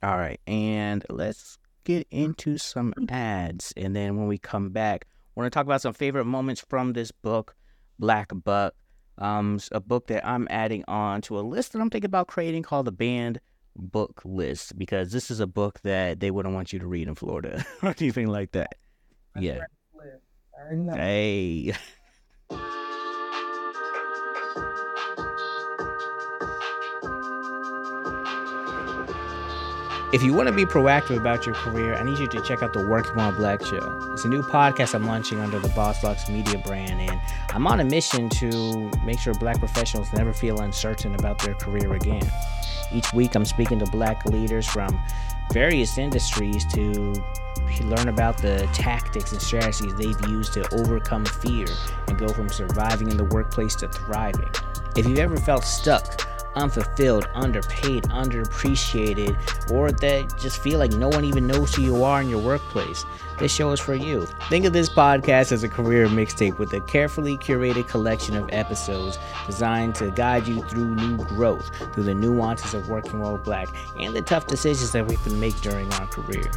All 0.02 0.18
right. 0.18 0.40
And 0.46 1.04
let's 1.08 1.58
get 1.84 2.06
into 2.10 2.58
some 2.58 2.92
ads. 3.08 3.72
And 3.76 3.94
then 3.94 4.16
when 4.16 4.26
we 4.26 4.38
come 4.38 4.70
back, 4.70 5.06
we're 5.34 5.42
going 5.42 5.50
to 5.50 5.54
talk 5.54 5.66
about 5.66 5.82
some 5.82 5.94
favorite 5.94 6.24
moments 6.24 6.64
from 6.68 6.92
this 6.92 7.10
book, 7.12 7.54
Black 7.98 8.30
Buck. 8.34 8.74
Um, 9.18 9.60
a 9.70 9.80
book 9.80 10.06
that 10.06 10.26
I'm 10.26 10.48
adding 10.50 10.84
on 10.88 11.20
to 11.22 11.38
a 11.38 11.42
list 11.42 11.72
that 11.72 11.80
I'm 11.80 11.90
thinking 11.90 12.08
about 12.08 12.28
creating 12.28 12.62
called 12.62 12.86
the 12.86 12.92
Banned 12.92 13.40
Book 13.76 14.22
List 14.24 14.78
because 14.78 15.12
this 15.12 15.30
is 15.30 15.38
a 15.38 15.46
book 15.46 15.80
that 15.82 16.20
they 16.20 16.30
wouldn't 16.30 16.54
want 16.54 16.72
you 16.72 16.78
to 16.78 16.86
read 16.86 17.08
in 17.08 17.14
Florida 17.14 17.64
or 17.82 17.90
anything 17.98 18.28
like 18.28 18.52
that. 18.52 18.74
Yeah. 19.38 19.60
Hey. 20.94 21.74
If 30.12 30.22
you 30.22 30.34
want 30.34 30.46
to 30.46 30.52
be 30.54 30.66
proactive 30.66 31.16
about 31.16 31.46
your 31.46 31.54
career, 31.54 31.94
I 31.94 32.02
need 32.02 32.18
you 32.18 32.26
to 32.26 32.42
check 32.42 32.62
out 32.62 32.74
the 32.74 32.86
Working 32.86 33.14
While 33.14 33.32
Black 33.32 33.64
Show. 33.64 34.10
It's 34.12 34.26
a 34.26 34.28
new 34.28 34.42
podcast 34.42 34.94
I'm 34.94 35.06
launching 35.06 35.40
under 35.40 35.58
the 35.58 35.70
Boss 35.70 36.28
Media 36.28 36.58
brand, 36.58 37.00
and 37.00 37.18
I'm 37.54 37.66
on 37.66 37.80
a 37.80 37.84
mission 37.84 38.28
to 38.28 38.90
make 39.06 39.18
sure 39.18 39.32
black 39.32 39.58
professionals 39.58 40.12
never 40.12 40.34
feel 40.34 40.60
uncertain 40.60 41.14
about 41.14 41.38
their 41.38 41.54
career 41.54 41.94
again. 41.94 42.30
Each 42.92 43.10
week, 43.14 43.34
I'm 43.34 43.46
speaking 43.46 43.78
to 43.78 43.86
black 43.86 44.26
leaders 44.26 44.66
from 44.66 45.00
various 45.50 45.96
industries 45.96 46.66
to 46.74 47.14
learn 47.80 48.08
about 48.08 48.36
the 48.36 48.68
tactics 48.74 49.32
and 49.32 49.40
strategies 49.40 49.94
they've 49.94 50.28
used 50.28 50.52
to 50.52 50.74
overcome 50.74 51.24
fear 51.24 51.66
and 52.08 52.18
go 52.18 52.28
from 52.28 52.50
surviving 52.50 53.10
in 53.10 53.16
the 53.16 53.24
workplace 53.24 53.74
to 53.76 53.88
thriving. 53.88 54.50
If 54.94 55.06
you've 55.06 55.20
ever 55.20 55.38
felt 55.38 55.64
stuck, 55.64 56.28
unfulfilled, 56.54 57.28
underpaid, 57.34 58.04
underappreciated, 58.04 59.70
or 59.70 59.92
that 59.92 60.38
just 60.38 60.60
feel 60.60 60.78
like 60.78 60.92
no 60.92 61.08
one 61.08 61.24
even 61.24 61.46
knows 61.46 61.74
who 61.74 61.82
you 61.82 62.04
are 62.04 62.20
in 62.20 62.28
your 62.28 62.40
workplace, 62.40 63.04
this 63.38 63.52
show 63.52 63.72
is 63.72 63.80
for 63.80 63.94
you. 63.94 64.26
Think 64.48 64.64
of 64.66 64.72
this 64.72 64.88
podcast 64.88 65.50
as 65.52 65.64
a 65.64 65.68
career 65.68 66.06
mixtape 66.06 66.58
with 66.58 66.72
a 66.74 66.80
carefully 66.82 67.36
curated 67.38 67.88
collection 67.88 68.36
of 68.36 68.48
episodes 68.52 69.18
designed 69.46 69.94
to 69.96 70.10
guide 70.10 70.46
you 70.46 70.62
through 70.62 70.94
new 70.94 71.16
growth, 71.16 71.70
through 71.92 72.04
the 72.04 72.14
nuances 72.14 72.74
of 72.74 72.88
working 72.88 73.18
while 73.18 73.38
black, 73.38 73.68
and 73.98 74.14
the 74.14 74.22
tough 74.22 74.46
decisions 74.46 74.92
that 74.92 75.06
we 75.06 75.16
can 75.16 75.40
make 75.40 75.60
during 75.60 75.92
our 75.94 76.06
career. 76.06 76.50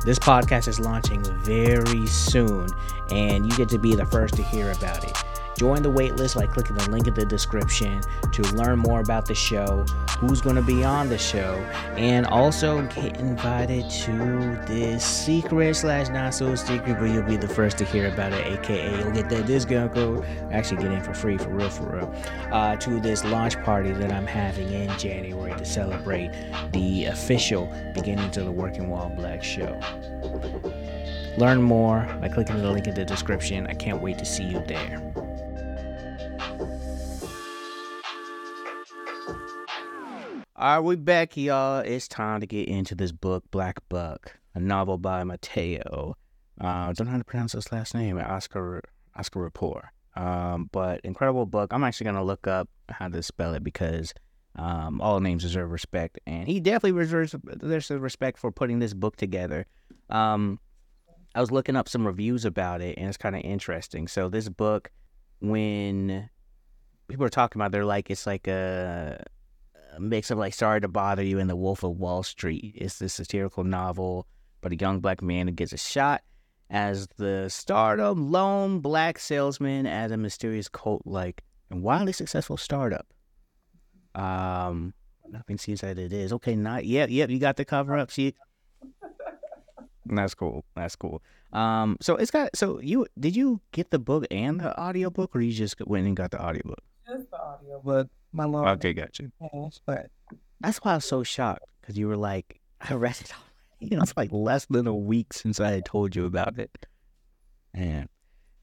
This 0.00 0.18
podcast 0.18 0.68
is 0.68 0.80
launching 0.80 1.22
very 1.40 2.06
soon, 2.06 2.68
and 3.10 3.44
you 3.44 3.56
get 3.58 3.68
to 3.70 3.78
be 3.78 3.94
the 3.94 4.06
first 4.06 4.34
to 4.34 4.42
hear 4.42 4.70
about 4.72 5.04
it. 5.04 5.16
Join 5.58 5.82
the 5.82 5.90
waitlist 5.90 6.36
by 6.36 6.46
clicking 6.46 6.76
the 6.76 6.88
link 6.88 7.08
in 7.08 7.14
the 7.14 7.24
description 7.24 8.00
to 8.30 8.42
learn 8.54 8.78
more 8.78 9.00
about 9.00 9.26
the 9.26 9.34
show, 9.34 9.84
who's 10.20 10.40
going 10.40 10.54
to 10.54 10.62
be 10.62 10.84
on 10.84 11.08
the 11.08 11.18
show, 11.18 11.56
and 11.96 12.26
also 12.26 12.82
get 12.94 13.18
invited 13.18 13.90
to 13.90 14.12
this 14.68 15.04
secret 15.04 15.74
slash 15.74 16.10
not 16.10 16.32
so 16.32 16.54
secret, 16.54 16.96
but 17.00 17.06
you'll 17.06 17.24
be 17.24 17.36
the 17.36 17.48
first 17.48 17.76
to 17.78 17.84
hear 17.84 18.06
about 18.06 18.32
it. 18.32 18.46
AKA, 18.46 19.00
you'll 19.00 19.10
get 19.10 19.28
that 19.30 19.46
discount 19.46 19.92
code. 19.94 20.24
Actually, 20.52 20.80
get 20.80 20.92
in 20.92 21.02
for 21.02 21.12
free, 21.12 21.36
for 21.36 21.48
real, 21.48 21.70
for 21.70 21.96
real. 21.96 22.14
Uh, 22.52 22.76
to 22.76 23.00
this 23.00 23.24
launch 23.24 23.60
party 23.64 23.90
that 23.90 24.12
I'm 24.12 24.28
having 24.28 24.72
in 24.72 24.96
January 24.96 25.58
to 25.58 25.64
celebrate 25.64 26.30
the 26.70 27.06
official 27.06 27.68
beginning 27.94 28.30
to 28.30 28.44
the 28.44 28.52
Working 28.52 28.88
While 28.88 29.08
Black 29.08 29.42
show. 29.42 29.76
Learn 31.36 31.60
more 31.60 32.06
by 32.20 32.28
clicking 32.28 32.58
the 32.58 32.70
link 32.70 32.86
in 32.86 32.94
the 32.94 33.04
description. 33.04 33.66
I 33.66 33.74
can't 33.74 34.00
wait 34.00 34.18
to 34.18 34.24
see 34.24 34.44
you 34.44 34.62
there. 34.66 35.02
Are 40.60 40.82
we 40.82 40.96
back, 40.96 41.36
y'all? 41.36 41.78
It's 41.78 42.08
time 42.08 42.40
to 42.40 42.46
get 42.46 42.68
into 42.68 42.96
this 42.96 43.12
book, 43.12 43.44
Black 43.52 43.78
Buck, 43.88 44.38
a 44.54 44.60
novel 44.60 44.98
by 44.98 45.22
Mateo. 45.22 46.16
Uh, 46.60 46.92
don't 46.92 47.06
know 47.06 47.12
how 47.12 47.18
to 47.18 47.24
pronounce 47.24 47.52
his 47.52 47.70
last 47.70 47.94
name, 47.94 48.18
Oscar 48.18 48.82
Oscar 49.14 49.42
Rapport. 49.42 49.92
Um, 50.16 50.68
but 50.72 51.00
incredible 51.04 51.46
book. 51.46 51.72
I'm 51.72 51.84
actually 51.84 52.06
gonna 52.06 52.24
look 52.24 52.48
up 52.48 52.68
how 52.88 53.08
to 53.08 53.22
spell 53.22 53.54
it 53.54 53.62
because 53.62 54.12
um, 54.56 55.00
all 55.00 55.20
names 55.20 55.44
deserve 55.44 55.70
respect, 55.70 56.18
and 56.26 56.48
he 56.48 56.58
definitely 56.58 57.00
deserves 57.00 57.36
there's 57.44 57.88
respect 57.90 58.38
for 58.38 58.50
putting 58.50 58.80
this 58.80 58.94
book 58.94 59.14
together. 59.14 59.64
Um, 60.10 60.58
I 61.36 61.40
was 61.40 61.52
looking 61.52 61.76
up 61.76 61.88
some 61.88 62.04
reviews 62.04 62.44
about 62.44 62.80
it, 62.80 62.98
and 62.98 63.06
it's 63.06 63.16
kind 63.16 63.36
of 63.36 63.42
interesting. 63.42 64.08
So 64.08 64.28
this 64.28 64.48
book, 64.48 64.90
when 65.40 66.28
people 67.08 67.24
are 67.24 67.30
talking 67.30 67.60
about, 67.60 67.72
they're 67.72 67.84
like 67.84 68.10
it's 68.10 68.26
like 68.26 68.46
a 68.46 69.22
a 69.94 70.00
mix 70.00 70.30
of 70.30 70.38
like 70.38 70.54
Sorry 70.54 70.80
to 70.80 70.88
Bother 70.88 71.22
You 71.22 71.38
and 71.38 71.48
The 71.48 71.56
Wolf 71.56 71.82
of 71.82 71.98
Wall 71.98 72.22
Street. 72.22 72.74
It's 72.76 72.98
this 72.98 73.14
satirical 73.14 73.64
novel 73.64 74.26
about 74.60 74.72
a 74.72 74.76
young 74.76 75.00
black 75.00 75.22
man 75.22 75.48
who 75.48 75.52
gets 75.52 75.72
a 75.72 75.78
shot 75.78 76.22
as 76.70 77.06
the 77.16 77.48
stardom 77.48 78.30
lone 78.30 78.80
black 78.80 79.18
salesman 79.18 79.86
at 79.86 80.12
a 80.12 80.16
mysterious 80.16 80.68
cult 80.68 81.02
like 81.06 81.42
and 81.70 81.82
wildly 81.82 82.12
successful 82.12 82.56
startup. 82.56 83.06
Um, 84.14 84.94
nothing 85.30 85.58
seems 85.58 85.80
that 85.80 85.98
it 85.98 86.12
is. 86.12 86.32
Okay, 86.32 86.56
not 86.56 86.84
yet. 86.84 87.10
Yep, 87.10 87.30
you 87.30 87.38
got 87.38 87.56
the 87.56 87.64
cover 87.64 87.96
up. 87.96 88.10
See, 88.10 88.34
that's 90.16 90.34
cool. 90.34 90.64
That's 90.74 90.96
cool. 90.96 91.22
Um, 91.52 91.96
so 92.00 92.16
it's 92.16 92.30
got. 92.30 92.56
So 92.56 92.80
you 92.80 93.06
did 93.18 93.36
you 93.36 93.60
get 93.72 93.90
the 93.90 93.98
book 93.98 94.26
and 94.30 94.60
the 94.60 94.78
audiobook, 94.80 95.34
or 95.34 95.40
you 95.40 95.52
just 95.52 95.76
went 95.86 96.06
and 96.06 96.16
got 96.16 96.30
the 96.30 96.42
audiobook? 96.42 96.82
Just 97.06 97.30
the 97.30 97.38
audiobook 97.38 98.08
my 98.32 98.44
lord. 98.44 98.68
Okay, 98.68 98.92
gotcha. 98.92 99.30
But 99.86 100.10
that's 100.60 100.78
why 100.78 100.92
I 100.92 100.94
was 100.96 101.04
so 101.04 101.22
shocked 101.22 101.64
because 101.80 101.98
you 101.98 102.08
were 102.08 102.16
like, 102.16 102.60
I 102.80 102.94
read 102.94 103.16
it 103.20 103.30
already. 103.32 103.44
You 103.80 103.96
know, 103.96 104.02
it's 104.02 104.16
like 104.16 104.32
less 104.32 104.66
than 104.66 104.86
a 104.86 104.94
week 104.94 105.32
since 105.32 105.60
I 105.60 105.70
had 105.70 105.84
told 105.84 106.16
you 106.16 106.26
about 106.26 106.58
it. 106.58 106.86
And 107.72 108.08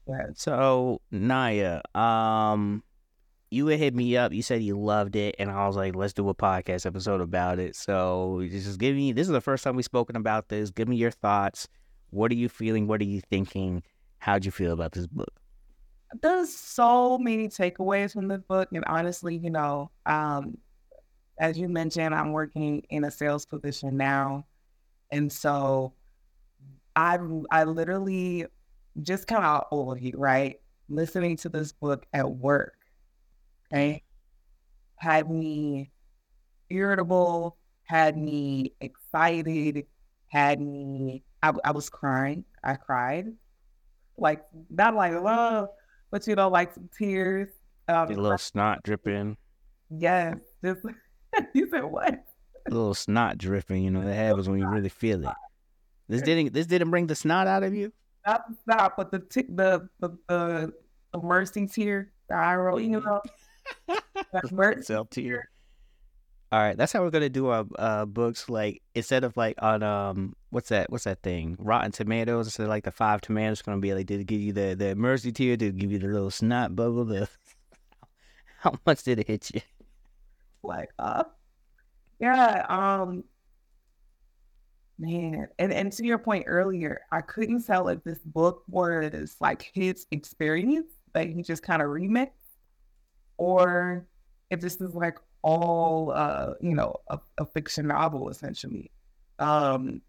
yeah. 0.06 0.26
so 0.34 1.00
Naya, 1.10 1.80
um, 1.94 2.82
you 3.50 3.66
hit 3.68 3.94
me 3.94 4.16
up. 4.16 4.32
You 4.32 4.42
said 4.42 4.62
you 4.62 4.78
loved 4.78 5.16
it, 5.16 5.36
and 5.38 5.50
I 5.50 5.66
was 5.66 5.76
like, 5.76 5.94
let's 5.94 6.12
do 6.12 6.28
a 6.28 6.34
podcast 6.34 6.86
episode 6.86 7.20
about 7.20 7.58
it. 7.58 7.76
So 7.76 8.46
just 8.50 8.78
give 8.78 8.96
me. 8.96 9.12
This 9.12 9.26
is 9.26 9.32
the 9.32 9.40
first 9.40 9.64
time 9.64 9.76
we've 9.76 9.84
spoken 9.84 10.16
about 10.16 10.48
this. 10.48 10.70
Give 10.70 10.88
me 10.88 10.96
your 10.96 11.10
thoughts. 11.10 11.68
What 12.10 12.30
are 12.30 12.36
you 12.36 12.48
feeling? 12.48 12.86
What 12.86 13.00
are 13.00 13.04
you 13.04 13.20
thinking? 13.20 13.82
How'd 14.18 14.44
you 14.44 14.50
feel 14.50 14.72
about 14.72 14.92
this 14.92 15.06
book? 15.06 15.32
there's 16.22 16.54
so 16.54 17.18
many 17.18 17.48
takeaways 17.48 18.12
from 18.12 18.28
this 18.28 18.42
book. 18.42 18.68
And 18.72 18.84
honestly, 18.86 19.36
you 19.36 19.50
know, 19.50 19.90
um, 20.04 20.58
as 21.38 21.58
you 21.58 21.68
mentioned, 21.68 22.14
I'm 22.14 22.32
working 22.32 22.82
in 22.90 23.04
a 23.04 23.10
sales 23.10 23.44
position 23.44 23.96
now. 23.96 24.46
And 25.10 25.30
so 25.30 25.92
I 26.94 27.18
I 27.50 27.64
literally 27.64 28.46
just 29.02 29.26
kind 29.26 29.44
of 29.44 29.68
overview, 29.70 30.14
right? 30.16 30.56
Listening 30.88 31.36
to 31.38 31.48
this 31.48 31.72
book 31.72 32.06
at 32.12 32.30
work, 32.30 32.75
okay, 33.72 34.02
had 34.96 35.30
me 35.30 35.90
irritable, 36.70 37.56
had 37.84 38.16
me 38.16 38.72
excited, 38.80 39.86
had 40.28 40.60
me. 40.60 41.22
I, 41.42 41.52
I 41.64 41.70
was 41.72 41.88
crying. 41.88 42.44
I 42.64 42.74
cried, 42.74 43.26
like 44.18 44.42
not 44.70 44.94
like 44.94 45.12
love, 45.12 45.68
but 46.10 46.26
you 46.26 46.34
know, 46.34 46.48
like 46.48 46.74
some 46.74 46.88
tears. 46.96 47.48
Um, 47.88 48.10
a 48.10 48.14
little 48.14 48.38
snot 48.38 48.82
dripping. 48.82 49.36
Yes, 49.90 50.36
just 50.64 50.80
you 51.54 51.68
said 51.70 51.84
what? 51.84 52.24
A 52.68 52.70
little 52.70 52.94
snot 52.94 53.38
dripping. 53.38 53.84
You 53.84 53.90
know 53.90 54.04
that 54.04 54.14
happens 54.26 54.48
when 54.48 54.58
you 54.58 54.68
really 54.68 54.88
feel 54.88 55.26
it. 55.26 55.34
This 56.08 56.22
didn't. 56.22 56.52
This 56.52 56.66
didn't 56.66 56.90
bring 56.90 57.06
the 57.06 57.14
snot 57.14 57.46
out 57.46 57.62
of 57.62 57.74
you. 57.74 57.92
Not 58.26 58.48
the 58.48 58.56
snot, 58.64 58.96
but 58.96 59.10
the 59.10 59.20
t- 59.20 59.44
the 59.48 59.88
the, 60.00 60.10
the, 60.28 60.72
the 61.12 61.68
tear. 61.72 62.12
The 62.28 62.34
eye 62.34 62.56
roll. 62.56 62.80
You 62.80 63.00
know. 63.00 63.22
Self 64.82 65.10
tear. 65.10 65.50
All 66.52 66.60
right, 66.60 66.76
that's 66.76 66.92
how 66.92 67.02
we're 67.02 67.10
gonna 67.10 67.28
do 67.28 67.48
our 67.48 67.66
uh, 67.76 68.04
books. 68.04 68.48
Like 68.48 68.82
instead 68.94 69.24
of 69.24 69.36
like 69.36 69.56
on 69.60 69.82
um, 69.82 70.36
what's 70.50 70.68
that? 70.68 70.90
What's 70.90 71.04
that 71.04 71.22
thing? 71.22 71.56
Rotten 71.58 71.90
Tomatoes. 71.90 72.46
Instead 72.46 72.64
of 72.64 72.68
like 72.68 72.84
the 72.84 72.92
five 72.92 73.20
tomatoes, 73.20 73.62
gonna 73.62 73.78
be 73.78 73.94
like, 73.94 74.06
did 74.06 74.20
it 74.20 74.26
give 74.26 74.40
you 74.40 74.52
the 74.52 74.74
the 74.74 74.94
mercy 74.94 75.32
tear? 75.32 75.56
Did 75.56 75.74
it 75.74 75.78
give 75.78 75.90
you 75.90 75.98
the 75.98 76.06
little 76.06 76.30
snot 76.30 76.76
bubble? 76.76 77.04
The 77.04 77.28
how 78.60 78.74
much 78.86 79.02
did 79.02 79.18
it 79.18 79.26
hit 79.26 79.50
you? 79.54 79.60
Like, 80.62 80.90
uh, 80.98 81.24
yeah, 82.20 82.64
um, 82.68 83.24
man, 84.98 85.48
and 85.58 85.72
and 85.72 85.92
to 85.92 86.04
your 86.04 86.18
point 86.18 86.44
earlier, 86.46 87.00
I 87.10 87.22
couldn't 87.22 87.66
tell 87.66 87.88
if 87.88 88.04
this 88.04 88.20
book 88.20 88.62
was 88.68 89.36
like 89.40 89.70
his 89.74 90.06
experience 90.12 90.92
that 91.12 91.28
he 91.28 91.42
just 91.42 91.62
kind 91.62 91.82
of 91.82 91.88
remixed, 91.88 92.30
or 93.38 94.06
if 94.50 94.60
this 94.60 94.80
is 94.80 94.94
like 94.94 95.18
all 95.42 96.12
uh, 96.14 96.54
you 96.60 96.74
know, 96.74 96.96
a, 97.08 97.18
a 97.38 97.46
fiction 97.46 97.88
novel 97.88 98.28
essentially. 98.28 98.90
Um 99.38 100.02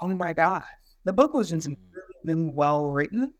oh 0.00 0.08
my 0.08 0.32
gosh. 0.32 0.64
The 1.04 1.12
book 1.12 1.34
was 1.34 1.50
just 1.50 1.68
mm. 1.68 1.76
really, 1.92 2.40
really 2.40 2.50
well 2.50 2.86
written. 2.86 3.32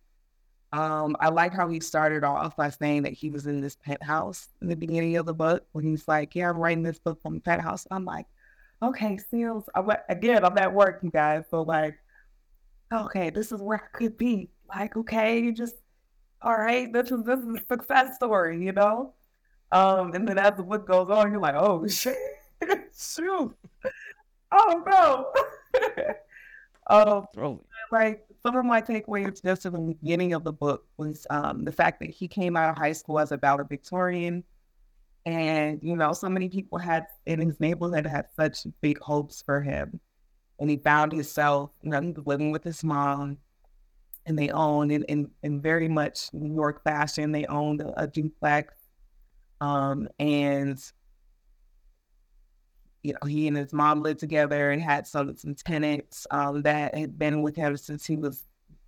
Um, 0.73 1.17
I 1.21 1.29
like 1.29 1.55
how 1.55 1.69
he 1.69 1.81
started 1.81 2.25
off 2.25 2.57
by 2.57 2.71
saying 2.71 3.03
that 3.03 3.13
he 3.13 3.31
was 3.31 3.47
in 3.47 3.61
this 3.61 3.77
penthouse 3.77 4.49
in 4.61 4.69
the 4.69 4.77
beginning 4.77 5.17
of 5.17 5.27
the 5.27 5.35
book 5.35 5.65
when 5.73 5.85
he's 5.85 6.07
like, 6.09 6.35
Yeah, 6.35 6.51
I'm 6.51 6.59
writing 6.59 6.83
this 6.83 6.99
book 6.99 7.21
from 7.23 7.35
the 7.35 7.41
penthouse. 7.41 7.87
I'm 7.91 8.05
like, 8.05 8.27
okay, 8.83 9.19
Seals. 9.19 9.69
I 9.75 9.81
went 9.81 10.01
again, 10.09 10.45
I'm 10.45 10.59
at 10.59 10.73
work, 10.73 11.01
you 11.03 11.11
guys. 11.11 11.45
So 11.51 11.63
like, 11.63 11.97
okay, 12.93 13.31
this 13.31 13.53
is 13.53 13.61
where 13.61 13.79
I 13.79 13.97
could 13.97 14.19
be. 14.19 14.51
Like, 14.69 14.97
okay, 14.97 15.39
you 15.39 15.53
just 15.53 15.77
all 16.43 16.57
right, 16.57 16.93
this 16.93 17.11
is 17.11 17.25
this 17.25 17.41
is 17.41 17.61
a 17.61 17.67
success 17.67 18.17
story, 18.17 18.65
you 18.65 18.73
know? 18.73 19.15
Um, 19.73 20.15
and 20.15 20.29
then 20.29 20.39
as 20.39 20.57
the 20.57 20.63
book 20.63 20.87
goes 20.87 21.11
on, 21.11 21.31
you're 21.31 21.41
like, 21.41 21.57
oh 21.57 21.87
shit, 21.87 22.17
shoot, 22.97 23.55
oh 24.53 24.83
no. 24.87 25.33
um, 26.89 27.27
oh. 27.39 27.61
like 27.91 28.27
some 28.47 28.57
of 28.57 28.65
my 28.65 28.81
takeaways 28.81 29.43
just 29.43 29.67
in 29.67 29.73
the 29.73 29.81
beginning 29.81 30.33
of 30.33 30.45
the 30.45 30.53
book 30.53 30.87
was 30.99 31.27
um, 31.31 31.65
the 31.65 31.73
fact 31.73 31.99
that 31.99 32.11
he 32.11 32.29
came 32.29 32.57
out 32.57 32.71
of 32.71 32.79
high 32.79 32.93
school 32.93 33.19
as 33.19 33.33
a 33.33 33.37
valedictorian. 33.37 34.45
And, 35.25 35.81
you 35.83 35.97
know, 35.97 36.13
so 36.13 36.29
many 36.29 36.49
people 36.49 36.79
had 36.79 37.07
in 37.27 37.41
his 37.41 37.59
neighborhood 37.59 38.07
had 38.07 38.27
such 38.37 38.59
big 38.81 39.01
hopes 39.01 39.43
for 39.43 39.61
him. 39.61 39.99
And 40.61 40.71
he 40.71 40.77
found 40.77 41.11
himself, 41.11 41.73
you 41.83 41.91
know, 41.91 42.15
living 42.25 42.53
with 42.53 42.63
his 42.63 42.85
mom. 42.85 43.39
And 44.27 44.39
they 44.39 44.51
owned, 44.51 44.91
in, 44.91 45.05
in, 45.05 45.31
in 45.43 45.61
very 45.61 45.89
much 45.89 46.31
New 46.33 46.53
York 46.53 46.83
fashion, 46.83 47.33
they 47.33 47.47
owned 47.47 47.81
a, 47.81 48.03
a 48.03 48.07
duplex 48.07 48.75
um, 49.61 50.09
and 50.19 50.81
you 53.03 53.13
know, 53.13 53.29
he 53.29 53.47
and 53.47 53.57
his 53.57 53.73
mom 53.73 54.03
lived 54.03 54.19
together 54.19 54.71
and 54.71 54.83
had 54.83 55.07
some 55.07 55.37
some 55.37 55.55
tenants 55.55 56.27
um, 56.31 56.63
that 56.63 56.95
had 56.95 57.19
been 57.19 57.43
with 57.43 57.55
him 57.55 57.77
since 57.77 58.05
he 58.05 58.17
was 58.17 58.45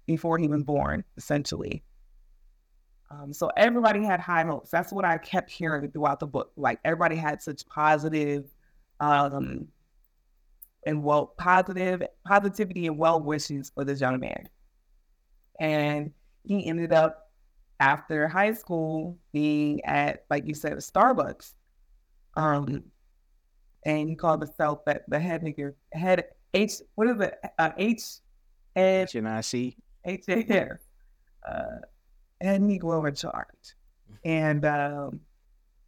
before 0.07 0.39
he 0.39 0.49
was 0.49 0.63
born, 0.65 1.05
essentially. 1.17 1.83
Um, 3.11 3.33
so 3.33 3.51
everybody 3.57 4.05
had 4.05 4.21
high 4.21 4.45
hopes. 4.45 4.71
That's 4.71 4.93
what 4.93 5.05
I 5.05 5.17
kept 5.19 5.51
hearing 5.51 5.91
throughout 5.91 6.21
the 6.21 6.27
book. 6.27 6.53
Like 6.57 6.81
everybody 6.85 7.17
had 7.17 7.41
such 7.41 7.65
positive, 7.67 8.45
um, 9.01 9.69
and 10.85 11.03
well, 11.03 11.27
positive 11.39 12.03
positivity 12.27 12.87
and 12.87 12.99
well 12.99 13.21
wishes 13.21 13.71
for 13.75 13.85
this 13.85 14.01
young 14.01 14.21
man. 14.21 14.49
And 15.59 16.13
he 16.45 16.67
ended 16.67 16.93
up 16.93 17.31
after 17.81 18.29
high 18.29 18.53
school 18.53 19.19
being 19.33 19.85
at, 19.85 20.25
like 20.31 20.47
you 20.47 20.55
said, 20.55 20.75
Starbucks. 20.75 21.55
Um, 22.37 22.85
and 23.85 24.09
he 24.09 24.15
called 24.15 24.43
himself 24.43 24.85
the, 24.85 25.01
the 25.09 25.19
head 25.19 25.43
nigger, 25.43 25.75
head 25.93 26.25
H, 26.55 26.75
what 26.95 27.09
is 27.09 27.21
it? 27.21 27.39
Uh, 27.59 27.71
H, 27.77 28.03
H 28.77 29.15
N 29.15 29.27
I 29.27 29.41
C. 29.41 29.77
H 30.05 30.25
A 30.29 30.79
uh, 31.47 31.63
head 32.41 32.61
Negro 32.63 33.07
in 33.09 33.15
charge. 33.15 33.75
And, 34.25 34.65
um, 34.65 35.21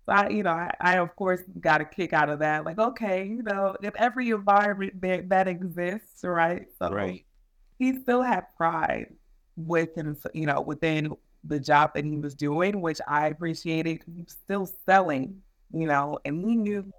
I, 0.09 0.29
you 0.29 0.43
know, 0.43 0.51
I, 0.51 0.75
I, 0.81 0.99
of 0.99 1.15
course 1.15 1.41
got 1.61 1.81
a 1.81 1.85
kick 1.85 2.13
out 2.13 2.29
of 2.31 2.41
that. 2.41 2.65
Like, 2.65 2.79
okay, 2.79 3.27
you 3.27 3.43
know, 3.43 3.77
if 3.81 3.95
every 3.97 4.31
environment 4.31 5.01
that, 5.03 5.29
that 5.29 5.47
exists, 5.47 6.25
right? 6.25 6.67
So 6.79 6.91
right. 6.91 7.25
he 7.79 7.97
still 8.01 8.23
had 8.23 8.47
pride 8.57 9.15
within, 9.67 10.17
you 10.35 10.47
know, 10.47 10.61
within 10.61 11.15
the 11.45 11.59
job 11.59 11.93
that 11.95 12.05
he 12.05 12.17
was 12.17 12.35
doing, 12.35 12.81
which 12.81 13.01
I 13.09 13.29
appreciated. 13.29 14.03
He 14.15 14.23
was 14.23 14.33
still 14.33 14.71
selling, 14.87 15.41
you 15.73 15.87
know, 15.87 16.19
and 16.25 16.45
he 16.45 16.57
knew 16.57 16.93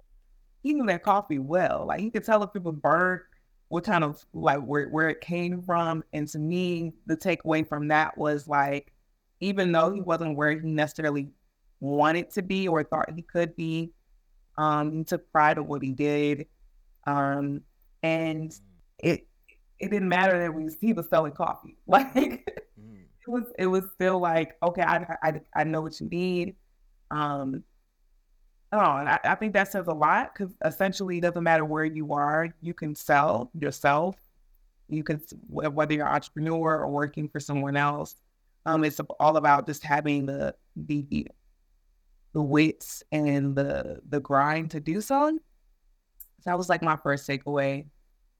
he 0.62 0.74
knew 0.74 0.86
that 0.86 1.02
coffee 1.02 1.38
well. 1.38 1.86
Like 1.86 2.00
he 2.00 2.10
could 2.10 2.24
tell 2.24 2.42
if 2.42 2.50
it 2.54 2.62
was 2.62 2.76
burnt, 2.76 3.22
what 3.68 3.84
kind 3.84 4.04
of 4.04 4.24
like 4.32 4.60
where 4.60 4.88
where 4.88 5.08
it 5.08 5.20
came 5.20 5.62
from. 5.62 6.04
And 6.12 6.28
to 6.28 6.38
me, 6.38 6.92
the 7.06 7.16
takeaway 7.16 7.66
from 7.66 7.88
that 7.88 8.16
was 8.18 8.46
like, 8.46 8.92
even 9.40 9.72
though 9.72 9.92
he 9.92 10.00
wasn't 10.00 10.36
where 10.36 10.50
he 10.50 10.60
necessarily 10.60 11.30
wanted 11.80 12.30
to 12.32 12.42
be 12.42 12.68
or 12.68 12.84
thought 12.84 13.10
he 13.14 13.22
could 13.22 13.56
be, 13.56 13.92
um, 14.58 14.92
he 14.92 15.04
took 15.04 15.30
pride 15.32 15.56
in 15.56 15.66
what 15.66 15.82
he 15.82 15.92
did. 15.92 16.46
Um, 17.06 17.62
and 18.02 18.52
it 18.98 19.26
it 19.82 19.90
didn't 19.90 20.08
matter 20.08 20.38
that 20.38 20.54
we, 20.54 20.68
he 20.80 20.92
was 20.92 21.08
selling 21.10 21.32
coffee. 21.32 21.76
Like 21.86 22.14
it 22.14 23.30
was 23.30 23.44
it 23.58 23.66
was 23.66 23.84
still 23.94 24.18
like 24.18 24.56
okay, 24.62 24.82
I 24.82 25.16
I, 25.22 25.40
I 25.54 25.64
know 25.64 25.82
what 25.82 26.00
you 26.00 26.08
need. 26.08 26.56
Um, 27.10 27.62
oh, 28.72 28.96
and 28.96 29.08
I, 29.08 29.18
I 29.24 29.34
think 29.34 29.52
that 29.52 29.70
says 29.70 29.86
a 29.88 29.92
lot 29.92 30.32
because 30.32 30.54
essentially, 30.64 31.18
it 31.18 31.20
doesn't 31.20 31.42
matter 31.42 31.64
where 31.64 31.84
you 31.84 32.12
are, 32.14 32.48
you 32.62 32.74
can 32.74 32.94
sell 32.94 33.50
yourself. 33.58 34.16
You 34.88 35.04
can 35.04 35.20
whether 35.48 35.94
you're 35.94 36.06
an 36.06 36.14
entrepreneur 36.14 36.78
or 36.78 36.88
working 36.88 37.28
for 37.28 37.40
someone 37.40 37.76
else. 37.76 38.16
Um, 38.64 38.84
it's 38.84 39.00
all 39.18 39.36
about 39.36 39.66
just 39.66 39.82
having 39.84 40.26
the 40.26 40.54
the 40.76 41.28
the 42.32 42.42
wits 42.42 43.02
and 43.12 43.54
the 43.54 44.00
the 44.08 44.20
grind 44.20 44.70
to 44.72 44.80
do 44.80 45.00
so. 45.00 45.30
So 46.40 46.50
that 46.50 46.58
was 46.58 46.68
like 46.68 46.82
my 46.82 46.96
first 46.96 47.28
takeaway. 47.28 47.86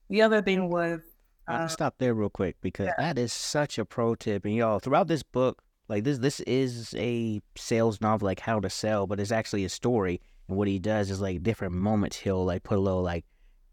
The 0.09 0.21
other 0.21 0.41
thing 0.41 0.69
was 0.69 0.99
uh, 1.47 1.67
stop 1.67 1.95
there 1.97 2.13
real 2.13 2.29
quick 2.29 2.57
because 2.61 2.87
yeah. 2.87 2.93
that 2.97 3.17
is 3.17 3.33
such 3.33 3.77
a 3.77 3.85
pro 3.85 4.15
tip. 4.15 4.45
And 4.45 4.55
y'all, 4.55 4.79
throughout 4.79 5.07
this 5.07 5.23
book, 5.23 5.61
like 5.89 6.03
this, 6.03 6.19
this 6.19 6.39
is 6.41 6.93
a 6.97 7.41
sales 7.55 8.01
novel, 8.01 8.25
like 8.25 8.39
how 8.39 8.59
to 8.59 8.69
sell, 8.69 9.07
but 9.07 9.19
it's 9.19 9.31
actually 9.31 9.65
a 9.65 9.69
story. 9.69 10.21
And 10.47 10.57
what 10.57 10.67
he 10.67 10.79
does 10.79 11.09
is 11.09 11.21
like 11.21 11.43
different 11.43 11.73
moments, 11.73 12.17
he'll 12.17 12.45
like 12.45 12.63
put 12.63 12.77
a 12.77 12.81
little 12.81 13.03
like 13.03 13.25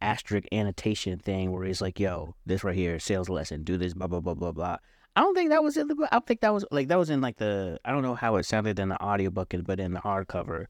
asterisk 0.03 0.47
annotation 0.53 1.19
thing 1.19 1.53
where 1.53 1.65
he's 1.65 1.81
like, 1.81 2.01
"Yo, 2.01 2.35
this 2.47 2.65
right 2.65 2.75
here, 2.75 2.99
sales 2.99 3.29
lesson, 3.29 3.65
do 3.65 3.77
this, 3.77 3.95
blah 3.95 4.07
blah 4.07 4.21
blah 4.21 4.35
blah 4.35 4.53
blah." 4.53 4.77
I 5.17 5.23
don't 5.23 5.35
think 5.35 5.51
that 5.51 5.63
was 5.63 5.77
in 5.77 5.89
the 5.89 5.95
book. 5.95 6.09
I 6.11 6.17
don't 6.17 6.27
think 6.27 6.41
that 6.41 6.55
was 6.55 6.65
like 6.71 6.89
that 6.89 6.99
was 6.99 7.11
in 7.11 7.21
like 7.21 7.37
the 7.37 7.79
I 7.85 7.91
don't 7.93 8.03
know 8.03 8.15
how 8.15 8.37
it 8.37 8.45
sounded 8.45 8.79
in 8.79 8.89
the 8.89 9.03
audiobook, 9.03 9.55
but 9.65 9.81
in 9.81 9.93
the 9.93 10.01
hardcover 10.01 10.67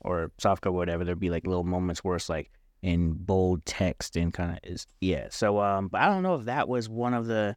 or 0.00 0.32
softcover, 0.40 0.72
whatever, 0.72 1.04
there'd 1.04 1.20
be 1.20 1.30
like 1.30 1.46
little 1.46 1.64
moments 1.64 2.02
where 2.02 2.16
it's 2.16 2.28
like 2.28 2.50
in 2.84 3.14
bold 3.14 3.64
text 3.64 4.14
and 4.14 4.34
kind 4.34 4.52
of 4.52 4.58
is 4.62 4.86
yeah. 5.00 5.28
So 5.30 5.58
um, 5.60 5.88
but 5.88 6.02
I 6.02 6.06
don't 6.06 6.22
know 6.22 6.34
if 6.34 6.44
that 6.44 6.68
was 6.68 6.86
one 6.86 7.14
of 7.14 7.26
the 7.26 7.56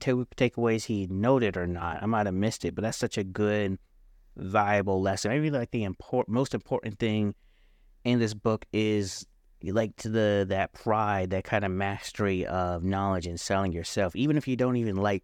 t- 0.00 0.12
takeaways 0.12 0.84
he 0.84 1.06
noted 1.08 1.58
or 1.58 1.66
not. 1.66 2.02
I 2.02 2.06
might 2.06 2.24
have 2.24 2.34
missed 2.34 2.64
it, 2.64 2.74
but 2.74 2.80
that's 2.80 2.96
such 2.96 3.18
a 3.18 3.24
good, 3.24 3.78
viable 4.34 5.02
lesson. 5.02 5.30
Maybe 5.30 5.50
like 5.50 5.72
the 5.72 5.84
important, 5.84 6.34
most 6.34 6.54
important 6.54 6.98
thing 6.98 7.34
in 8.04 8.18
this 8.18 8.32
book 8.32 8.64
is 8.72 9.26
you 9.60 9.74
like 9.74 9.94
to 9.96 10.08
the 10.08 10.46
that 10.48 10.72
pride, 10.72 11.30
that 11.30 11.44
kind 11.44 11.66
of 11.66 11.70
mastery 11.70 12.46
of 12.46 12.82
knowledge 12.82 13.26
and 13.26 13.38
selling 13.38 13.72
yourself, 13.72 14.16
even 14.16 14.38
if 14.38 14.48
you 14.48 14.56
don't 14.56 14.76
even 14.76 14.96
like 14.96 15.22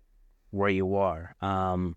where 0.51 0.69
you 0.69 0.95
are. 0.97 1.35
Um, 1.41 1.97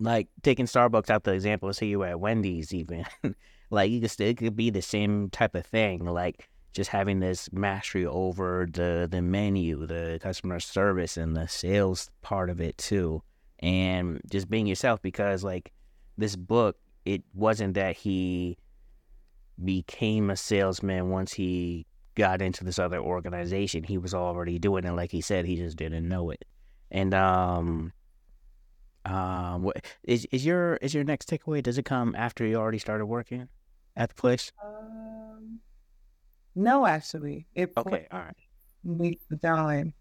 like 0.00 0.26
taking 0.42 0.66
Starbucks 0.66 1.10
out 1.10 1.22
the 1.22 1.32
example, 1.32 1.72
say 1.72 1.86
you 1.86 2.00
were 2.00 2.08
at 2.08 2.18
Wendy's, 2.18 2.74
even 2.74 3.04
like 3.70 3.88
you 3.92 4.00
could 4.00 4.20
it 4.20 4.36
could 4.36 4.56
be 4.56 4.70
the 4.70 4.82
same 4.82 5.30
type 5.30 5.54
of 5.54 5.64
thing. 5.64 6.04
Like 6.04 6.48
just 6.76 6.90
having 6.90 7.20
this 7.20 7.50
mastery 7.52 8.04
over 8.04 8.68
the 8.70 9.08
the 9.10 9.22
menu, 9.22 9.86
the 9.86 10.20
customer 10.22 10.60
service, 10.60 11.16
and 11.16 11.34
the 11.34 11.48
sales 11.48 12.10
part 12.20 12.50
of 12.50 12.60
it 12.60 12.76
too, 12.76 13.22
and 13.60 14.20
just 14.30 14.50
being 14.50 14.66
yourself. 14.66 15.00
Because 15.00 15.42
like 15.42 15.72
this 16.18 16.36
book, 16.36 16.76
it 17.06 17.22
wasn't 17.34 17.74
that 17.74 17.96
he 17.96 18.58
became 19.64 20.28
a 20.28 20.36
salesman 20.36 21.08
once 21.08 21.32
he 21.32 21.86
got 22.14 22.42
into 22.42 22.62
this 22.62 22.78
other 22.78 22.98
organization. 22.98 23.82
He 23.82 23.96
was 23.96 24.12
already 24.12 24.58
doing 24.58 24.84
it, 24.84 24.92
like 24.92 25.10
he 25.10 25.22
said, 25.22 25.46
he 25.46 25.56
just 25.56 25.78
didn't 25.78 26.06
know 26.06 26.28
it. 26.28 26.44
And 26.90 27.14
um, 27.14 27.92
um, 29.06 29.72
is 30.02 30.26
is 30.30 30.44
your 30.44 30.76
is 30.76 30.92
your 30.92 31.04
next 31.04 31.30
takeaway? 31.30 31.62
Does 31.62 31.78
it 31.78 31.86
come 31.86 32.14
after 32.14 32.44
you 32.44 32.56
already 32.56 32.78
started 32.78 33.06
working 33.06 33.48
at 33.96 34.10
the 34.10 34.14
place? 34.14 34.52
Um, 34.62 34.75
no, 36.56 36.86
actually, 36.86 37.46
it 37.54 37.72
Okay, 37.76 38.06
all 38.10 38.20
right. 38.20 38.36
meets 38.82 39.24
the. 39.30 39.92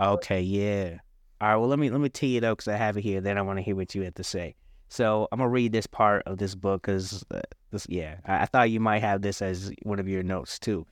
Okay, 0.00 0.40
yeah. 0.40 0.98
All 1.40 1.48
right. 1.48 1.56
Well, 1.56 1.68
let 1.68 1.78
me 1.78 1.90
let 1.90 2.00
me 2.00 2.08
tee 2.08 2.36
it 2.36 2.44
up 2.44 2.58
because 2.58 2.68
I 2.68 2.76
have 2.76 2.96
it 2.96 3.02
here. 3.02 3.20
Then 3.20 3.38
I 3.38 3.42
want 3.42 3.58
to 3.58 3.62
hear 3.62 3.76
what 3.76 3.94
you 3.94 4.02
have 4.02 4.14
to 4.14 4.24
say. 4.24 4.56
So 4.88 5.28
I'm 5.30 5.38
gonna 5.38 5.50
read 5.50 5.72
this 5.72 5.86
part 5.86 6.22
of 6.26 6.38
this 6.38 6.54
book 6.54 6.82
because 6.82 7.24
uh, 7.30 7.40
this, 7.70 7.86
yeah, 7.88 8.16
I, 8.24 8.42
I 8.42 8.46
thought 8.46 8.70
you 8.70 8.80
might 8.80 9.00
have 9.00 9.22
this 9.22 9.42
as 9.42 9.72
one 9.82 9.98
of 9.98 10.08
your 10.08 10.22
notes 10.22 10.58
too. 10.58 10.86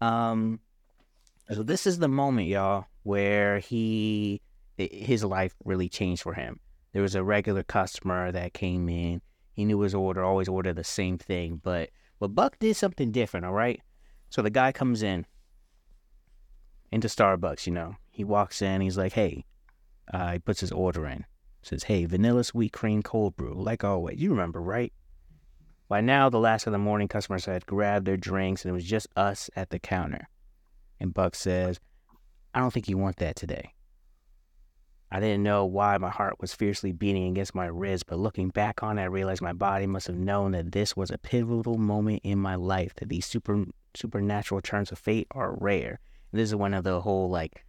Um, 0.00 0.60
so 1.50 1.62
this 1.62 1.86
is 1.86 1.98
the 1.98 2.08
moment, 2.08 2.48
y'all, 2.48 2.86
where 3.02 3.58
he 3.58 4.40
his 4.76 5.24
life 5.24 5.54
really 5.64 5.88
changed 5.88 6.22
for 6.22 6.34
him. 6.34 6.60
There 6.92 7.02
was 7.02 7.14
a 7.14 7.22
regular 7.22 7.62
customer 7.64 8.32
that 8.32 8.54
came 8.54 8.88
in. 8.88 9.20
He 9.52 9.64
knew 9.64 9.80
his 9.80 9.94
order, 9.94 10.22
always 10.22 10.48
ordered 10.48 10.76
the 10.76 10.84
same 10.84 11.18
thing, 11.18 11.60
but 11.62 11.90
but 12.20 12.28
Buck 12.34 12.58
did 12.58 12.76
something 12.76 13.10
different. 13.12 13.46
All 13.46 13.52
right. 13.52 13.80
So 14.30 14.42
the 14.42 14.50
guy 14.50 14.72
comes 14.72 15.02
in 15.02 15.26
into 16.90 17.08
Starbucks. 17.08 17.66
You 17.66 17.72
know, 17.72 17.96
he 18.10 18.24
walks 18.24 18.62
in. 18.62 18.80
He's 18.80 18.98
like, 18.98 19.12
"Hey," 19.12 19.44
uh, 20.12 20.32
he 20.32 20.38
puts 20.38 20.60
his 20.60 20.72
order 20.72 21.06
in. 21.06 21.24
Says, 21.62 21.84
"Hey, 21.84 22.04
vanilla 22.04 22.44
sweet 22.44 22.72
cream 22.72 23.02
cold 23.02 23.36
brew, 23.36 23.54
like 23.54 23.84
always." 23.84 24.20
You 24.20 24.30
remember, 24.30 24.60
right? 24.60 24.92
By 25.88 26.00
now, 26.02 26.28
the 26.28 26.38
last 26.38 26.66
of 26.66 26.72
the 26.72 26.78
morning 26.78 27.08
customers 27.08 27.46
had 27.46 27.66
grabbed 27.66 28.06
their 28.06 28.16
drinks, 28.16 28.64
and 28.64 28.70
it 28.70 28.74
was 28.74 28.84
just 28.84 29.08
us 29.16 29.48
at 29.56 29.70
the 29.70 29.78
counter. 29.78 30.28
And 31.00 31.14
Buck 31.14 31.34
says, 31.34 31.80
"I 32.54 32.60
don't 32.60 32.72
think 32.72 32.88
you 32.88 32.98
want 32.98 33.16
that 33.16 33.36
today." 33.36 33.74
I 35.10 35.20
didn't 35.20 35.42
know 35.42 35.64
why 35.64 35.96
my 35.96 36.10
heart 36.10 36.38
was 36.38 36.54
fiercely 36.54 36.92
beating 36.92 37.28
against 37.28 37.54
my 37.54 37.64
ribs, 37.64 38.02
but 38.02 38.18
looking 38.18 38.50
back 38.50 38.82
on 38.82 38.98
it, 38.98 39.02
I 39.02 39.06
realized 39.06 39.40
my 39.40 39.54
body 39.54 39.86
must 39.86 40.06
have 40.06 40.16
known 40.16 40.52
that 40.52 40.72
this 40.72 40.94
was 40.96 41.10
a 41.10 41.16
pivotal 41.16 41.78
moment 41.78 42.20
in 42.24 42.38
my 42.38 42.56
life, 42.56 42.94
that 42.96 43.08
these 43.08 43.24
super 43.24 43.64
supernatural 43.98 44.60
turns 44.60 44.92
of 44.92 44.98
fate 44.98 45.26
are 45.32 45.56
rare. 45.58 46.00
This 46.32 46.48
is 46.48 46.54
one 46.54 46.74
of 46.74 46.84
the 46.84 47.00
whole, 47.00 47.28
like, 47.28 47.64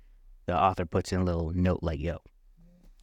the 0.45 0.57
author 0.57 0.85
puts 0.85 1.11
in 1.11 1.21
a 1.21 1.23
little 1.23 1.51
note 1.51 1.79
like, 1.81 1.99
yo, 1.99 2.19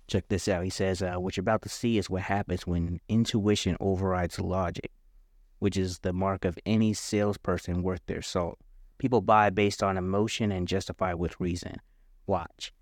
check 0.09 0.29
this 0.29 0.49
out. 0.49 0.65
He 0.65 0.71
says, 0.71 1.03
uh, 1.03 1.15
what 1.15 1.37
you're 1.37 1.43
about 1.43 1.62
to 1.62 1.69
see 1.69 1.99
is 1.99 2.11
what 2.11 2.23
happens 2.23 2.67
when 2.67 3.01
intuition 3.09 3.77
overrides 3.81 4.41
logic, 4.41 4.91
which 5.59 5.77
is 5.77 6.01
the 6.01 6.12
mark 6.12 6.45
of 6.45 6.59
any 6.67 6.93
salesperson 6.93 7.83
worth 7.83 8.03
their 8.07 8.23
salt. 8.23 8.59
People 8.99 9.21
buy 9.21 9.51
based 9.51 9.83
on 9.83 9.97
emotion 9.97 10.53
and 10.53 10.69
justify 10.69 11.12
with 11.15 11.41
reason. 11.41 11.77
Watch. 12.27 12.73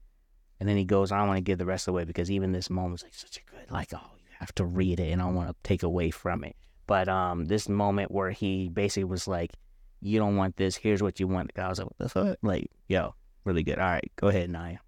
And 0.60 0.68
then 0.68 0.76
he 0.76 0.84
goes, 0.84 1.10
I 1.10 1.18
don't 1.18 1.28
want 1.28 1.38
to 1.38 1.42
give 1.42 1.58
the 1.58 1.66
rest 1.66 1.88
away 1.88 2.04
because 2.04 2.30
even 2.30 2.52
this 2.52 2.70
moment's 2.70 3.02
like 3.02 3.14
such 3.14 3.38
a 3.38 3.50
good, 3.50 3.70
like, 3.70 3.92
oh, 3.94 4.10
you 4.16 4.36
have 4.38 4.54
to 4.56 4.64
read 4.64 5.00
it 5.00 5.10
and 5.10 5.20
I 5.20 5.24
don't 5.24 5.34
want 5.34 5.48
to 5.48 5.56
take 5.62 5.82
away 5.82 6.10
from 6.10 6.44
it. 6.44 6.56
But 6.86 7.08
um, 7.08 7.46
this 7.46 7.68
moment 7.68 8.10
where 8.10 8.30
he 8.30 8.68
basically 8.68 9.04
was 9.04 9.26
like, 9.26 9.52
you 10.00 10.18
don't 10.18 10.36
want 10.36 10.56
this, 10.56 10.76
here's 10.76 11.02
what 11.02 11.18
you 11.20 11.26
want. 11.28 11.50
I 11.56 11.68
was 11.68 11.78
like, 11.78 11.86
what 11.88 11.98
the 11.98 12.08
fuck? 12.08 12.38
Like, 12.42 12.70
yo, 12.88 13.14
really 13.44 13.62
good. 13.62 13.78
All 13.78 13.86
right, 13.90 14.10
go 14.16 14.28
ahead, 14.28 14.50
Naya. 14.50 14.78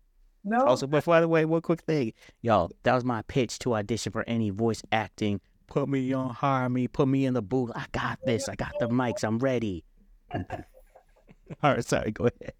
No, 0.44 0.64
Also, 0.64 0.86
but 0.86 1.04
by 1.04 1.20
the 1.20 1.26
way, 1.28 1.44
one 1.44 1.60
quick 1.62 1.82
thing. 1.82 2.12
y'all. 2.40 2.70
that 2.84 2.94
was 2.94 3.04
my 3.04 3.22
pitch 3.22 3.58
to 3.60 3.74
audition 3.74 4.12
for 4.12 4.22
any 4.28 4.50
voice 4.50 4.82
acting. 4.92 5.40
Put 5.66 5.88
me 5.88 6.12
on, 6.12 6.30
hire 6.30 6.68
me, 6.68 6.86
put 6.86 7.08
me 7.08 7.26
in 7.26 7.34
the 7.34 7.42
booth. 7.42 7.72
I 7.74 7.86
got 7.90 8.20
this. 8.24 8.48
I 8.48 8.54
got 8.54 8.72
the 8.78 8.88
mics. 8.88 9.24
I'm 9.24 9.38
ready. 9.38 9.84
All 10.34 10.44
right, 11.62 11.84
sorry, 11.84 12.12
go 12.12 12.24
ahead. 12.26 12.52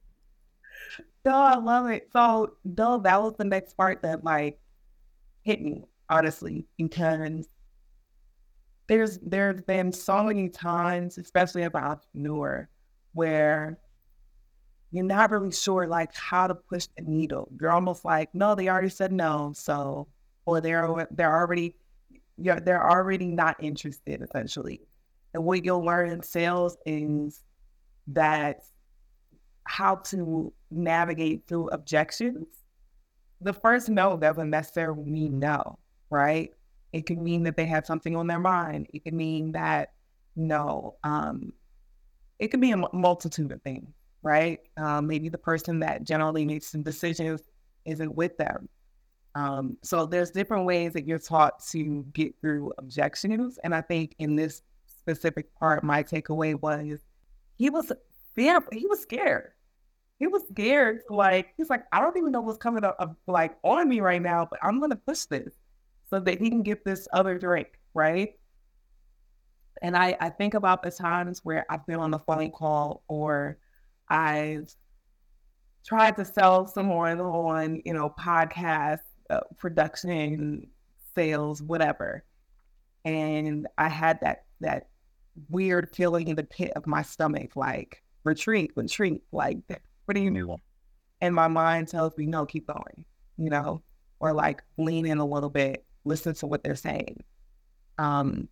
no, 1.25 1.33
I 1.35 1.57
love 1.57 1.87
it. 1.91 2.09
So, 2.13 2.55
no, 2.65 2.99
that 2.99 3.23
was 3.23 3.35
the 3.39 3.45
next 3.45 3.77
part 3.77 4.03
that 4.03 4.25
like 4.25 4.59
hit 5.43 5.61
me 5.63 5.85
honestly 6.09 6.67
because 6.77 7.49
there's 8.89 9.19
there's 9.19 9.61
been 9.63 9.93
so 9.93 10.25
many 10.25 10.49
times, 10.49 11.19
especially 11.19 11.63
as 11.63 11.73
an 11.75 11.83
entrepreneur, 11.83 12.69
where 13.13 13.79
you're 14.93 15.05
not 15.05 15.31
really 15.31 15.53
sure 15.53 15.87
like 15.87 16.15
how 16.15 16.47
to 16.47 16.55
push 16.55 16.87
the 16.97 17.03
needle. 17.03 17.49
You're 17.61 17.73
almost 17.73 18.05
like, 18.05 18.35
no, 18.35 18.55
they 18.55 18.69
already 18.69 18.89
said 18.89 19.13
no, 19.13 19.53
so 19.55 20.09
or 20.47 20.61
they're 20.61 21.09
they're 21.11 21.37
already 21.37 21.75
yeah 22.39 22.61
they're 22.61 22.89
already 22.89 23.27
not 23.27 23.57
interested 23.61 24.23
essentially. 24.23 24.81
And 25.35 25.45
what 25.45 25.65
you'll 25.65 25.85
learn 25.85 26.11
in 26.11 26.23
sales 26.23 26.77
is 26.87 27.43
that 28.09 28.63
how 29.65 29.97
to 29.97 30.53
navigate 30.71 31.47
through 31.49 31.69
objections. 31.71 32.47
The 33.41 33.53
first 33.53 33.89
no 33.89 34.17
doesn't 34.17 34.49
necessarily 34.49 35.05
mean 35.05 35.39
no, 35.39 35.79
right? 36.09 36.51
It 36.97 37.05
could 37.05 37.21
mean 37.21 37.43
that 37.43 37.59
they 37.59 37.67
have 37.67 37.85
something 37.85 38.17
on 38.17 38.27
their 38.27 38.39
mind. 38.39 38.89
It 38.95 39.05
could 39.05 39.13
mean 39.13 39.53
that 39.53 39.93
no, 40.35 40.97
um, 41.05 41.53
it 42.39 42.49
could 42.49 42.61
be 42.63 42.71
a 42.71 42.77
multitude 42.95 43.53
of 43.53 43.61
things, 43.61 43.93
right? 44.23 44.61
Um, 44.79 45.07
maybe 45.07 45.29
the 45.29 45.37
person 45.37 45.81
that 45.81 46.05
generally 46.05 46.47
makes 46.47 46.71
the 46.71 46.79
decisions 46.79 47.43
isn't 47.85 48.15
with 48.15 48.39
them. 48.39 48.71
Um, 49.35 49.77
so 49.83 50.07
there's 50.07 50.31
different 50.31 50.65
ways 50.65 50.95
that 50.95 51.07
you're 51.07 51.19
taught 51.19 51.63
to 51.73 52.07
get 52.15 52.35
through 52.41 52.73
objections. 52.79 53.59
And 53.63 53.75
I 53.75 53.83
think 53.83 54.15
in 54.19 54.37
this 54.37 54.63
specific 54.87 55.55
part, 55.55 55.85
my 55.85 56.03
takeaway 56.03 56.59
was 56.59 57.01
he 57.59 57.69
was 57.69 57.93
fearful. 58.35 58.71
He 58.73 58.87
was 58.87 59.03
scared. 59.03 59.53
He 60.19 60.29
was 60.29 60.45
scared. 60.49 61.01
Like 61.11 61.49
he's 61.59 61.69
like, 61.69 61.85
I 61.93 62.01
don't 62.01 62.17
even 62.17 62.33
know 62.33 62.41
what's 62.41 62.57
coming 62.57 62.85
up, 62.85 62.97
up 62.99 63.17
like 63.27 63.59
on 63.63 63.87
me 63.87 64.01
right 64.01 64.23
now, 64.23 64.49
but 64.51 64.59
I'm 64.63 64.81
gonna 64.81 64.97
push 64.97 65.27
this 65.27 65.53
so 66.09 66.21
that 66.21 66.41
he 66.41 66.51
can 66.51 66.63
get 66.63 66.85
this 66.85 67.09
other 67.13 67.39
drink, 67.39 67.69
right? 67.95 68.35
And 69.83 69.97
I, 69.97 70.17
I 70.21 70.31
think 70.31 70.55
about 70.55 70.83
the 70.83 70.91
times 70.91 71.41
where 71.43 71.67
I've 71.69 71.87
been 71.87 72.01
on 72.01 72.15
a 72.15 72.19
phone 72.19 72.51
call 72.51 73.03
or 73.09 73.59
I've 74.09 74.75
tried 75.85 76.17
to 76.17 76.25
sell 76.25 76.67
someone 76.67 77.21
on, 77.21 77.83
you 77.85 77.93
know, 77.93 78.15
podcast 78.19 79.01
uh, 79.31 79.41
production, 79.59 80.69
sales, 81.15 81.63
whatever. 81.63 82.25
And 83.05 83.67
I 83.79 83.89
had 83.89 84.21
that 84.23 84.45
that 84.61 84.89
weird 85.51 85.95
feeling 85.95 86.29
in 86.29 86.37
the 86.37 86.45
pit 86.45 86.73
of 86.77 86.87
my 86.87 87.03
stomach, 87.03 87.55
like 87.57 88.03
retreat, 88.25 88.73
retreat, 88.75 89.23
like 89.33 89.59
what 90.05 90.15
do 90.15 90.21
you 90.21 90.31
do? 90.31 90.57
And 91.21 91.35
my 91.35 91.49
mind 91.49 91.89
tells 91.89 92.17
me, 92.17 92.27
no, 92.27 92.47
keep 92.47 92.67
going, 92.67 93.05
you 93.37 93.51
know, 93.51 93.83
or 94.21 94.33
like 94.33 94.63
lean 94.79 95.07
in 95.07 95.19
a 95.19 95.27
little 95.27 95.51
bit, 95.51 95.85
listen 96.07 96.35
to 96.37 96.47
what 96.47 96.63
they're 96.63 96.75
saying. 96.77 97.23
Um, 97.99 98.49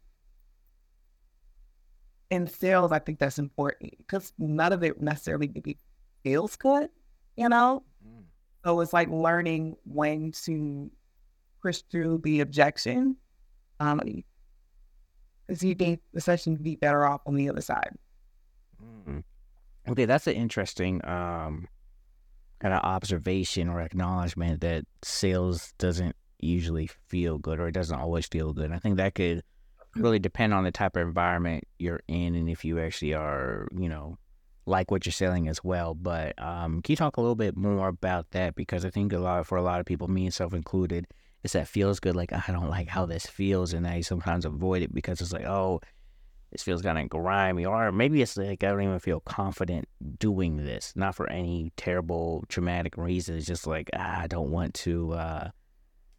in 2.30 2.46
sales, 2.46 2.92
I 2.92 2.98
think 2.98 3.18
that's 3.18 3.38
important 3.38 3.94
because 3.98 4.32
none 4.38 4.72
of 4.72 4.82
it 4.82 5.00
necessarily 5.00 5.50
maybe 5.54 5.78
feels 6.22 6.56
good, 6.56 6.88
you 7.36 7.48
know? 7.48 7.84
So 8.64 8.80
it's 8.80 8.94
like 8.94 9.10
learning 9.10 9.76
when 9.84 10.32
to 10.44 10.90
push 11.62 11.82
through 11.90 12.22
the 12.24 12.40
objection. 12.40 13.16
Um, 13.78 14.00
because 15.46 15.62
you 15.62 15.74
think 15.74 16.00
the 16.14 16.20
session 16.20 16.56
be 16.56 16.76
better 16.76 17.04
off 17.06 17.20
on 17.26 17.34
the 17.34 17.50
other 17.50 17.60
side. 17.60 17.90
Mm. 19.06 19.22
Okay, 19.88 20.06
that's 20.06 20.26
an 20.26 20.34
interesting 20.34 21.04
um, 21.06 21.68
kind 22.60 22.72
of 22.72 22.80
observation 22.82 23.68
or 23.68 23.82
acknowledgement 23.82 24.62
that 24.62 24.86
sales 25.02 25.74
doesn't 25.78 26.16
usually 26.44 26.88
feel 27.08 27.38
good 27.38 27.60
or 27.60 27.68
it 27.68 27.72
doesn't 27.72 27.98
always 27.98 28.26
feel 28.26 28.52
good. 28.52 28.72
I 28.72 28.78
think 28.78 28.96
that 28.96 29.14
could 29.14 29.42
really 29.96 30.18
depend 30.18 30.52
on 30.52 30.64
the 30.64 30.72
type 30.72 30.96
of 30.96 31.06
environment 31.06 31.64
you're 31.78 32.02
in 32.08 32.34
and 32.34 32.48
if 32.48 32.64
you 32.64 32.80
actually 32.80 33.14
are, 33.14 33.68
you 33.76 33.88
know, 33.88 34.18
like 34.66 34.90
what 34.90 35.04
you're 35.04 35.12
selling 35.12 35.48
as 35.48 35.62
well. 35.62 35.94
But 35.94 36.40
um, 36.40 36.82
can 36.82 36.92
you 36.92 36.96
talk 36.96 37.16
a 37.16 37.20
little 37.20 37.34
bit 37.34 37.56
more 37.56 37.88
about 37.88 38.30
that? 38.30 38.54
Because 38.54 38.84
I 38.84 38.90
think 38.90 39.12
a 39.12 39.18
lot 39.18 39.46
for 39.46 39.56
a 39.56 39.62
lot 39.62 39.80
of 39.80 39.86
people, 39.86 40.08
me 40.08 40.24
and 40.24 40.34
self 40.34 40.54
included, 40.54 41.06
it's 41.42 41.52
that 41.52 41.68
feels 41.68 42.00
good. 42.00 42.16
Like 42.16 42.32
I 42.32 42.52
don't 42.52 42.70
like 42.70 42.88
how 42.88 43.06
this 43.06 43.26
feels, 43.26 43.72
and 43.74 43.86
I 43.86 44.00
sometimes 44.00 44.46
avoid 44.46 44.82
it 44.82 44.94
because 44.94 45.20
it's 45.20 45.32
like, 45.32 45.44
oh, 45.44 45.80
this 46.50 46.62
feels 46.62 46.82
kind 46.82 46.98
of 46.98 47.08
grimy, 47.10 47.66
or 47.66 47.92
maybe 47.92 48.22
it's 48.22 48.36
like 48.36 48.64
I 48.64 48.68
don't 48.68 48.82
even 48.82 48.98
feel 48.98 49.20
confident 49.20 49.86
doing 50.18 50.56
this. 50.56 50.94
Not 50.96 51.14
for 51.14 51.28
any 51.28 51.72
terrible, 51.76 52.44
traumatic 52.48 52.96
reason. 52.96 53.36
It's 53.36 53.46
just 53.46 53.66
like 53.66 53.90
ah, 53.94 54.22
I 54.22 54.26
don't 54.26 54.50
want 54.50 54.72
to 54.74 55.12
uh, 55.12 55.50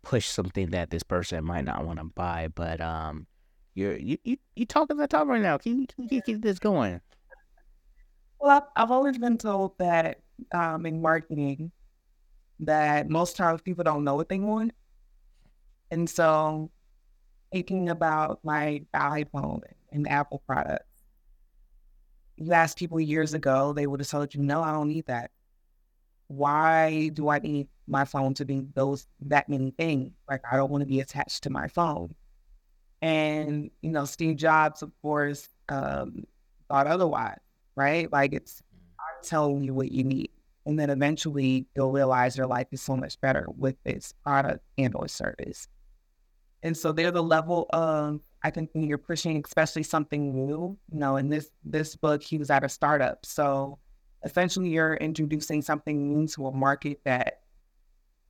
push 0.06 0.28
something 0.28 0.70
that 0.70 0.92
this 0.92 1.04
person 1.04 1.44
might 1.44 1.66
not 1.66 1.86
want 1.86 2.00
to 2.00 2.06
buy. 2.06 2.48
But 2.48 2.80
um, 2.80 3.28
you're 3.74 3.98
you 3.98 4.18
you 4.24 4.38
you 4.56 4.66
talking 4.66 4.96
the 4.96 5.08
top 5.08 5.28
right 5.28 5.42
now. 5.42 5.58
Can 5.58 5.82
you, 5.82 5.88
can 5.88 6.08
you 6.10 6.22
keep 6.22 6.42
this 6.42 6.60
going? 6.60 7.02
Well, 8.40 8.70
I've, 8.76 8.92
always 8.92 9.18
been 9.18 9.38
told 9.38 9.78
that 9.80 10.20
um, 10.54 10.86
in 10.86 11.02
marketing 11.02 11.72
that 12.60 13.10
most 13.10 13.36
times 13.36 13.62
people 13.62 13.84
don't 13.84 14.04
know 14.04 14.16
what 14.16 14.30
they 14.30 14.40
want. 14.40 14.72
And 15.90 16.08
so 16.08 16.70
thinking 17.52 17.90
about 17.90 18.40
my 18.44 18.84
iPhone 18.94 19.62
and 19.92 20.08
Apple 20.08 20.44
products, 20.46 20.86
you 22.38 22.52
ask 22.54 22.78
people 22.78 23.00
years 23.00 23.34
ago, 23.34 23.74
they 23.74 23.88
would 23.88 24.00
have 24.00 24.10
told 24.10 24.36
you, 24.36 24.42
no, 24.42 24.62
I 24.62 24.74
don't 24.74 24.90
need 24.90 25.08
that. 25.08 25.32
Why 26.28 27.10
do 27.10 27.30
I 27.30 27.40
need 27.40 27.68
my 27.88 28.06
phone 28.06 28.34
to 28.36 28.46
be 28.46 28.66
those 28.74 29.08
that 29.22 29.50
many 29.50 29.72
things? 29.72 30.12
Like 30.30 30.42
I 30.50 30.58
don't 30.58 30.72
want 30.72 30.82
to 30.82 30.88
be 30.88 31.00
attached 31.00 31.44
to 31.44 31.50
my 31.50 31.68
phone. 31.68 32.16
And 33.02 33.70
you 33.82 33.92
know, 33.92 34.06
Steve 34.06 34.38
Jobs, 34.38 34.82
of 34.82 34.92
course, 35.02 35.48
um, 35.70 36.24
thought 36.70 36.88
otherwise, 36.88 37.40
right? 37.76 38.12
Like 38.12 38.34
it's 38.34 38.62
I'm 39.00 39.24
telling 39.24 39.64
you 39.64 39.74
what 39.74 39.92
you 39.92 40.04
need. 40.04 40.32
And 40.66 40.80
then 40.80 40.90
eventually 40.90 41.68
you'll 41.76 41.92
realize 41.92 42.38
your 42.38 42.48
life 42.48 42.68
is 42.72 42.82
so 42.82 42.98
much 42.98 43.22
better 43.22 43.46
with 43.56 43.76
this 43.84 44.14
product 44.24 44.64
and 44.78 44.96
or 44.96 45.08
service. 45.08 45.68
And 46.64 46.76
so 46.76 46.92
they're 46.92 47.12
the 47.12 47.22
level 47.22 47.68
of 47.72 48.22
I 48.42 48.50
think 48.50 48.70
when 48.74 48.86
you're 48.88 48.98
pushing 48.98 49.42
especially 49.46 49.84
something 49.84 50.48
new, 50.48 50.78
you 50.92 51.00
know, 51.00 51.18
in 51.18 51.30
this 51.30 51.50
this 51.64 51.96
book 51.96 52.24
he 52.24 52.38
was 52.38 52.50
at 52.50 52.64
a 52.64 52.70
startup. 52.70 53.26
So 53.26 53.78
essentially 54.24 54.70
you're 54.70 54.96
introducing 54.96 55.62
something 55.62 56.10
new 56.10 56.28
to 56.28 56.48
a 56.48 56.52
market 56.52 57.02
that 57.06 57.42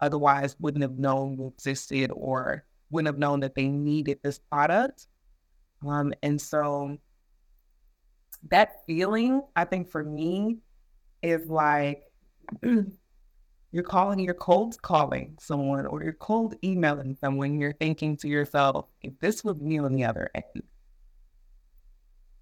otherwise 0.02 0.56
wouldn't 0.60 0.82
have 0.82 0.98
known 1.00 1.40
existed 1.54 2.12
or 2.14 2.66
wouldn't 2.90 3.08
have 3.08 3.20
known 3.20 3.40
that 3.42 3.56
they 3.56 3.68
needed 3.68 4.20
this 4.24 4.40
product. 4.40 5.08
Um, 5.86 6.14
and 6.24 6.40
so 6.40 6.98
that 8.50 8.86
feeling, 8.86 9.42
I 9.56 9.66
think 9.66 9.90
for 9.90 10.04
me, 10.04 10.58
is 11.22 11.48
like 11.48 12.04
you're 13.72 13.84
calling, 13.84 14.20
you're 14.20 14.34
cold 14.34 14.82
calling 14.82 15.38
someone 15.40 15.86
or 15.86 16.04
you're 16.04 16.14
cold 16.14 16.56
emailing 16.64 17.18
someone. 17.20 17.60
You're 17.60 17.74
thinking 17.74 18.18
to 18.18 18.28
yourself, 18.28 18.88
if 19.02 19.18
this 19.20 19.44
was 19.44 19.60
me 19.60 19.80
on 19.80 19.94
the 19.94 20.06
other 20.06 20.30
end, 20.34 20.64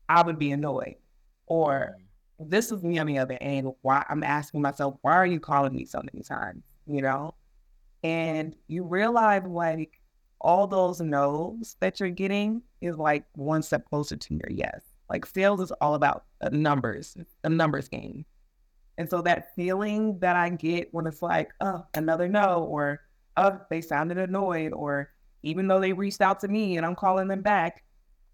I 0.09 0.21
would 0.21 0.37
be 0.37 0.51
annoyed. 0.51 0.95
Or 1.45 1.95
if 1.97 2.12
this 2.39 2.71
is 2.71 2.83
me 2.83 2.99
on 2.99 3.07
the 3.07 3.19
other 3.19 3.37
end, 3.41 3.71
why 3.81 4.05
I'm 4.09 4.23
asking 4.23 4.61
myself, 4.61 4.95
why 5.01 5.13
are 5.13 5.25
you 5.25 5.39
calling 5.39 5.73
me 5.73 5.85
so 5.85 6.01
many 6.01 6.23
times? 6.23 6.63
You 6.87 7.01
know? 7.01 7.35
And 8.03 8.55
you 8.67 8.83
realize 8.83 9.43
like 9.45 9.99
all 10.41 10.67
those 10.67 10.99
no's 10.99 11.77
that 11.79 11.99
you're 11.99 12.09
getting 12.09 12.61
is 12.81 12.97
like 12.97 13.23
one 13.35 13.63
step 13.63 13.85
closer 13.85 14.17
to 14.17 14.33
your 14.33 14.49
yes. 14.49 14.81
Like 15.09 15.25
sales 15.25 15.61
is 15.61 15.71
all 15.79 15.95
about 15.95 16.25
numbers, 16.51 17.15
a 17.43 17.49
numbers 17.49 17.87
game. 17.87 18.25
And 18.97 19.09
so 19.09 19.21
that 19.21 19.55
feeling 19.55 20.19
that 20.19 20.35
I 20.35 20.49
get 20.49 20.93
when 20.93 21.07
it's 21.07 21.21
like, 21.21 21.51
oh, 21.61 21.85
another 21.93 22.27
no, 22.27 22.63
or 22.63 23.01
oh, 23.37 23.59
they 23.69 23.81
sounded 23.81 24.17
annoyed, 24.17 24.73
or 24.73 25.09
even 25.41 25.67
though 25.67 25.79
they 25.79 25.93
reached 25.93 26.21
out 26.21 26.39
to 26.41 26.47
me 26.47 26.77
and 26.77 26.85
I'm 26.85 26.95
calling 26.95 27.27
them 27.27 27.41
back 27.41 27.82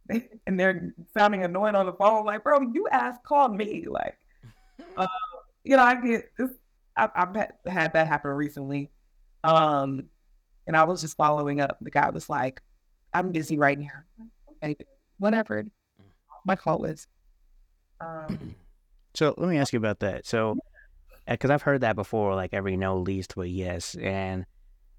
and 0.48 0.60
they're 0.60 0.94
sounding 1.18 1.44
annoying 1.44 1.76
on 1.76 1.86
the 1.86 1.94
phone, 1.94 2.26
like, 2.26 2.44
bro, 2.44 2.62
you 2.62 2.88
asked, 2.92 3.24
call 3.24 3.50
me. 3.50 3.86
Like, 3.88 4.18
uh, 4.98 5.08
you 5.64 5.78
know, 5.78 5.84
I 5.84 5.96
get 5.96 6.26
this. 6.38 6.50
I, 6.98 7.10
I've 7.16 7.36
had 7.66 7.94
that 7.94 8.08
happen 8.08 8.32
recently. 8.32 8.90
Um, 9.44 10.06
and 10.68 10.76
I 10.76 10.84
was 10.84 11.02
just 11.02 11.16
following 11.16 11.62
up. 11.62 11.78
The 11.82 11.92
guy 11.92 12.10
was 12.10 12.30
like, 12.30 12.62
I'm 13.14 13.32
busy 13.32 13.58
right 13.58 13.80
now. 13.80 14.28
Okay, 14.64 14.76
whatever. 15.18 15.66
My 16.46 16.56
call 16.56 16.80
was. 16.80 17.08
Um, 18.02 18.56
so 19.14 19.34
let 19.38 19.50
me 19.50 19.58
ask 19.58 19.74
you 19.74 19.80
about 19.80 20.00
that. 20.00 20.26
So, 20.26 20.58
because 21.28 21.52
I've 21.52 21.62
heard 21.62 21.82
that 21.82 21.96
before, 21.96 22.36
like 22.36 22.54
every 22.54 22.76
no 22.76 22.98
leads 22.98 23.28
to 23.30 23.44
a 23.44 23.46
yes, 23.46 23.96
and 23.96 24.46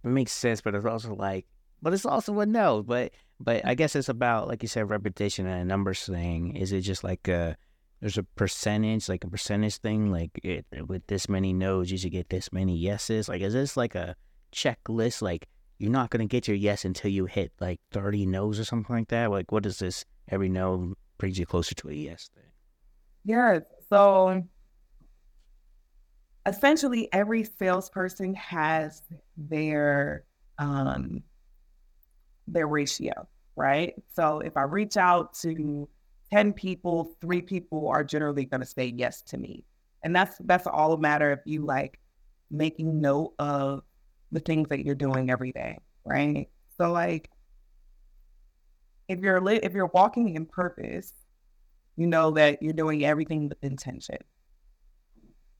it 0.04 0.08
makes 0.08 0.32
sense, 0.32 0.60
but 0.60 0.74
it's 0.74 0.86
also 0.86 1.14
like, 1.14 1.46
but 1.82 1.92
it's 1.92 2.06
also 2.06 2.38
a 2.40 2.46
no. 2.46 2.82
But 2.82 3.12
but 3.40 3.64
I 3.66 3.74
guess 3.74 3.96
it's 3.96 4.08
about 4.08 4.48
like 4.48 4.62
you 4.62 4.68
said, 4.68 4.90
repetition 4.90 5.46
and 5.46 5.62
a 5.62 5.64
numbers 5.64 6.04
thing. 6.04 6.56
Is 6.56 6.72
it 6.72 6.82
just 6.82 7.02
like 7.02 7.26
a 7.26 7.56
there's 8.00 8.18
a 8.18 8.22
percentage, 8.22 9.08
like 9.08 9.24
a 9.24 9.28
percentage 9.28 9.76
thing, 9.76 10.10
like 10.10 10.30
it, 10.42 10.64
with 10.86 11.06
this 11.06 11.28
many 11.28 11.52
no's, 11.52 11.90
you 11.90 11.98
should 11.98 12.12
get 12.12 12.30
this 12.30 12.52
many 12.52 12.76
yeses. 12.76 13.28
Like, 13.28 13.42
is 13.42 13.52
this 13.52 13.76
like 13.76 13.94
a 13.94 14.16
checklist? 14.52 15.20
Like, 15.20 15.48
you're 15.78 15.90
not 15.90 16.10
gonna 16.10 16.26
get 16.26 16.48
your 16.48 16.56
yes 16.56 16.84
until 16.84 17.10
you 17.10 17.26
hit 17.26 17.52
like 17.60 17.80
30 17.92 18.26
no's 18.26 18.58
or 18.58 18.64
something 18.64 18.94
like 18.94 19.08
that. 19.08 19.30
Like, 19.30 19.52
what 19.52 19.66
is 19.66 19.78
this? 19.78 20.04
Every 20.28 20.48
no 20.48 20.94
brings 21.18 21.38
you 21.38 21.46
closer 21.46 21.74
to 21.74 21.88
a 21.88 21.92
yes 21.92 22.30
thing. 22.34 22.44
Yeah, 23.24 23.60
so 23.88 24.44
essentially, 26.46 27.08
every 27.12 27.44
salesperson 27.44 28.34
has 28.34 29.02
their 29.36 30.24
um, 30.58 31.22
their 32.52 32.66
ratio, 32.66 33.28
right? 33.56 33.94
So 34.14 34.40
if 34.40 34.56
I 34.56 34.62
reach 34.62 34.96
out 34.96 35.34
to 35.40 35.88
10 36.32 36.52
people, 36.52 37.16
three 37.20 37.42
people 37.42 37.88
are 37.88 38.04
generally 38.04 38.44
going 38.44 38.60
to 38.60 38.66
say 38.66 38.92
yes 38.96 39.22
to 39.22 39.38
me. 39.38 39.64
And 40.02 40.14
that's 40.14 40.36
that's 40.40 40.66
all 40.66 40.94
a 40.94 40.98
matter 40.98 41.30
of 41.30 41.40
you 41.44 41.64
like 41.64 42.00
making 42.50 43.00
note 43.00 43.34
of 43.38 43.82
the 44.32 44.40
things 44.40 44.68
that 44.70 44.84
you're 44.84 44.94
doing 44.94 45.30
every 45.30 45.52
day, 45.52 45.78
right? 46.04 46.48
So 46.78 46.90
like 46.92 47.30
if 49.08 49.18
you're 49.20 49.40
lit, 49.40 49.64
if 49.64 49.72
you're 49.74 49.90
walking 49.92 50.36
in 50.36 50.46
purpose, 50.46 51.12
you 51.96 52.06
know 52.06 52.30
that 52.30 52.62
you're 52.62 52.72
doing 52.72 53.04
everything 53.04 53.48
with 53.48 53.62
intention. 53.62 54.18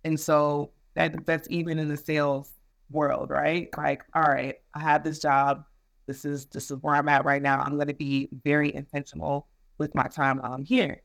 And 0.04 0.18
so 0.18 0.70
that 0.94 1.26
that's 1.26 1.48
even 1.50 1.78
in 1.78 1.88
the 1.88 1.96
sales 1.96 2.52
world, 2.90 3.30
right? 3.30 3.68
Like, 3.76 4.04
all 4.14 4.22
right, 4.22 4.54
I 4.74 4.80
have 4.80 5.04
this 5.04 5.18
job. 5.18 5.64
This 6.10 6.24
is 6.24 6.46
this 6.46 6.72
is 6.72 6.78
where 6.82 6.96
I'm 6.96 7.08
at 7.08 7.24
right 7.24 7.40
now. 7.40 7.60
I'm 7.60 7.76
going 7.76 7.86
to 7.86 7.94
be 7.94 8.28
very 8.42 8.74
intentional 8.74 9.46
with 9.78 9.94
my 9.94 10.08
time 10.08 10.38
while 10.38 10.52
I'm 10.52 10.64
here. 10.64 11.02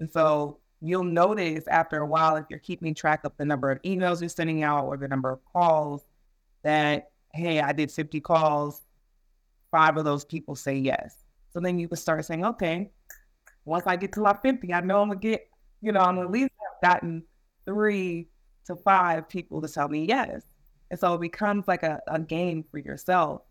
And 0.00 0.10
so 0.10 0.58
you'll 0.80 1.04
notice 1.04 1.62
after 1.68 1.98
a 1.98 2.06
while, 2.06 2.34
if 2.34 2.46
you're 2.50 2.58
keeping 2.58 2.92
track 2.92 3.20
of 3.22 3.30
the 3.36 3.44
number 3.44 3.70
of 3.70 3.80
emails 3.82 4.18
you're 4.18 4.28
sending 4.28 4.64
out 4.64 4.86
or 4.86 4.96
the 4.96 5.06
number 5.06 5.30
of 5.30 5.38
calls, 5.52 6.02
that 6.64 7.10
hey, 7.32 7.60
I 7.60 7.70
did 7.70 7.92
50 7.92 8.20
calls, 8.20 8.82
five 9.70 9.96
of 9.96 10.04
those 10.04 10.24
people 10.24 10.56
say 10.56 10.74
yes. 10.74 11.18
So 11.52 11.60
then 11.60 11.78
you 11.78 11.86
can 11.86 11.96
start 11.96 12.24
saying, 12.24 12.44
okay, 12.44 12.90
once 13.64 13.84
I 13.86 13.94
get 13.94 14.12
to 14.14 14.22
my 14.22 14.34
50, 14.34 14.74
I 14.74 14.80
know 14.80 15.02
I'm 15.02 15.08
gonna 15.10 15.20
get, 15.20 15.48
you 15.80 15.92
know, 15.92 16.00
I'm 16.00 16.18
at 16.18 16.32
least 16.32 16.50
gotten 16.82 17.22
three 17.64 18.26
to 18.64 18.74
five 18.74 19.28
people 19.28 19.62
to 19.62 19.68
tell 19.68 19.88
me 19.88 20.04
yes. 20.04 20.42
And 20.90 20.98
so 20.98 21.14
it 21.14 21.20
becomes 21.20 21.68
like 21.68 21.84
a, 21.84 22.00
a 22.08 22.18
game 22.18 22.64
for 22.72 22.78
yourself 22.78 23.42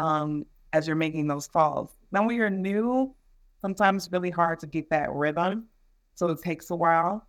um, 0.00 0.46
as 0.72 0.86
you're 0.86 0.96
making 0.96 1.26
those 1.26 1.46
calls. 1.46 1.94
Now, 2.10 2.26
when 2.26 2.36
you're 2.36 2.50
new, 2.50 3.14
sometimes 3.60 4.04
it's 4.04 4.12
really 4.12 4.30
hard 4.30 4.58
to 4.60 4.66
get 4.66 4.88
that 4.90 5.12
rhythm. 5.12 5.66
So 6.14 6.28
it 6.28 6.42
takes 6.42 6.70
a 6.70 6.76
while. 6.76 7.26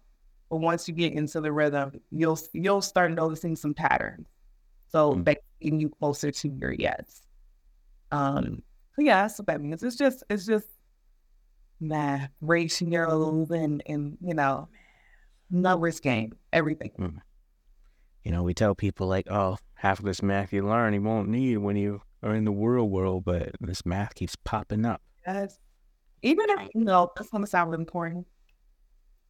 But 0.50 0.58
once 0.58 0.88
you 0.88 0.94
get 0.94 1.14
into 1.14 1.42
the 1.42 1.52
rhythm, 1.52 2.00
you'll 2.12 2.40
you'll 2.54 2.82
start 2.82 3.12
noticing 3.12 3.56
some 3.56 3.74
patterns. 3.74 4.28
So 4.90 5.14
mm. 5.14 5.38
getting 5.62 5.80
you 5.80 5.90
closer 5.90 6.32
to 6.32 6.50
your 6.50 6.74
yes. 6.74 7.22
Um, 8.12 8.62
so 8.96 9.02
yeah, 9.02 9.22
that's 9.22 9.40
what 9.40 9.48
that 9.48 9.62
means. 9.62 9.84
It's 9.84 9.96
just 9.96 10.24
it's 10.30 10.46
just 10.46 10.68
math, 11.80 12.30
ratios, 12.42 13.50
and 13.52 13.84
and 13.86 14.18
you 14.22 14.34
know, 14.34 14.68
numbers 15.50 16.00
game, 16.02 16.34
everything. 16.52 16.92
Mm. 17.00 17.22
You 18.26 18.32
know, 18.32 18.44
we 18.44 18.54
tell 18.54 18.76
people 18.76 19.08
like, 19.08 19.28
oh, 19.32 19.58
half 19.76 20.00
of 20.00 20.06
this 20.06 20.22
math 20.22 20.52
you 20.52 20.68
learn 20.68 20.94
you 20.94 21.02
won't 21.02 21.30
need 21.30 21.58
when 21.58 21.78
you 21.78 22.02
are 22.24 22.36
in 22.36 22.46
the 22.46 22.52
real 22.52 22.90
world, 22.90 23.26
but 23.26 23.52
this 23.60 23.86
math 23.86 24.16
keeps 24.16 24.36
popping 24.36 24.86
up. 24.86 25.02
Yes. 25.26 25.58
Even 26.24 26.46
if 26.50 26.70
you 26.76 26.84
know, 26.84 27.12
that's 27.16 27.30
gonna 27.30 27.48
sound 27.48 27.74
important. 27.74 28.28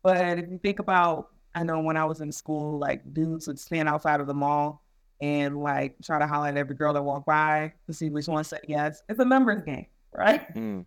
But 0.03 0.39
if 0.39 0.49
you 0.49 0.59
think 0.61 0.79
about, 0.79 1.29
I 1.55 1.63
know 1.63 1.79
when 1.79 1.97
I 1.97 2.05
was 2.05 2.21
in 2.21 2.31
school, 2.31 2.79
like 2.79 3.13
dudes 3.13 3.47
would 3.47 3.59
stand 3.59 3.87
outside 3.87 4.19
of 4.19 4.27
the 4.27 4.33
mall 4.33 4.83
and 5.21 5.61
like 5.61 5.95
try 6.03 6.19
to 6.19 6.27
holler 6.27 6.47
at 6.47 6.57
every 6.57 6.75
girl 6.75 6.93
that 6.93 7.03
walked 7.03 7.27
by 7.27 7.73
to 7.87 7.93
see 7.93 8.09
which 8.09 8.27
one 8.27 8.43
said 8.43 8.61
yes. 8.67 9.03
It's 9.07 9.19
a 9.19 9.25
numbers 9.25 9.63
game, 9.63 9.85
right? 10.13 10.53
Mm. 10.53 10.85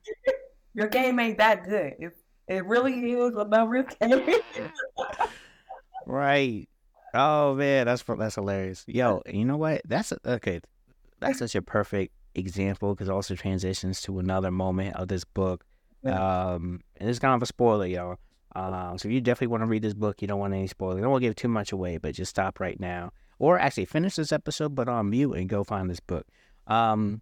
your 0.75 0.89
game 0.89 1.19
ain't 1.21 1.39
that 1.39 1.65
good. 1.65 1.95
It, 1.99 2.17
it 2.49 2.67
really 2.67 3.13
is 3.13 3.35
a 3.37 3.45
numbers 3.45 3.95
game. 4.01 4.43
right. 6.07 6.69
Oh 7.15 7.55
man, 7.55 7.87
that's 7.87 8.03
that's 8.03 8.35
hilarious. 8.35 8.85
Yo, 8.89 9.23
you 9.27 9.45
know 9.45 9.57
what? 9.57 9.83
That's 9.87 10.13
a, 10.13 10.19
okay. 10.27 10.61
That's 11.25 11.39
such 11.39 11.55
a 11.55 11.63
perfect 11.63 12.13
example 12.35 12.95
because 12.95 13.09
also 13.09 13.35
transitions 13.35 14.01
to 14.03 14.19
another 14.19 14.51
moment 14.51 14.97
of 14.97 15.09
this 15.09 15.25
book. 15.25 15.65
Um, 16.05 16.83
and 16.99 17.09
it's 17.09 17.19
kind 17.19 17.35
of 17.35 17.43
a 17.43 17.47
spoiler, 17.47 17.87
yo. 17.87 18.17
Um, 18.55 18.99
so 18.99 19.09
if 19.09 19.15
you 19.15 19.21
definitely 19.21 19.49
want 19.49 19.63
to 19.63 19.67
read 19.67 19.83
this 19.83 19.95
book, 19.95 20.21
you 20.21 20.29
don't 20.29 20.39
want 20.39 20.53
any 20.53 20.67
spoilers. 20.67 20.99
I 20.99 21.01
don't 21.01 21.11
want 21.11 21.23
to 21.23 21.29
give 21.29 21.37
too 21.37 21.49
much 21.49 21.73
away, 21.73 21.99
but 21.99 22.15
just 22.15 22.31
stop 22.31 22.61
right 22.61 22.79
now, 22.79 23.11
or 23.39 23.59
actually 23.59 23.87
finish 23.87 24.17
this 24.17 24.33
episode, 24.33 24.75
but 24.75 24.89
on 24.89 25.11
mute 25.11 25.33
and 25.33 25.49
go 25.49 25.65
find 25.65 25.89
this 25.91 26.01
book. 26.01 26.27
Um, 26.67 27.21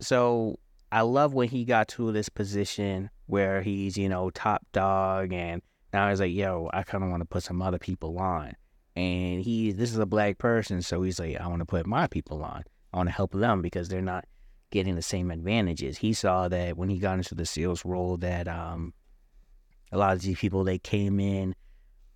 so 0.00 0.58
I 0.92 1.02
love 1.02 1.34
when 1.34 1.48
he 1.48 1.64
got 1.64 1.88
to 1.88 2.12
this 2.12 2.28
position 2.28 3.10
where 3.26 3.62
he's, 3.62 3.96
you 3.96 4.08
know, 4.08 4.30
top 4.30 4.64
dog 4.72 5.32
and 5.32 5.60
now 5.92 6.08
he's 6.08 6.20
like, 6.20 6.32
yo, 6.32 6.70
I 6.72 6.82
kind 6.82 7.04
of 7.04 7.10
want 7.10 7.20
to 7.22 7.26
put 7.26 7.42
some 7.42 7.60
other 7.60 7.78
people 7.78 8.18
on. 8.18 8.54
And 8.96 9.42
he, 9.42 9.72
this 9.72 9.90
is 9.90 9.98
a 9.98 10.06
black 10.06 10.38
person, 10.38 10.82
so 10.82 11.02
he's 11.02 11.18
like, 11.18 11.36
I 11.40 11.46
want 11.48 11.60
to 11.60 11.66
put 11.66 11.86
my 11.86 12.06
people 12.06 12.42
on. 12.42 12.64
I 12.92 12.96
want 12.96 13.08
to 13.08 13.14
help 13.14 13.32
them 13.32 13.62
because 13.62 13.88
they're 13.88 14.02
not 14.02 14.26
getting 14.70 14.94
the 14.94 15.02
same 15.02 15.30
advantages. 15.30 15.98
He 15.98 16.12
saw 16.12 16.48
that 16.48 16.76
when 16.76 16.88
he 16.88 16.98
got 16.98 17.18
into 17.18 17.34
the 17.34 17.46
sales 17.46 17.84
role 17.84 18.16
that 18.18 18.48
um 18.48 18.94
a 19.92 19.98
lot 19.98 20.14
of 20.14 20.22
these 20.22 20.38
people 20.38 20.64
they 20.64 20.78
came 20.78 21.18
in 21.18 21.54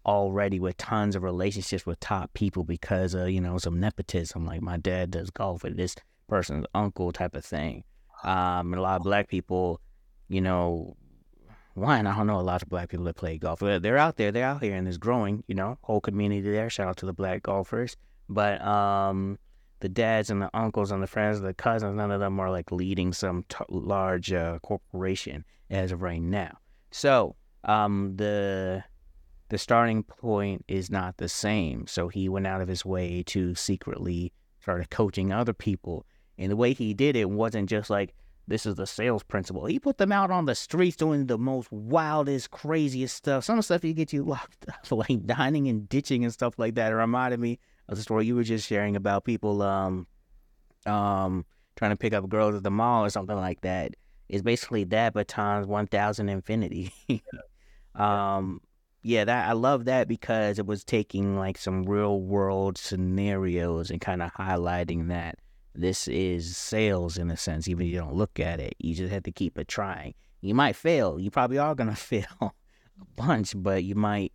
already 0.07 0.61
with 0.61 0.77
tons 0.77 1.17
of 1.17 1.23
relationships 1.23 1.87
with 1.87 1.99
top 1.99 2.33
people 2.35 2.63
because 2.63 3.15
of 3.15 3.31
you 3.31 3.41
know 3.41 3.59
some 3.59 3.81
nepotism. 3.81 4.47
Like 4.47 4.63
my 4.63 4.77
dad 4.77 5.11
does 5.11 5.31
golf 5.31 5.63
with 5.63 5.77
this 5.77 5.97
person's 6.29 6.67
uncle 6.75 7.13
type 7.13 7.35
of 7.35 7.45
thing. 7.45 7.85
Um, 8.23 8.73
and 8.73 8.77
a 8.77 8.83
lot 8.83 8.97
of 8.97 9.03
black 9.03 9.29
people, 9.29 9.81
you 10.29 10.41
know, 10.41 10.97
one 11.75 12.07
I 12.07 12.17
don't 12.17 12.27
know 12.27 12.41
a 12.41 12.43
lot 12.43 12.63
of 12.63 12.69
black 12.69 12.91
people 12.91 13.05
that 13.07 13.17
play 13.17 13.39
golf. 13.39 13.61
They're 13.61 13.99
out 13.99 14.17
there, 14.17 14.33
they're 14.33 14.47
out 14.47 14.63
here, 14.63 14.75
and 14.75 14.87
it's 14.87 14.97
growing. 14.97 15.45
You 15.47 15.55
know, 15.55 15.79
whole 15.83 16.01
community 16.01 16.41
there. 16.41 16.71
Shout 16.71 16.89
out 16.89 16.97
to 16.99 17.07
the 17.07 17.13
black 17.13 17.43
golfers. 17.43 17.97
But 18.29 18.63
um, 18.63 19.39
the 19.85 19.89
dads 19.91 20.31
and 20.31 20.41
the 20.41 20.49
uncles 20.55 20.91
and 20.91 21.03
the 21.03 21.07
friends, 21.07 21.37
and 21.37 21.47
the 21.47 21.53
cousins, 21.53 21.95
none 21.95 22.11
of 22.11 22.19
them 22.19 22.41
are 22.41 22.51
like 22.51 22.73
leading 22.73 23.13
some 23.13 23.45
t- 23.51 23.59
large 23.69 24.33
uh, 24.33 24.59
corporation 24.61 25.45
as 25.69 25.93
of 25.93 26.01
right 26.01 26.23
now. 26.23 26.57
So 26.91 27.37
um, 27.65 28.15
the 28.17 28.83
the 29.51 29.59
starting 29.59 30.03
point 30.03 30.65
is 30.69 30.91
not 30.91 31.19
the 31.19 31.29
same. 31.29 31.87
So 31.87 32.09
he 32.09 32.31
went 32.31 32.47
out 32.47 32.63
of 32.63 32.69
his 32.69 32.83
way 32.83 33.23
to 33.27 33.55
secretly 33.55 34.33
started 34.59 34.89
coaching 34.89 35.35
other 35.35 35.53
people. 35.53 36.07
And 36.39 36.51
the 36.51 36.57
way 36.57 36.73
he 36.73 36.95
did 36.95 37.15
it 37.15 37.29
wasn't 37.29 37.69
just 37.69 37.91
like 37.91 38.15
this 38.49 38.65
is 38.65 38.77
the 38.77 38.87
sales 38.87 39.23
principle. 39.23 39.67
He 39.67 39.79
put 39.79 39.99
them 39.99 40.13
out 40.13 40.31
on 40.31 40.47
the 40.47 40.55
streets 40.55 40.97
doing 40.97 41.27
the 41.27 41.37
most 41.37 41.71
wildest, 41.71 42.51
craziest 42.51 43.15
stuff. 43.15 43.45
Some 43.45 43.61
stuff 43.61 43.85
you 43.85 43.93
get 43.93 44.15
you 44.15 44.23
locked 44.25 44.65
up, 44.67 44.91
like 44.91 45.27
dining 45.27 45.69
and 45.69 45.87
ditching 45.91 46.25
and 46.25 46.33
stuff 46.33 46.55
like 46.59 46.75
that. 46.77 46.91
It 46.91 46.97
reminded 46.97 47.39
me 47.39 47.59
the 47.89 47.97
story 47.97 48.27
you 48.27 48.35
were 48.35 48.45
just 48.45 48.67
sharing 48.67 48.97
about 48.97 49.25
people 49.25 49.63
um 49.63 50.07
um 50.87 51.45
trying 51.77 51.91
to 51.91 51.97
pick 51.97 52.13
up 52.13 52.29
girls 52.29 52.55
at 52.55 52.63
the 52.63 52.71
mall 52.71 53.05
or 53.05 53.11
something 53.11 53.37
like 53.37 53.61
that. 53.63 53.95
It's 54.29 54.43
basically 54.43 54.85
that 54.85 55.13
but 55.13 55.29
times 55.29 55.67
one 55.67 55.87
thousand 55.87 56.29
infinity. 56.29 56.93
um 57.95 58.61
yeah, 59.03 59.27
that 59.27 59.49
I 59.49 59.53
love 59.53 59.85
that 59.85 60.09
because 60.09 60.59
it 60.59 60.65
was 60.65 60.83
taking 60.83 61.37
like 61.37 61.59
some 61.59 61.83
real 61.83 62.23
world 62.23 62.79
scenarios 62.79 63.91
and 63.91 64.01
kind 64.01 64.23
of 64.23 64.33
highlighting 64.33 65.09
that 65.09 65.39
this 65.75 66.09
is 66.09 66.57
sales 66.57 67.19
in 67.19 67.31
a 67.31 67.37
sense, 67.37 67.69
even 67.69 67.87
if 67.87 67.93
you 67.93 67.99
don't 67.99 68.15
look 68.15 68.41
at 68.41 68.61
it. 68.61 68.75
You 68.79 68.95
just 68.95 69.13
have 69.13 69.25
to 69.25 69.33
keep 69.33 69.59
it 69.59 69.69
trying. 69.69 70.15
You 70.41 70.55
might 70.55 70.77
fail. 70.77 71.21
You 71.21 71.31
probably 71.31 71.59
are 71.59 71.75
gonna 71.75 71.95
fail 71.97 72.25
a 72.41 72.51
bunch, 73.17 73.53
but 73.55 73.85
you 73.85 73.95
might 73.95 74.33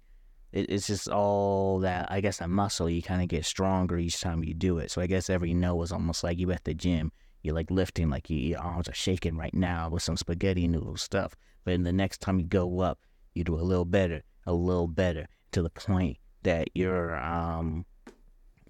it, 0.52 0.70
it's 0.70 0.88
just 0.88 1.08
all 1.08 1.80
that 1.80 2.12
I 2.12 2.22
guess 2.22 2.42
a 2.42 2.48
muscle. 2.48 2.90
You 2.90 3.02
kind 3.02 3.22
of 3.22 3.28
get 3.28 3.46
stronger 3.46 3.98
each 3.98 4.20
time 4.20 4.44
you 4.44 4.54
do 4.54 4.78
it. 4.80 4.92
So 4.92 5.02
I 5.02 5.08
guess 5.08 5.30
every 5.30 5.54
no 5.54 5.82
is 5.84 5.92
almost 5.92 6.24
like 6.24 6.40
you 6.40 6.52
at 6.52 6.64
the 6.64 6.74
gym. 6.74 7.12
You're 7.42 7.56
like 7.56 7.72
lifting, 7.72 8.10
like 8.10 8.30
your 8.30 8.60
arms 8.60 8.90
are 8.90 8.94
shaking 8.94 9.38
right 9.38 9.54
now 9.54 9.90
with 9.90 10.04
some 10.04 10.18
spaghetti 10.18 10.68
noodle 10.68 10.98
stuff. 10.98 11.36
But 11.64 11.74
in 11.74 11.84
the 11.84 11.94
next 11.94 12.20
time 12.20 12.40
you 12.40 12.46
go 12.46 12.82
up, 12.82 13.00
you 13.34 13.44
do 13.44 13.56
a 13.56 13.62
little 13.62 13.86
better, 13.86 14.24
a 14.46 14.54
little 14.54 14.88
better, 14.88 15.28
to 15.52 15.62
the 15.62 15.70
point 15.70 16.18
that 16.44 16.70
you're 16.74 17.18
um 17.18 17.86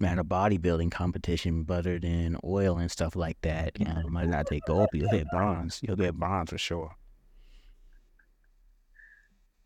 at 0.02 0.18
a 0.18 0.24
bodybuilding 0.24 0.90
competition 0.90 1.62
buttered 1.62 2.04
in 2.04 2.36
oil 2.44 2.78
and 2.78 2.90
stuff 2.90 3.16
like 3.16 3.40
that. 3.42 3.72
You 3.78 3.86
know, 3.86 4.02
might 4.08 4.28
not 4.28 4.46
take 4.46 4.64
gold, 4.66 4.88
you'll 4.92 5.10
hit 5.10 5.26
bronze. 5.30 5.80
You'll 5.82 5.96
get 5.96 6.14
bronze 6.14 6.50
for 6.50 6.58
sure. 6.58 6.94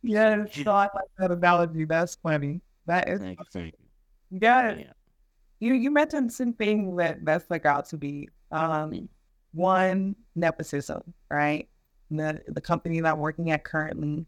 Yeah, 0.07 0.45
so 0.51 0.71
I 0.71 0.89
like 0.95 1.05
that 1.19 1.31
analogy. 1.31 1.85
That's 1.87 2.17
funny. 2.17 2.61
That 2.87 3.09
is 3.09 3.21
Thank 3.21 3.39
you, 3.39 3.45
thank 3.51 3.75
you. 3.79 4.39
yeah. 4.43 4.75
Yeah. 4.77 4.93
You 5.61 5.75
you 5.75 5.91
mentioned 5.91 6.31
something 6.31 6.95
that 6.97 7.25
that 7.25 7.43
stuck 7.43 7.65
out 7.65 7.89
to 7.89 7.97
me. 7.97 8.29
Um, 8.53 9.09
one 9.53 10.15
nepotism, 10.35 11.15
right? 11.31 11.69
The 12.11 12.43
the 12.49 12.61
company 12.61 13.01
that 13.01 13.13
I'm 13.13 13.19
working 13.19 13.51
at 13.51 13.65
currently, 13.65 14.27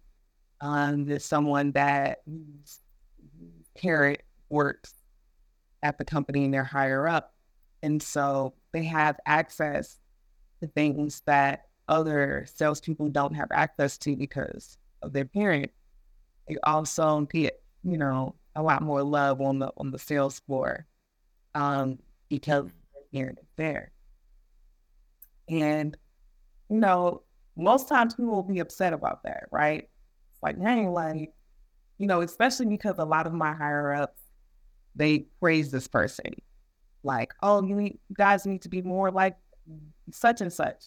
um, 0.63 1.05
there's 1.05 1.25
someone 1.25 1.73
that 1.73 2.23
parent 3.77 4.21
works 4.49 4.95
at 5.83 5.99
the 5.99 6.05
company 6.05 6.47
and 6.47 6.55
they're 6.55 6.65
higher 6.65 7.07
up, 7.07 7.35
and 7.83 8.03
so 8.03 8.55
they 8.73 8.85
have 8.85 9.19
access 9.27 9.99
to 10.63 10.69
things 10.69 11.23
that 11.27 11.67
other 11.89 12.47
salespeople 12.49 13.11
don't 13.11 13.35
have 13.35 13.49
access 13.53 13.99
to 13.99 14.17
because 14.17 14.79
of 15.07 15.13
their 15.13 15.25
parent. 15.25 15.71
They 16.49 16.57
also 16.63 17.23
get 17.23 17.61
you 17.83 17.99
know 17.99 18.35
a 18.55 18.63
lot 18.63 18.83
more 18.83 19.03
love 19.03 19.41
on 19.41 19.59
the 19.59 19.73
on 19.77 19.91
the 19.91 19.99
sales 19.99 20.41
floor 20.41 20.87
um, 21.57 21.99
because 22.29 22.67
their 23.13 23.21
parent 23.21 23.39
is 23.41 23.49
there. 23.57 23.93
And, 25.49 25.97
you 26.69 26.79
know, 26.79 27.23
most 27.57 27.89
times 27.89 28.15
people 28.15 28.33
will 28.33 28.43
be 28.43 28.59
upset 28.59 28.93
about 28.93 29.23
that, 29.25 29.45
right? 29.51 29.89
Like, 30.43 30.61
hey, 30.61 30.87
like, 30.87 31.33
you 31.99 32.07
know, 32.07 32.21
especially 32.21 32.67
because 32.67 32.97
a 32.99 33.05
lot 33.05 33.27
of 33.27 33.33
my 33.33 33.55
higher 33.55 33.95
ups, 33.95 34.21
they 34.95 35.27
praise 35.41 35.71
this 35.71 35.89
person. 35.89 36.35
Like, 37.03 37.33
oh, 37.43 37.63
you, 37.63 37.77
need, 37.77 37.99
you 38.09 38.17
guys 38.17 38.45
need 38.45 38.63
to 38.63 38.69
be 38.69 38.83
more 38.83 39.11
like 39.11 39.37
such 40.13 40.41
and 40.41 40.53
such, 40.53 40.85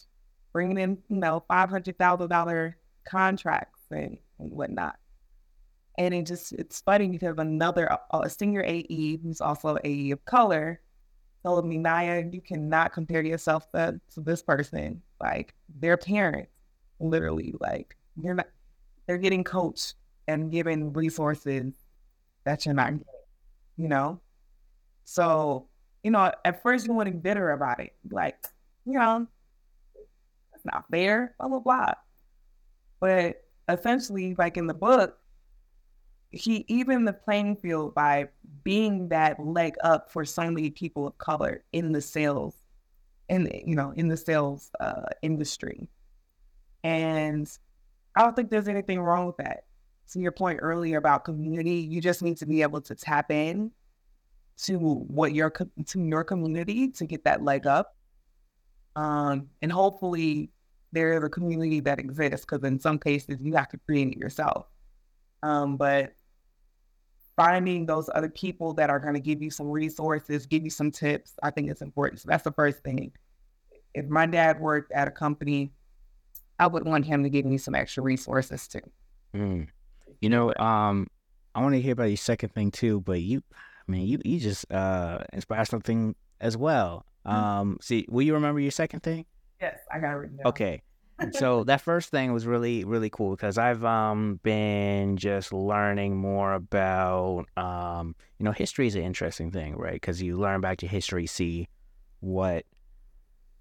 bringing 0.53 0.78
in, 0.78 0.97
you 1.09 1.17
know, 1.17 1.43
$500,000 1.49 2.74
contracts 3.07 3.78
and, 3.92 4.18
whatnot. 4.38 4.96
And 5.98 6.14
it 6.14 6.26
just, 6.26 6.54
it's 6.54 6.82
funny 6.82 7.08
because 7.08 7.36
another, 7.38 7.90
a 8.12 8.30
senior 8.30 8.64
AE 8.64 9.18
who's 9.18 9.42
also 9.42 9.78
AE 9.84 10.12
of 10.12 10.24
color 10.26 10.80
told 11.44 11.66
me, 11.66 11.78
Naya, 11.78 12.24
you 12.32 12.42
cannot 12.42 12.94
compare 12.94 13.22
yourself 13.22 13.70
to, 13.72 14.00
to 14.14 14.22
this 14.22 14.42
person. 14.42 15.02
Like 15.20 15.54
their 15.80 15.98
parents, 15.98 16.52
literally, 17.00 17.54
like 17.60 17.98
you're 18.22 18.36
not, 18.36 18.48
they're 19.08 19.18
getting 19.18 19.44
coached 19.44 19.96
and 20.28 20.52
given 20.52 20.94
resources 20.94 21.74
that 22.46 22.66
you're 22.66 22.76
not 22.76 22.92
getting, 22.92 23.06
you 23.78 23.88
know? 23.90 24.22
So, 25.04 25.68
you 26.04 26.12
know, 26.12 26.32
at 26.46 26.62
first 26.62 26.88
you 26.88 26.94
want 26.94 27.08
to 27.08 27.14
be 27.14 27.20
bitter 27.20 27.52
about 27.52 27.80
it. 27.80 27.94
Like, 28.10 28.38
you 28.86 28.94
know, 28.94 29.28
it's 30.54 30.66
not 30.66 30.86
fair, 30.90 31.36
blah, 31.40 31.50
blah, 31.50 31.60
blah. 31.60 31.94
But 33.00 33.44
essentially, 33.70 34.36
like 34.38 34.57
in 34.57 34.67
the 34.67 34.74
book, 34.74 35.17
he 36.32 36.65
even 36.67 37.05
the 37.05 37.13
playing 37.13 37.55
field 37.55 37.95
by 37.95 38.28
being 38.63 39.09
that 39.09 39.39
leg 39.39 39.76
up 39.84 40.11
for 40.11 40.26
so 40.26 40.49
many 40.51 40.70
people 40.70 41.07
of 41.07 41.17
color 41.17 41.63
in 41.74 41.91
the 41.91 42.01
sales 42.01 42.55
in 43.30 43.49
you 43.65 43.76
know 43.76 43.93
in 43.95 44.07
the 44.07 44.17
sales 44.17 44.72
uh, 44.80 45.05
industry. 45.22 45.88
And 46.84 47.49
i 48.15 48.24
don't 48.24 48.36
think 48.36 48.49
there's 48.49 48.67
anything 48.67 48.99
wrong 48.99 49.28
with 49.28 49.38
that. 49.38 49.65
To 50.13 50.20
your 50.20 50.32
point 50.32 50.59
earlier 50.61 50.97
about 50.97 51.24
community 51.24 51.76
you 51.76 52.01
just 52.01 52.22
need 52.22 52.38
to 52.38 52.45
be 52.45 52.61
able 52.61 52.82
to 52.82 52.95
tap 52.95 53.32
in 53.32 53.72
to 54.63 54.78
what 54.78 55.34
your 55.34 55.49
to 55.51 55.99
your 55.99 56.24
community 56.24 56.89
to 56.89 57.05
get 57.05 57.24
that 57.24 57.43
leg 57.43 57.65
up. 57.65 57.95
Um 58.95 59.49
and 59.61 59.72
hopefully 59.72 60.51
there's 60.92 61.24
a 61.24 61.30
community 61.30 61.80
that 61.80 62.00
exists 62.00 62.46
because 62.46 62.64
in 62.64 62.80
some 62.80 62.98
cases 62.98 63.38
you 63.42 63.54
have 63.54 63.70
to 63.70 63.78
create 63.86 64.10
it 64.10 64.18
yourself 64.18 64.66
um 65.44 65.78
but 65.78 66.14
finding 67.40 67.86
those 67.86 68.10
other 68.16 68.28
people 68.28 68.74
that 68.74 68.90
are 68.90 69.00
going 69.00 69.14
to 69.14 69.20
give 69.22 69.42
you 69.42 69.50
some 69.50 69.70
resources, 69.70 70.46
give 70.46 70.62
you 70.62 70.70
some 70.70 70.92
tips, 70.92 71.36
I 71.42 71.52
think 71.52 71.72
it's 71.72 71.82
important. 71.82 72.20
So 72.20 72.28
that's 72.28 72.44
the 72.44 72.52
first 72.52 72.84
thing. 72.84 73.14
If 73.94 74.08
my 74.08 74.26
dad 74.26 74.60
worked 74.60 74.92
at 74.92 75.08
a 75.08 75.12
company, 75.12 75.72
I 76.60 76.68
would 76.68 76.84
want 76.84 77.06
him 77.06 77.24
to 77.24 77.30
give 77.30 77.46
me 77.46 77.58
some 77.58 77.76
extra 77.76 78.04
resources 78.04 78.68
too. 78.68 78.82
Mm. 79.34 79.70
You 80.20 80.30
know, 80.30 80.54
um, 80.56 81.08
I 81.56 81.62
want 81.62 81.76
to 81.76 81.82
hear 81.82 81.94
about 81.94 82.10
your 82.10 82.18
second 82.18 82.50
thing 82.50 82.72
too, 82.72 83.00
but 83.00 83.22
you, 83.22 83.42
I 83.88 83.92
mean, 83.92 84.06
you 84.06 84.20
you 84.26 84.38
just 84.38 84.70
uh 84.70 85.20
inspired 85.32 85.70
something 85.70 86.16
as 86.42 86.58
well. 86.58 87.06
Um, 87.26 87.78
see, 87.80 88.06
will 88.10 88.24
you 88.24 88.34
remember 88.34 88.60
your 88.60 88.72
second 88.72 89.02
thing? 89.02 89.26
Yes, 89.62 89.80
I 89.91 89.99
got 89.99 90.12
it 90.12 90.16
written 90.16 90.38
down. 90.38 90.47
Okay. 90.47 90.82
so 91.32 91.64
that 91.66 91.82
first 91.82 92.10
thing 92.10 92.32
was 92.32 92.45
really 92.45 92.86
really 92.86 93.10
cool 93.10 93.32
because 93.32 93.57
I've 93.57 93.84
um 93.84 94.39
been 94.43 95.18
just 95.18 95.51
learning 95.51 96.16
more 96.16 96.53
about 96.53 97.45
um 97.57 98.16
you 98.38 98.45
know 98.45 98.51
history 98.51 98.88
is 98.88 98.95
an 98.95 99.03
interesting 99.03 99.51
thing 99.51 99.76
right 99.76 99.93
because 99.93 100.22
you 100.22 100.38
learn 100.38 100.62
back 100.62 100.78
to 100.80 100.88
history 100.88 101.28
see 101.28 101.68
what 102.22 102.66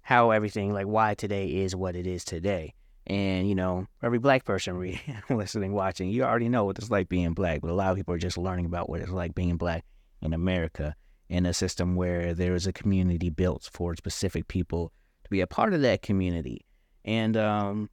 how 0.01 0.31
everything 0.31 0.73
like 0.73 0.87
why 0.87 1.13
today 1.13 1.47
is 1.47 1.75
what 1.75 1.95
it 1.95 2.07
is 2.07 2.23
today 2.23 2.73
and 3.07 3.47
you 3.47 3.55
know 3.55 3.85
every 4.01 4.19
black 4.19 4.45
person 4.45 4.75
re- 4.77 5.01
listening 5.29 5.73
watching 5.73 6.09
you 6.09 6.23
already 6.23 6.49
know 6.49 6.65
what 6.65 6.77
it's 6.77 6.89
like 6.89 7.09
being 7.09 7.33
black 7.33 7.61
but 7.61 7.69
a 7.71 7.73
lot 7.73 7.91
of 7.91 7.97
people 7.97 8.13
are 8.13 8.19
just 8.19 8.37
learning 8.37 8.65
about 8.65 8.89
what 8.89 9.01
it's 9.01 9.11
like 9.11 9.35
being 9.35 9.57
black 9.57 9.83
in 10.21 10.33
America 10.33 10.95
in 11.29 11.45
a 11.45 11.53
system 11.53 11.95
where 11.95 12.33
there 12.33 12.55
is 12.55 12.67
a 12.67 12.73
community 12.73 13.29
built 13.29 13.69
for 13.71 13.95
specific 13.95 14.47
people 14.47 14.91
to 15.29 15.31
be 15.31 15.41
a 15.41 15.47
part 15.47 15.73
of 15.73 15.81
that 15.81 16.01
community 16.01 16.65
and 17.05 17.37
um, 17.37 17.89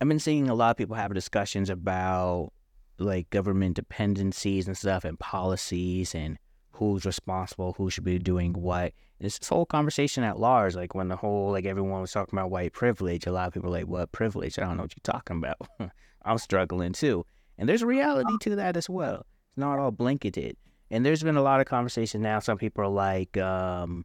I've 0.00 0.08
been 0.08 0.18
seeing 0.18 0.48
a 0.48 0.54
lot 0.54 0.70
of 0.70 0.76
people 0.76 0.96
have 0.96 1.14
discussions 1.14 1.70
about 1.70 2.52
like 2.98 3.30
government 3.30 3.76
dependencies 3.76 4.66
and 4.66 4.76
stuff 4.76 5.04
and 5.04 5.18
policies 5.18 6.14
and 6.14 6.38
who's 6.72 7.06
responsible, 7.06 7.74
who 7.74 7.90
should 7.90 8.04
be 8.04 8.18
doing 8.18 8.52
what. 8.52 8.92
It's 9.20 9.38
this 9.38 9.48
whole 9.48 9.64
conversation 9.64 10.24
at 10.24 10.38
large, 10.38 10.74
like 10.74 10.94
when 10.94 11.08
the 11.08 11.16
whole 11.16 11.52
like 11.52 11.64
everyone 11.64 12.00
was 12.00 12.12
talking 12.12 12.38
about 12.38 12.50
white 12.50 12.72
privilege, 12.72 13.26
a 13.26 13.32
lot 13.32 13.46
of 13.46 13.54
people 13.54 13.70
like, 13.70 13.86
What 13.86 14.12
privilege? 14.12 14.58
I 14.58 14.62
don't 14.62 14.76
know 14.76 14.82
what 14.82 14.94
you're 14.96 15.14
talking 15.14 15.38
about. 15.38 15.56
I'm 16.24 16.38
struggling 16.38 16.92
too. 16.92 17.24
And 17.56 17.68
there's 17.68 17.82
a 17.82 17.86
reality 17.86 18.36
to 18.40 18.56
that 18.56 18.76
as 18.76 18.90
well. 18.90 19.24
It's 19.48 19.56
not 19.56 19.78
all 19.78 19.92
blanketed. 19.92 20.56
And 20.90 21.06
there's 21.06 21.22
been 21.22 21.36
a 21.36 21.42
lot 21.42 21.60
of 21.60 21.66
conversation 21.66 22.20
now. 22.20 22.40
Some 22.40 22.58
people 22.58 22.84
are 22.84 22.88
like, 22.88 23.36
um, 23.36 24.04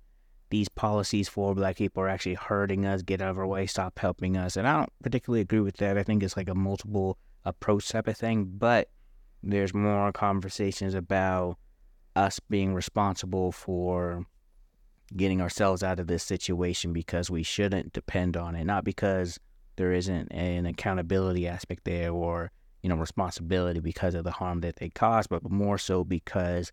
these 0.50 0.70
policies 0.70 1.30
for 1.30 1.54
black 1.54 1.78
people 1.78 2.04
are 2.04 2.10
actually 2.10 2.36
hurting 2.36 2.86
us, 2.86 3.02
get 3.02 3.22
out 3.22 3.30
of 3.30 3.38
our 3.38 3.48
way, 3.48 3.68
stop 3.68 4.00
helping 4.00 4.36
us. 4.36 4.58
And 4.58 4.68
I 4.68 4.78
don't 4.78 4.94
particularly 5.04 5.42
agree 5.42 5.60
with 5.60 5.78
that. 5.78 5.98
I 5.98 6.04
think 6.04 6.24
it's 6.24 6.38
like 6.38 6.50
a 6.50 6.56
multiple 6.56 7.18
approach 7.46 7.88
type 7.90 8.08
of 8.08 8.18
thing. 8.18 8.46
But 8.46 8.90
there's 9.44 9.74
more 9.74 10.12
conversations 10.12 10.94
about 10.94 11.58
us 12.16 12.40
being 12.40 12.74
responsible 12.74 13.52
for 13.52 14.26
getting 15.16 15.42
ourselves 15.42 15.84
out 15.84 16.00
of 16.00 16.08
this 16.08 16.24
situation 16.24 16.94
because 16.94 17.30
we 17.30 17.44
shouldn't 17.44 17.94
depend 17.94 18.36
on 18.36 18.56
it, 18.56 18.66
not 18.66 18.84
because 18.84 19.40
there 19.76 19.94
isn't 19.94 20.28
an 20.32 20.66
accountability 20.66 21.48
aspect 21.48 21.86
there 21.86 22.12
or 22.12 22.52
you 22.84 22.90
know 22.90 22.96
responsibility 22.96 23.80
because 23.80 24.14
of 24.16 24.24
the 24.24 24.32
harm 24.32 24.62
that 24.62 24.78
they 24.78 24.90
cause, 24.90 25.28
but 25.28 25.50
more 25.50 25.78
so 25.78 26.04
because 26.04 26.72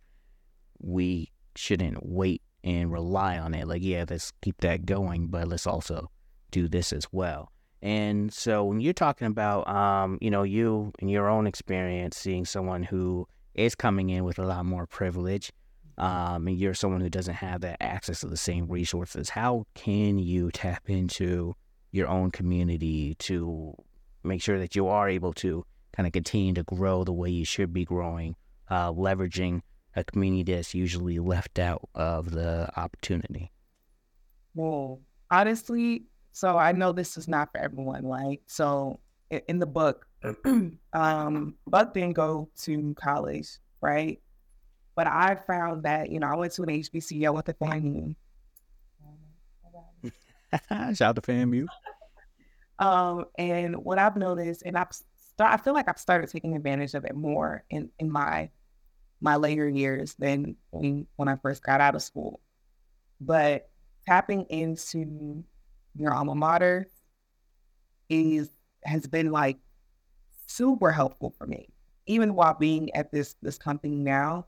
we 0.78 1.30
shouldn't 1.54 2.04
wait 2.04 2.42
and 2.66 2.92
rely 2.92 3.38
on 3.38 3.54
it. 3.54 3.68
Like, 3.68 3.82
yeah, 3.82 4.04
let's 4.10 4.32
keep 4.42 4.60
that 4.60 4.84
going, 4.84 5.28
but 5.28 5.46
let's 5.46 5.66
also 5.66 6.10
do 6.50 6.68
this 6.68 6.92
as 6.92 7.06
well. 7.12 7.52
And 7.80 8.32
so 8.32 8.64
when 8.64 8.80
you're 8.80 8.92
talking 8.92 9.28
about, 9.28 9.68
um, 9.68 10.18
you 10.20 10.30
know, 10.30 10.42
you 10.42 10.92
in 10.98 11.08
your 11.08 11.28
own 11.28 11.46
experience 11.46 12.16
seeing 12.16 12.44
someone 12.44 12.82
who 12.82 13.28
is 13.54 13.76
coming 13.76 14.10
in 14.10 14.24
with 14.24 14.40
a 14.40 14.44
lot 14.44 14.66
more 14.66 14.86
privilege, 14.86 15.52
um, 15.96 16.48
and 16.48 16.58
you're 16.58 16.74
someone 16.74 17.00
who 17.00 17.08
doesn't 17.08 17.34
have 17.34 17.60
that 17.60 17.76
access 17.80 18.20
to 18.20 18.26
the 18.26 18.36
same 18.36 18.66
resources, 18.66 19.30
how 19.30 19.64
can 19.74 20.18
you 20.18 20.50
tap 20.50 20.90
into 20.90 21.54
your 21.92 22.08
own 22.08 22.32
community 22.32 23.14
to 23.20 23.74
make 24.24 24.42
sure 24.42 24.58
that 24.58 24.74
you 24.74 24.88
are 24.88 25.08
able 25.08 25.32
to 25.34 25.64
kind 25.92 26.06
of 26.06 26.12
continue 26.12 26.52
to 26.52 26.64
grow 26.64 27.04
the 27.04 27.12
way 27.12 27.30
you 27.30 27.44
should 27.44 27.72
be 27.72 27.84
growing, 27.84 28.34
uh, 28.68 28.92
leveraging 28.92 29.60
a 29.96 30.04
community 30.04 30.52
that's 30.52 30.74
usually 30.74 31.18
left 31.18 31.58
out 31.58 31.88
of 31.94 32.30
the 32.30 32.68
opportunity? 32.78 33.50
Well, 34.54 35.00
honestly, 35.30 36.04
so 36.32 36.56
I 36.58 36.72
know 36.72 36.92
this 36.92 37.16
is 37.16 37.26
not 37.26 37.50
for 37.50 37.58
everyone, 37.58 38.06
right? 38.06 38.40
So 38.46 39.00
in 39.30 39.58
the 39.58 39.66
book, 39.66 40.06
um, 40.92 41.54
Buck 41.66 41.94
didn't 41.94 42.12
go 42.12 42.50
to 42.62 42.94
college, 42.94 43.58
right? 43.80 44.20
But 44.94 45.06
I 45.06 45.36
found 45.46 45.82
that, 45.84 46.10
you 46.10 46.20
know, 46.20 46.28
I 46.28 46.36
went 46.36 46.52
to 46.52 46.62
an 46.62 46.68
HBCU 46.68 47.34
with 47.34 47.48
a 47.48 47.54
family. 47.54 48.16
Shout 50.94 51.02
out 51.02 51.16
to 51.16 51.22
FAMU. 51.22 51.66
Um, 52.78 53.24
and 53.36 53.76
what 53.76 53.98
I've 53.98 54.16
noticed, 54.16 54.62
and 54.64 54.76
I've 54.76 54.92
start, 54.92 55.52
I 55.52 55.56
feel 55.56 55.74
like 55.74 55.88
I've 55.88 55.98
started 55.98 56.30
taking 56.30 56.56
advantage 56.56 56.94
of 56.94 57.04
it 57.04 57.14
more 57.14 57.64
in, 57.70 57.90
in 57.98 58.10
my 58.10 58.50
my 59.20 59.36
later 59.36 59.68
years 59.68 60.14
than 60.14 60.56
when, 60.70 61.06
I 61.28 61.36
first 61.36 61.62
got 61.62 61.80
out 61.80 61.94
of 61.94 62.02
school. 62.02 62.40
But 63.20 63.70
tapping 64.06 64.44
into 64.50 65.44
your 65.96 66.12
alma 66.12 66.34
mater 66.34 66.88
is 68.08 68.50
has 68.84 69.06
been 69.06 69.32
like 69.32 69.58
super 70.46 70.92
helpful 70.92 71.34
for 71.38 71.46
me, 71.46 71.68
even 72.06 72.34
while 72.34 72.54
being 72.54 72.94
at 72.94 73.10
this 73.10 73.36
this 73.42 73.58
company 73.58 73.96
now 73.96 74.46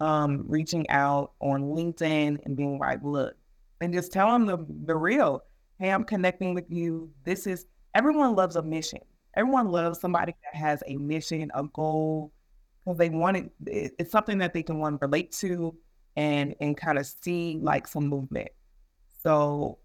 um, 0.00 0.44
reaching 0.46 0.88
out 0.90 1.32
on 1.40 1.62
LinkedIn 1.62 2.38
and 2.44 2.56
being 2.56 2.78
like, 2.78 3.00
look, 3.02 3.34
and 3.80 3.92
just 3.92 4.12
tell 4.12 4.30
them 4.30 4.46
the, 4.46 4.58
the 4.84 4.96
real. 4.96 5.42
Hey, 5.78 5.90
I'm 5.90 6.04
connecting 6.04 6.54
with 6.54 6.64
you. 6.68 7.10
This 7.24 7.46
is 7.46 7.66
everyone 7.94 8.34
loves 8.34 8.56
a 8.56 8.62
mission. 8.62 9.00
Everyone 9.36 9.70
loves 9.70 10.00
somebody 10.00 10.34
that 10.44 10.58
has 10.58 10.82
a 10.86 10.96
mission, 10.96 11.50
a 11.54 11.64
goal, 11.64 12.32
because 12.86 12.98
they 12.98 13.10
want 13.10 13.36
it. 13.36 13.50
It's 13.98 14.12
something 14.12 14.38
that 14.38 14.54
they 14.54 14.62
can 14.62 14.78
want 14.78 15.00
to 15.00 15.06
relate 15.06 15.32
to 15.32 15.76
and 16.16 16.54
and 16.60 16.76
kind 16.76 16.98
of 16.98 17.06
see 17.06 17.58
like 17.60 17.88
some 17.88 18.06
movement. 18.06 18.48
So 19.22 19.78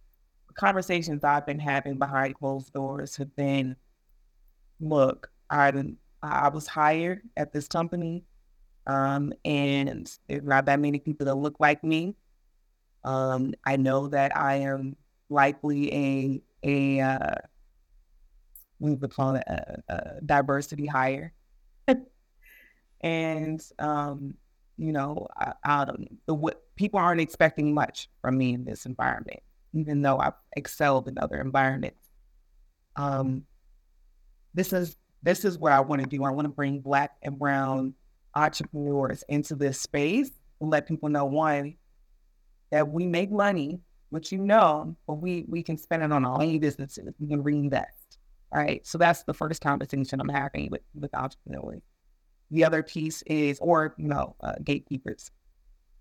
conversations 0.53 1.23
I've 1.23 1.45
been 1.45 1.59
having 1.59 1.97
behind 1.97 2.35
closed 2.35 2.71
doors 2.73 3.15
have 3.17 3.35
been, 3.35 3.75
look, 4.79 5.31
I 5.49 5.73
I 6.21 6.49
was 6.49 6.67
hired 6.67 7.21
at 7.35 7.51
this 7.51 7.67
company 7.67 8.23
um, 8.87 9.33
and 9.45 10.11
there's 10.27 10.43
not 10.43 10.65
that 10.65 10.79
many 10.79 10.99
people 10.99 11.25
that 11.25 11.35
look 11.35 11.55
like 11.59 11.83
me. 11.83 12.15
Um, 13.03 13.53
I 13.65 13.77
know 13.77 14.07
that 14.09 14.35
I 14.37 14.57
am 14.57 14.95
likely 15.29 15.93
a 15.93 16.41
a 16.63 16.99
uh, 16.99 17.35
we 18.79 18.93
would 18.93 19.13
call 19.13 19.35
it 19.35 19.43
a, 19.47 19.81
a 19.89 20.21
diversity 20.25 20.85
hire, 20.85 21.33
and 23.01 23.61
um, 23.79 24.35
you 24.77 24.91
know, 24.91 25.27
I, 25.37 25.53
I, 25.63 25.85
what 26.27 26.63
people 26.75 26.99
aren't 26.99 27.21
expecting 27.21 27.73
much 27.73 28.09
from 28.21 28.37
me 28.37 28.53
in 28.53 28.65
this 28.65 28.85
environment, 28.85 29.39
even 29.73 30.01
though 30.01 30.17
I've 30.17 30.33
excelled 30.55 31.07
in 31.07 31.17
other 31.19 31.39
environments. 31.39 32.09
Um, 32.95 33.43
this 34.53 34.73
is 34.73 34.97
this 35.23 35.45
is 35.45 35.57
what 35.57 35.71
I 35.71 35.79
want 35.81 36.01
to 36.01 36.07
do. 36.07 36.23
I 36.23 36.31
want 36.31 36.45
to 36.45 36.53
bring 36.53 36.79
Black 36.79 37.11
and 37.21 37.37
Brown 37.37 37.93
entrepreneurs 38.35 39.23
into 39.29 39.55
this 39.55 39.79
space 39.79 40.31
and 40.59 40.69
let 40.69 40.87
people 40.87 41.09
know 41.09 41.25
one 41.25 41.75
that 42.71 42.87
we 42.87 43.05
make 43.05 43.31
money, 43.31 43.79
which 44.09 44.31
you 44.31 44.39
know, 44.39 44.95
but 45.05 45.15
we 45.15 45.45
we 45.47 45.61
can 45.63 45.77
spend 45.77 46.03
it 46.03 46.11
on 46.11 46.25
our 46.25 46.41
own 46.41 46.59
businesses. 46.59 47.13
We 47.19 47.27
can 47.27 47.43
reinvest. 47.43 48.17
All 48.53 48.61
right. 48.61 48.85
So 48.85 48.97
that's 48.97 49.23
the 49.23 49.33
first 49.33 49.61
conversation 49.61 50.19
I'm 50.19 50.29
having 50.29 50.69
with 50.71 50.81
with 50.95 51.13
entrepreneurs. 51.13 51.81
The 52.51 52.65
other 52.65 52.83
piece 52.83 53.21
is, 53.23 53.59
or 53.59 53.95
you 53.97 54.07
know, 54.07 54.35
uh, 54.41 54.55
gatekeepers. 54.63 55.31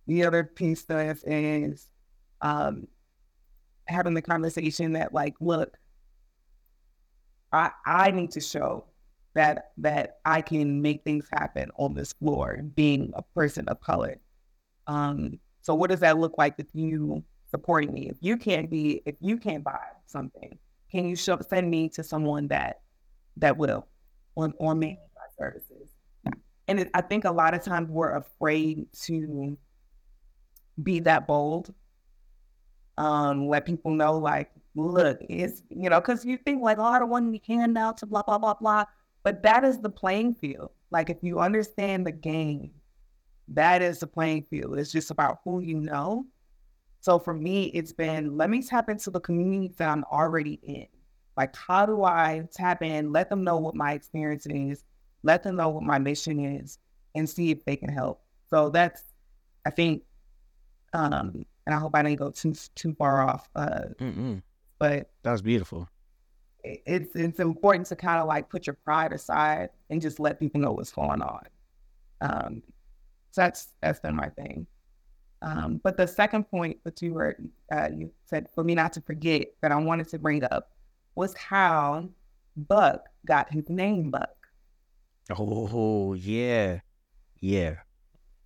The 0.07 0.25
other 0.25 0.45
piece 0.45 0.85
is, 0.89 1.23
is 1.25 1.89
um, 2.41 2.89
having 3.87 4.15
the 4.15 4.23
conversation 4.23 4.93
that 4.95 5.15
like, 5.15 5.35
look, 5.41 5.77
I 7.53 7.71
I 7.87 8.11
need 8.11 8.33
to 8.33 8.41
show 8.41 8.85
that 9.35 9.71
that 9.79 10.19
I 10.25 10.41
can 10.41 10.83
make 10.83 11.05
things 11.05 11.27
happen 11.33 11.71
on 11.77 11.95
this 11.95 12.13
floor, 12.15 12.63
being 12.75 13.13
a 13.15 13.23
person 13.23 13.69
of 13.69 13.81
color. 13.81 14.21
Um, 14.87 15.39
so 15.63 15.75
what 15.75 15.91
does 15.91 16.01
that 16.01 16.19
look 16.19 16.37
like 16.39 16.57
with 16.59 16.69
you 16.73 17.23
supporting 17.51 17.93
me? 17.93 18.09
If 18.09 18.17
you 18.21 18.37
can't 18.37 18.71
be, 18.71 19.03
if 19.07 19.17
you 19.21 19.37
can't 19.37 19.63
buy 19.63 19.79
something, 20.07 20.59
can 20.91 21.09
you 21.09 21.17
show, 21.17 21.39
send 21.49 21.71
me 21.71 21.89
to 21.91 22.03
someone 22.03 22.49
that 22.49 22.81
that 23.37 23.57
will, 23.57 23.87
or 24.35 24.53
or 24.59 24.75
manage 24.75 24.99
my 25.15 25.45
services? 25.45 25.80
And 26.71 26.79
it, 26.79 26.91
I 26.95 27.01
think 27.01 27.25
a 27.25 27.33
lot 27.33 27.53
of 27.53 27.65
times 27.65 27.91
we're 27.91 28.15
afraid 28.15 28.87
to 29.03 29.59
be 30.81 31.01
that 31.01 31.27
bold. 31.27 31.75
Um, 32.97 33.49
let 33.49 33.67
people 33.67 33.91
know, 33.91 34.17
like, 34.17 34.53
look, 34.77 35.19
it's 35.29 35.63
you 35.69 35.91
know, 35.91 36.01
because 36.01 36.25
you 36.25 36.37
think 36.37 36.63
like, 36.63 36.79
oh, 36.79 36.85
I 36.85 37.01
don't 37.01 37.11
want 37.11 37.27
any 37.27 37.43
handouts, 37.45 38.05
blah 38.05 38.23
blah 38.23 38.39
blah 38.39 38.55
blah. 38.55 38.85
But 39.25 39.43
that 39.43 39.65
is 39.65 39.81
the 39.81 39.91
playing 39.91 40.37
field. 40.37 40.71
Like 40.93 41.11
if 41.11 41.17
you 41.23 41.41
understand 41.41 42.07
the 42.07 42.13
game, 42.13 42.71
that 43.49 43.83
is 43.83 43.99
the 43.99 44.07
playing 44.07 44.47
field. 44.49 44.79
It's 44.79 44.93
just 44.93 45.11
about 45.11 45.41
who 45.43 45.61
you 45.61 45.81
know. 45.81 46.25
So 47.01 47.19
for 47.19 47.35
me, 47.35 47.65
it's 47.75 47.93
been 47.93 48.37
let 48.37 48.49
me 48.49 48.63
tap 48.63 48.89
into 48.89 49.11
the 49.11 49.21
community 49.21 49.75
that 49.77 49.89
I'm 49.89 50.05
already 50.05 50.61
in. 50.63 50.87
Like, 51.37 51.57
how 51.57 51.85
do 51.85 52.05
I 52.05 52.47
tap 52.53 52.81
in, 52.81 53.11
let 53.11 53.29
them 53.29 53.43
know 53.43 53.57
what 53.57 53.75
my 53.75 53.95
experience 53.95 54.47
is, 54.47 54.85
let 55.23 55.43
them 55.43 55.57
know 55.57 55.69
what 55.69 55.83
my 55.83 55.99
mission 55.99 56.45
is, 56.45 56.79
and 57.15 57.29
see 57.29 57.51
if 57.51 57.65
they 57.65 57.77
can 57.77 57.89
help. 57.89 58.23
So 58.49 58.69
that's, 58.71 59.03
I 59.67 59.71
think, 59.71 60.03
um, 60.93 61.45
and 61.67 61.75
I 61.75 61.79
hope 61.79 61.95
I 61.95 62.03
didn't 62.03 62.19
go 62.19 62.31
too 62.31 62.55
too 62.75 62.95
far 62.95 63.29
off. 63.29 63.49
Uh, 63.55 63.83
Mm-mm. 64.01 64.43
but 64.79 65.11
that 65.23 65.33
was 65.33 65.43
beautiful 65.43 65.89
it's 66.65 67.15
it's 67.15 67.41
important 67.41 67.87
to 67.87 67.97
kind 67.97 68.21
of 68.21 68.27
like 68.27 68.49
put 68.49 68.67
your 68.67 68.77
pride 68.85 69.13
aside 69.13 69.71
and 69.89 70.01
just 70.01 70.21
let 70.21 70.39
people 70.39 70.61
know 70.61 70.73
what's 70.73 70.93
going 70.93 71.23
on. 71.23 71.45
Um, 72.21 72.63
so 73.31 73.43
that's 73.43 73.69
that's 73.81 74.01
been 74.01 74.17
my 74.17 74.29
thing. 74.29 74.67
Um, 75.43 75.81
but 75.83 75.97
the 75.97 76.07
second 76.07 76.45
point 76.51 76.79
that 76.85 77.01
you 77.01 77.15
were 77.15 77.37
uh, 77.73 77.89
you 77.95 78.11
said 78.27 78.49
for 78.55 78.65
me 78.65 78.75
not 78.75 78.93
to 78.95 79.01
forget 79.01 79.49
that 79.63 79.73
I 79.73 79.77
wanted 79.77 80.09
to 80.09 80.19
bring 80.19 80.45
up 80.45 80.71
was 81.15 81.35
how 81.35 82.09
Buck 82.57 83.09
got 83.27 83.51
his 83.53 83.69
name 83.69 84.11
Buck. 84.11 84.40
Oh 85.39 86.15
yeah, 86.15 86.81
yeah. 87.41 87.77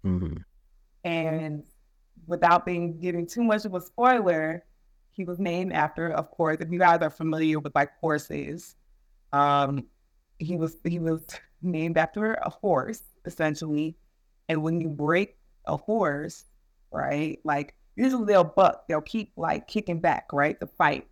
Mm-hmm. 0.05 0.37
And 1.05 1.65
without 2.27 2.65
being 2.65 2.99
giving 2.99 3.27
too 3.27 3.43
much 3.43 3.65
of 3.65 3.75
a 3.75 3.81
spoiler, 3.81 4.65
he 5.13 5.25
was 5.25 5.39
named 5.39 5.73
after, 5.73 6.11
of 6.11 6.31
course, 6.31 6.59
if 6.61 6.71
you 6.71 6.79
guys 6.79 7.01
are 7.03 7.11
familiar 7.11 7.59
with 7.59 7.75
like 7.75 7.91
horses, 8.01 8.77
um, 9.33 9.87
he 10.39 10.57
was 10.57 10.77
he 10.85 10.99
was 10.99 11.25
named 11.63 11.97
after 11.97 12.35
a 12.35 12.51
horse 12.51 13.03
essentially. 13.25 13.97
And 14.49 14.63
when 14.63 14.81
you 14.81 14.89
break 14.89 15.37
a 15.67 15.77
horse, 15.77 16.45
right, 16.93 17.39
like 17.45 17.75
usually 17.97 18.27
they'll 18.27 18.45
buck, 18.45 18.87
they'll 18.89 19.01
keep 19.01 19.33
like 19.37 19.67
kicking 19.67 20.01
back, 20.01 20.27
right, 20.33 20.59
to 20.61 20.67
fight. 20.67 21.07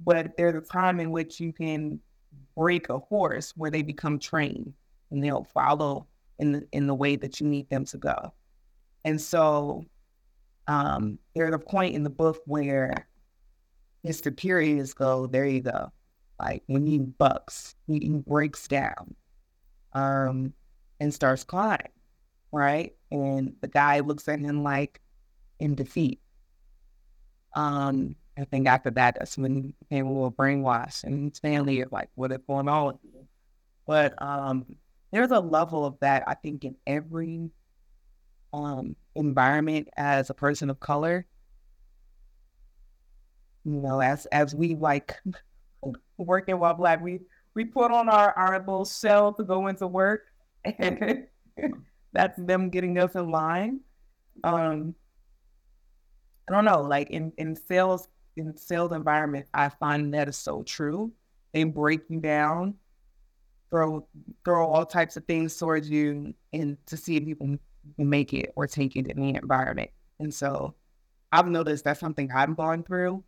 But 0.00 0.36
there's 0.36 0.54
a 0.54 0.66
time 0.66 1.00
in 1.00 1.10
which 1.10 1.38
you 1.38 1.52
can 1.52 2.00
break 2.56 2.88
a 2.88 2.98
horse 2.98 3.52
where 3.56 3.70
they 3.70 3.82
become 3.82 4.18
trained, 4.18 4.72
and 5.12 5.22
they'll 5.22 5.44
follow 5.44 6.08
in 6.38 6.52
the 6.52 6.66
in 6.72 6.88
the 6.88 6.94
way 6.94 7.14
that 7.14 7.40
you 7.40 7.46
need 7.46 7.68
them 7.70 7.84
to 7.84 7.98
go. 7.98 8.32
And 9.04 9.20
so 9.20 9.84
um, 10.66 11.18
there's 11.34 11.54
a 11.54 11.58
point 11.58 11.94
in 11.94 12.02
the 12.02 12.10
book 12.10 12.40
where 12.46 13.06
Mr. 14.06 14.36
Periods 14.36 14.94
go, 14.94 15.26
there 15.26 15.46
you 15.46 15.60
go. 15.60 15.92
Like 16.40 16.62
when 16.66 16.86
he 16.86 16.98
bucks, 16.98 17.76
he, 17.86 18.00
he 18.00 18.08
breaks 18.10 18.66
down 18.66 19.14
um, 19.92 20.52
and 20.98 21.14
starts 21.14 21.44
crying, 21.44 21.92
right? 22.50 22.94
And 23.10 23.54
the 23.60 23.68
guy 23.68 24.00
looks 24.00 24.26
at 24.28 24.40
him 24.40 24.62
like 24.64 25.00
in 25.60 25.74
defeat. 25.74 26.20
Um, 27.54 28.16
I 28.36 28.44
think 28.44 28.66
after 28.66 28.90
that, 28.92 29.16
that's 29.18 29.36
when 29.36 29.74
a 29.90 29.96
little 29.96 30.32
brainwashed, 30.32 31.04
and 31.04 31.30
his 31.30 31.38
family 31.38 31.80
is 31.80 31.92
like, 31.92 32.08
"What 32.14 32.32
is 32.32 32.38
going 32.48 32.66
on?" 32.66 32.98
But 33.86 34.14
um, 34.22 34.64
there's 35.12 35.30
a 35.30 35.40
level 35.40 35.84
of 35.84 35.98
that 36.00 36.24
I 36.26 36.34
think 36.34 36.64
in 36.64 36.74
every 36.86 37.50
um 38.52 38.96
environment 39.14 39.88
as 39.96 40.30
a 40.30 40.34
person 40.34 40.70
of 40.70 40.80
color. 40.80 41.26
You 43.64 43.80
know, 43.80 44.00
as 44.00 44.26
as 44.26 44.54
we 44.54 44.74
like 44.74 45.16
working 46.16 46.58
while 46.58 46.74
black, 46.74 47.00
we 47.00 47.20
we 47.54 47.64
put 47.64 47.92
on 47.92 48.08
our 48.08 48.32
our 48.32 48.58
little 48.58 48.84
shell 48.84 49.32
to 49.34 49.44
go 49.44 49.68
into 49.68 49.86
work, 49.86 50.22
and 50.64 51.26
that's 52.12 52.38
them 52.38 52.70
getting 52.70 52.98
us 52.98 53.14
in 53.14 53.30
line. 53.30 53.80
Um, 54.42 54.94
I 56.48 56.54
don't 56.54 56.64
know, 56.64 56.82
like 56.82 57.10
in 57.10 57.32
in 57.36 57.54
sales 57.54 58.08
in 58.36 58.56
sales 58.56 58.92
environment, 58.92 59.46
I 59.52 59.68
find 59.68 60.12
that 60.14 60.28
is 60.28 60.36
so 60.36 60.62
true. 60.62 61.12
They 61.52 61.64
break 61.64 62.00
you 62.08 62.18
down 62.18 62.74
throw 63.72 64.06
throw 64.44 64.66
all 64.66 64.86
types 64.86 65.16
of 65.16 65.24
things 65.24 65.56
towards 65.56 65.90
you 65.90 66.32
and 66.52 66.76
to 66.86 66.96
see 66.96 67.16
if 67.16 67.26
can 67.40 67.58
make 67.98 68.32
it 68.32 68.52
or 68.54 68.66
take 68.68 68.94
it 68.94 69.08
in 69.08 69.20
the 69.20 69.34
environment. 69.34 69.90
And 70.20 70.32
so 70.32 70.74
I've 71.32 71.48
noticed 71.48 71.84
that's 71.84 71.98
something 71.98 72.30
I've 72.30 72.56
gone 72.56 72.84
through. 72.84 73.24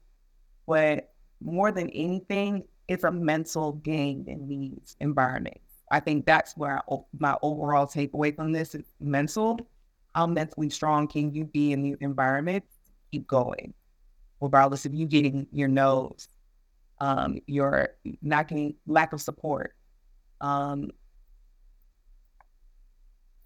But 0.67 1.13
more 1.43 1.73
than 1.73 1.91
anything, 1.91 2.65
it's 2.87 3.05
a 3.05 3.11
mental 3.11 3.73
game 3.73 4.27
in 4.29 4.47
these 4.47 4.97
environments. 5.01 5.61
I 5.91 6.01
think 6.01 6.27
that's 6.27 6.57
where 6.57 6.83
I, 6.91 6.97
my 7.19 7.37
overall 7.43 7.87
takeaway 7.87 8.37
from 8.37 8.53
this 8.53 8.75
is 8.75 8.85
mental. 9.01 9.59
How 10.15 10.27
mentally 10.27 10.71
strong 10.71 11.09
can 11.09 11.35
you 11.35 11.45
be 11.45 11.73
in 11.73 11.83
the 11.83 11.97
environment? 12.01 12.65
Keep 13.11 13.27
going, 13.27 13.75
regardless 14.41 14.87
of 14.87 14.95
you 14.95 15.07
getting 15.07 15.47
your 15.53 15.69
nose, 15.69 16.29
um, 17.01 17.39
your 17.47 17.89
not 18.23 18.49
getting 18.49 18.75
lack 18.87 19.13
of 19.13 19.21
support, 19.21 19.75
um, 20.41 20.91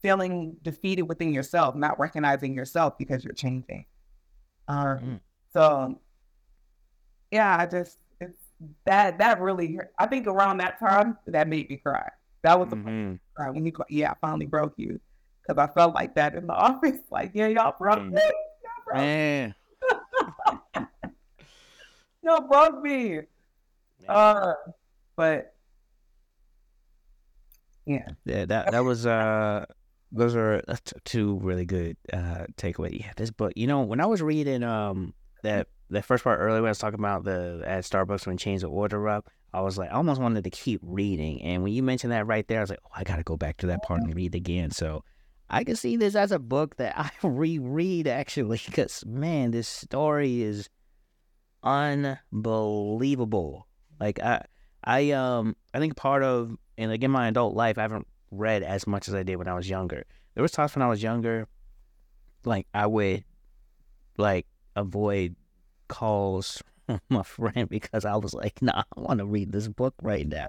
feeling 0.00 0.56
defeated 0.62 1.02
within 1.02 1.32
yourself, 1.32 1.74
not 1.74 1.98
recognizing 1.98 2.54
yourself 2.54 2.96
because 2.98 3.24
you're 3.24 3.34
changing. 3.34 3.84
Um, 4.68 4.98
mm. 4.98 5.20
So, 5.52 6.00
yeah, 7.30 7.56
I 7.58 7.66
just 7.66 7.98
it's 8.20 8.38
that 8.84 9.18
that 9.18 9.40
really 9.40 9.78
I 9.98 10.06
think 10.06 10.26
around 10.26 10.58
that 10.58 10.78
time 10.78 11.16
that 11.26 11.48
made 11.48 11.70
me 11.70 11.76
cry. 11.76 12.08
That 12.42 12.58
was 12.58 12.68
mm-hmm. 12.68 13.12
the 13.12 13.18
cry 13.34 13.50
when 13.50 13.64
you 13.66 13.72
yeah 13.88 14.12
I 14.12 14.14
finally 14.20 14.46
broke 14.46 14.74
you 14.76 15.00
because 15.42 15.58
I 15.62 15.72
felt 15.72 15.94
like 15.94 16.14
that 16.14 16.34
in 16.34 16.46
the 16.46 16.52
office. 16.54 16.98
Like 17.10 17.32
yeah, 17.34 17.48
y'all 17.48 17.74
broke 17.78 17.98
mm. 17.98 18.12
me. 18.12 18.20
Y'all 18.22 18.84
broke 18.86 18.96
Man. 18.96 19.54
me. 20.74 20.82
y'all 22.22 22.40
broke 22.48 22.82
me. 22.82 23.20
Uh, 24.08 24.54
but 25.16 25.54
yeah. 27.88 28.08
Yeah, 28.24 28.44
that 28.44 28.72
that 28.72 28.84
was 28.84 29.06
uh 29.06 29.64
those 30.12 30.36
are 30.36 30.62
two 31.04 31.38
really 31.42 31.66
good 31.66 31.96
uh 32.12 32.44
takeaway. 32.56 33.00
Yeah, 33.00 33.12
this 33.16 33.30
book. 33.30 33.52
You 33.56 33.66
know, 33.66 33.82
when 33.82 34.00
I 34.00 34.06
was 34.06 34.22
reading 34.22 34.62
um 34.62 35.14
that 35.42 35.68
that 35.90 36.04
first 36.04 36.24
part 36.24 36.38
earlier 36.38 36.60
when 36.60 36.68
I 36.68 36.70
was 36.70 36.78
talking 36.78 36.98
about 36.98 37.24
the 37.24 37.62
at 37.66 37.84
Starbucks 37.84 38.26
when 38.26 38.36
change 38.36 38.60
the 38.60 38.68
order 38.68 39.08
up, 39.08 39.28
I 39.54 39.62
was 39.62 39.78
like 39.78 39.90
I 39.90 39.94
almost 39.94 40.20
wanted 40.20 40.44
to 40.44 40.50
keep 40.50 40.80
reading. 40.82 41.42
And 41.42 41.62
when 41.62 41.72
you 41.72 41.82
mentioned 41.82 42.12
that 42.12 42.26
right 42.26 42.46
there, 42.46 42.58
I 42.58 42.62
was 42.62 42.70
like, 42.70 42.80
oh, 42.84 42.90
I 42.94 43.04
gotta 43.04 43.22
go 43.22 43.36
back 43.36 43.56
to 43.58 43.66
that 43.68 43.82
part 43.82 44.02
and 44.02 44.14
read 44.14 44.34
again. 44.34 44.70
So 44.70 45.02
I 45.48 45.64
can 45.64 45.76
see 45.76 45.96
this 45.96 46.14
as 46.14 46.30
a 46.30 46.38
book 46.38 46.76
that 46.76 46.98
I 46.98 47.10
reread 47.26 48.06
actually, 48.06 48.60
because 48.66 49.02
man, 49.06 49.50
this 49.50 49.66
story 49.66 50.42
is 50.42 50.68
unbelievable. 51.62 53.66
Like 53.98 54.20
I, 54.20 54.44
I 54.84 55.10
um, 55.12 55.56
I 55.74 55.78
think 55.78 55.96
part 55.96 56.22
of 56.22 56.54
and 56.78 56.90
like 56.90 57.02
in 57.02 57.10
my 57.10 57.28
adult 57.28 57.54
life, 57.54 57.76
I 57.76 57.82
haven't 57.82 58.06
read 58.30 58.62
as 58.62 58.86
much 58.86 59.08
as 59.08 59.14
I 59.14 59.24
did 59.24 59.36
when 59.36 59.48
I 59.48 59.54
was 59.54 59.68
younger. 59.68 60.06
There 60.34 60.42
was 60.42 60.52
times 60.52 60.74
when 60.74 60.82
I 60.82 60.88
was 60.88 61.02
younger, 61.02 61.48
like 62.44 62.68
I 62.72 62.86
would 62.86 63.24
like 64.16 64.46
avoid 64.76 65.34
calls 65.88 66.62
from 66.86 67.00
my 67.10 67.24
friend 67.24 67.68
because 67.68 68.04
I 68.04 68.14
was 68.16 68.32
like, 68.32 68.62
nah, 68.62 68.84
I 68.96 69.00
want 69.00 69.18
to 69.18 69.26
read 69.26 69.50
this 69.50 69.66
book 69.66 69.94
right 70.00 70.26
now. 70.26 70.46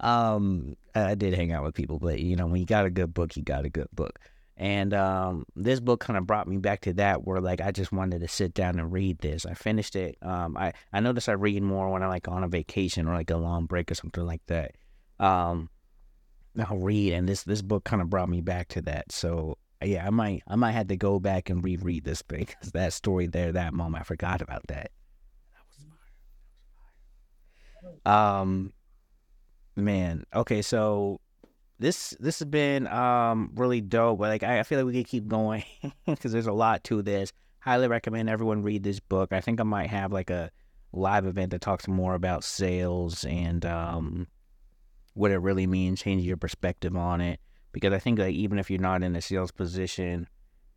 Um, 0.00 0.76
I 0.94 1.16
did 1.16 1.34
hang 1.34 1.52
out 1.52 1.64
with 1.64 1.74
people, 1.74 1.98
but 1.98 2.20
you 2.20 2.36
know, 2.36 2.46
when 2.46 2.60
you 2.60 2.66
got 2.66 2.86
a 2.86 2.90
good 2.90 3.12
book, 3.12 3.36
you 3.36 3.42
got 3.42 3.64
a 3.64 3.70
good 3.70 3.88
book. 3.92 4.20
And 4.56 4.94
um, 4.94 5.44
this 5.56 5.80
book 5.80 5.98
kind 5.98 6.16
of 6.16 6.28
brought 6.28 6.46
me 6.46 6.58
back 6.58 6.82
to 6.82 6.92
that, 6.94 7.24
where 7.24 7.40
like 7.40 7.60
I 7.60 7.72
just 7.72 7.90
wanted 7.90 8.20
to 8.20 8.28
sit 8.28 8.54
down 8.54 8.78
and 8.78 8.92
read 8.92 9.18
this. 9.18 9.44
I 9.44 9.54
finished 9.54 9.96
it. 9.96 10.16
Um, 10.22 10.56
I 10.56 10.72
I 10.92 11.00
noticed 11.00 11.28
I 11.28 11.32
read 11.32 11.60
more 11.64 11.90
when 11.90 12.04
I'm 12.04 12.08
like 12.08 12.28
on 12.28 12.44
a 12.44 12.48
vacation 12.48 13.08
or 13.08 13.14
like 13.14 13.30
a 13.30 13.36
long 13.36 13.66
break 13.66 13.90
or 13.90 13.96
something 13.96 14.24
like 14.24 14.42
that 14.46 14.76
um, 15.20 15.68
I'll 16.58 16.78
read, 16.78 17.12
and 17.12 17.28
this 17.28 17.42
this 17.42 17.62
book 17.62 17.84
kind 17.84 18.02
of 18.02 18.10
brought 18.10 18.28
me 18.28 18.40
back 18.40 18.68
to 18.68 18.82
that. 18.82 19.12
So 19.12 19.58
yeah, 19.82 20.06
I 20.06 20.10
might 20.10 20.42
I 20.46 20.56
might 20.56 20.72
have 20.72 20.88
to 20.88 20.96
go 20.96 21.18
back 21.18 21.50
and 21.50 21.62
reread 21.62 22.04
this 22.04 22.22
book 22.22 22.38
because 22.40 22.72
that 22.72 22.92
story 22.92 23.26
there, 23.26 23.52
that 23.52 23.74
moment, 23.74 24.02
I 24.02 24.04
forgot 24.04 24.40
about 24.40 24.66
that. 24.68 24.90
Um, 28.06 28.72
man. 29.76 30.24
Okay, 30.34 30.62
so 30.62 31.20
this 31.78 32.14
this 32.20 32.38
has 32.38 32.48
been 32.48 32.86
um 32.86 33.50
really 33.54 33.80
dope. 33.80 34.18
But 34.18 34.28
like 34.28 34.42
I, 34.42 34.60
I 34.60 34.62
feel 34.62 34.78
like 34.78 34.86
we 34.86 35.02
could 35.02 35.08
keep 35.10 35.26
going 35.28 35.64
because 36.06 36.32
there's 36.32 36.46
a 36.46 36.52
lot 36.52 36.84
to 36.84 37.02
this. 37.02 37.32
Highly 37.60 37.88
recommend 37.88 38.28
everyone 38.28 38.62
read 38.62 38.82
this 38.82 39.00
book. 39.00 39.32
I 39.32 39.40
think 39.40 39.60
I 39.60 39.64
might 39.64 39.90
have 39.90 40.12
like 40.12 40.30
a 40.30 40.50
live 40.92 41.26
event 41.26 41.50
that 41.50 41.60
talks 41.60 41.88
more 41.88 42.14
about 42.14 42.44
sales 42.44 43.24
and 43.24 43.66
um 43.66 44.28
what 45.14 45.30
it 45.30 45.38
really 45.38 45.66
means, 45.66 46.02
change 46.02 46.22
your 46.22 46.36
perspective 46.36 46.96
on 46.96 47.20
it. 47.20 47.40
Because 47.72 47.92
I 47.92 47.98
think 47.98 48.18
like 48.18 48.34
even 48.34 48.58
if 48.58 48.70
you're 48.70 48.80
not 48.80 49.02
in 49.02 49.16
a 49.16 49.20
sales 49.20 49.50
position, 49.50 50.28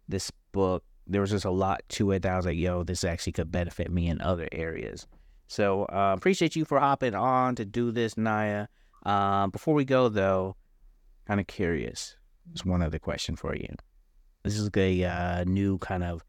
this 0.07 0.31
book 0.51 0.83
there 1.09 1.21
was 1.21 1.31
just 1.31 1.45
a 1.45 1.51
lot 1.51 1.81
to 1.87 2.11
it 2.11 2.23
that 2.23 2.33
I 2.33 2.37
was 2.37 2.45
like, 2.45 2.57
yo, 2.57 2.83
this 2.83 3.03
actually 3.03 3.31
could 3.33 3.51
benefit 3.51 3.89
me 3.89 4.07
in 4.07 4.21
other 4.21 4.47
areas. 4.51 5.07
So 5.47 5.83
uh, 5.83 6.13
appreciate 6.17 6.55
you 6.55 6.65
for 6.65 6.79
hopping 6.79 7.15
on 7.15 7.55
to 7.55 7.65
do 7.65 7.91
this, 7.91 8.17
Naya. 8.17 8.67
Uh, 9.05 9.47
before 9.47 9.73
we 9.73 9.85
go 9.85 10.09
though, 10.09 10.55
kind 11.25 11.39
of 11.39 11.47
curious. 11.47 12.17
Just 12.51 12.65
one 12.65 12.81
other 12.81 12.99
question 12.99 13.35
for 13.35 13.55
you. 13.55 13.73
This 14.43 14.57
is 14.57 14.69
a 14.75 15.03
uh, 15.03 15.43
new 15.45 15.77
kind 15.77 16.03
of 16.03 16.23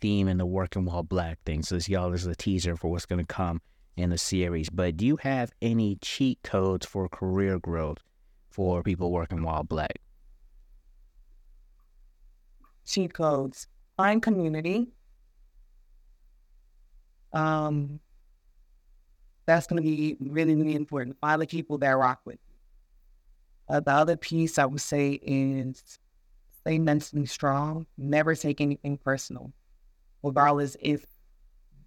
theme 0.00 0.28
in 0.28 0.38
the 0.38 0.46
working 0.46 0.84
while 0.84 1.02
black 1.02 1.38
thing. 1.44 1.62
So 1.62 1.74
this 1.74 1.88
y'all 1.88 2.10
this 2.10 2.22
is 2.22 2.26
a 2.26 2.34
teaser 2.34 2.76
for 2.76 2.90
what's 2.90 3.06
gonna 3.06 3.24
come 3.24 3.60
in 3.96 4.10
the 4.10 4.18
series. 4.18 4.70
But 4.70 4.96
do 4.96 5.06
you 5.06 5.16
have 5.16 5.52
any 5.60 5.96
cheat 5.96 6.38
codes 6.42 6.86
for 6.86 7.08
career 7.08 7.58
growth 7.58 7.98
for 8.50 8.82
people 8.82 9.10
working 9.10 9.42
while 9.42 9.62
black? 9.62 9.98
Cheat 12.86 13.14
codes. 13.14 13.68
Find 13.96 14.22
community. 14.22 14.88
Um, 17.32 18.00
that's 19.46 19.66
going 19.66 19.82
to 19.82 19.88
be 19.88 20.16
really, 20.20 20.54
really 20.54 20.74
important. 20.74 21.18
Find 21.20 21.40
the 21.40 21.46
people 21.46 21.78
that 21.78 21.90
rock 21.90 22.20
with. 22.24 22.38
Uh, 23.68 23.80
the 23.80 23.92
other 23.92 24.16
piece 24.16 24.58
I 24.58 24.66
would 24.66 24.80
say 24.80 25.12
is 25.22 25.98
stay 26.60 26.78
mentally 26.78 27.26
strong. 27.26 27.86
Never 27.96 28.34
take 28.34 28.60
anything 28.60 28.98
personal, 28.98 29.52
regardless 30.22 30.76
if 30.80 31.06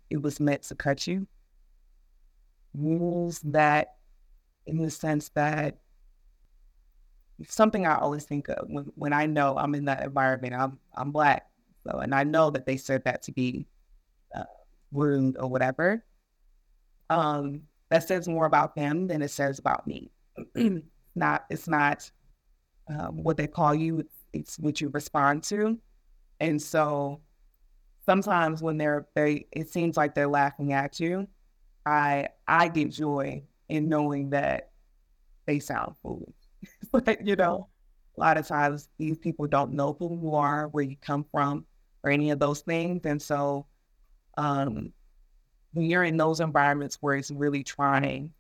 it 0.09 0.21
was 0.21 0.39
meant 0.39 0.63
to 0.63 0.75
cut 0.75 1.05
you 1.05 1.27
rules 2.77 3.39
that, 3.41 3.95
in 4.65 4.77
the 4.77 4.89
sense 4.89 5.29
that 5.29 5.77
something 7.47 7.85
I 7.85 7.97
always 7.97 8.23
think 8.23 8.47
of 8.49 8.67
when, 8.69 8.85
when 8.95 9.13
I 9.13 9.25
know 9.25 9.57
I'm 9.57 9.75
in 9.75 9.85
that 9.85 10.03
environment. 10.03 10.53
I'm 10.53 10.79
I'm 10.95 11.11
black, 11.11 11.49
so 11.85 11.99
and 11.99 12.13
I 12.13 12.23
know 12.23 12.49
that 12.51 12.65
they 12.65 12.77
said 12.77 13.03
that 13.05 13.23
to 13.23 13.31
be 13.31 13.67
uh, 14.35 14.43
rude 14.91 15.37
or 15.37 15.49
whatever. 15.49 16.03
Um, 17.09 17.61
that 17.89 18.07
says 18.07 18.27
more 18.27 18.45
about 18.45 18.75
them 18.75 19.07
than 19.07 19.21
it 19.21 19.31
says 19.31 19.59
about 19.59 19.85
me. 19.85 20.11
not 21.15 21.45
it's 21.49 21.67
not 21.67 22.09
um, 22.89 23.23
what 23.23 23.37
they 23.37 23.47
call 23.47 23.75
you; 23.75 23.99
it's, 23.99 24.15
it's 24.33 24.59
what 24.59 24.81
you 24.81 24.89
respond 24.89 25.43
to. 25.45 25.77
And 26.39 26.61
so, 26.61 27.21
sometimes 28.05 28.61
when 28.61 28.77
they're 28.77 29.07
they, 29.15 29.47
it 29.51 29.69
seems 29.69 29.97
like 29.97 30.15
they're 30.15 30.27
laughing 30.27 30.73
at 30.73 30.99
you. 30.99 31.27
I 31.85 32.29
I 32.47 32.67
get 32.67 32.91
joy 32.91 33.43
in 33.69 33.89
knowing 33.89 34.31
that 34.31 34.71
they 35.45 35.59
sound 35.59 35.95
foolish. 36.01 36.35
but 36.91 37.25
you 37.25 37.35
know, 37.35 37.69
a 38.17 38.19
lot 38.19 38.37
of 38.37 38.47
times 38.47 38.89
these 38.97 39.17
people 39.17 39.47
don't 39.47 39.73
know 39.73 39.95
who 39.97 40.19
you 40.21 40.35
are, 40.35 40.67
where 40.69 40.83
you 40.83 40.95
come 41.01 41.25
from, 41.31 41.65
or 42.03 42.11
any 42.11 42.31
of 42.31 42.39
those 42.39 42.61
things. 42.61 43.05
And 43.05 43.21
so 43.21 43.65
um, 44.37 44.91
when 45.73 45.85
you're 45.85 46.03
in 46.03 46.17
those 46.17 46.39
environments 46.39 46.97
where 47.01 47.15
it's 47.15 47.31
really 47.31 47.63
trying, 47.63 48.31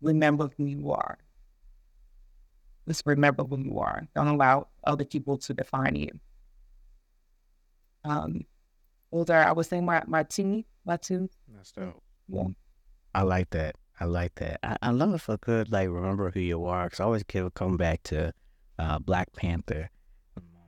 remember 0.00 0.50
who 0.56 0.64
you 0.64 0.92
are. 0.92 1.18
Just 2.86 3.04
remember 3.06 3.44
who 3.44 3.58
you 3.58 3.78
are. 3.78 4.06
Don't 4.14 4.28
allow 4.28 4.68
other 4.84 5.04
people 5.04 5.38
to 5.38 5.54
define 5.54 5.96
you. 5.96 6.10
Um, 8.04 8.44
are, 9.12 9.32
I 9.32 9.52
would 9.52 9.66
say, 9.66 9.80
my, 9.80 10.02
my 10.06 10.22
two, 10.22 10.64
my 10.84 10.96
two. 10.96 11.28
That's 11.54 11.72
dope. 11.72 12.00
Yeah. 12.28 12.44
I 13.16 13.22
like 13.22 13.48
that. 13.50 13.76
I 13.98 14.04
like 14.04 14.34
that. 14.34 14.60
I, 14.62 14.76
I 14.82 14.90
love 14.90 15.14
if 15.14 15.30
I 15.30 15.38
could 15.38 15.72
like 15.72 15.88
remember 15.88 16.30
who 16.30 16.40
you 16.40 16.66
are 16.66 16.84
because 16.84 17.00
I 17.00 17.04
always 17.04 17.22
keep 17.22 17.54
come 17.54 17.78
back 17.78 18.02
to 18.04 18.34
uh, 18.78 18.98
Black 18.98 19.32
Panther. 19.32 19.88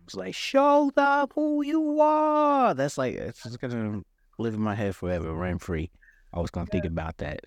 It's 0.05 0.15
like 0.15 0.35
show 0.35 0.91
them 0.97 1.29
who 1.35 1.63
you 1.63 2.01
are. 2.01 2.73
That's 2.73 2.97
like 2.97 3.17
it's 3.17 3.43
just 3.43 3.61
gonna 3.61 4.01
live 4.39 4.55
in 4.55 4.63
my 4.63 4.75
head 4.75 4.97
forever, 4.97 5.31
rent 5.35 5.61
free. 5.61 5.91
I 6.33 6.41
was 6.41 6.51
gonna 6.51 6.65
think 6.65 6.87
about 6.87 7.19
that. 7.19 7.41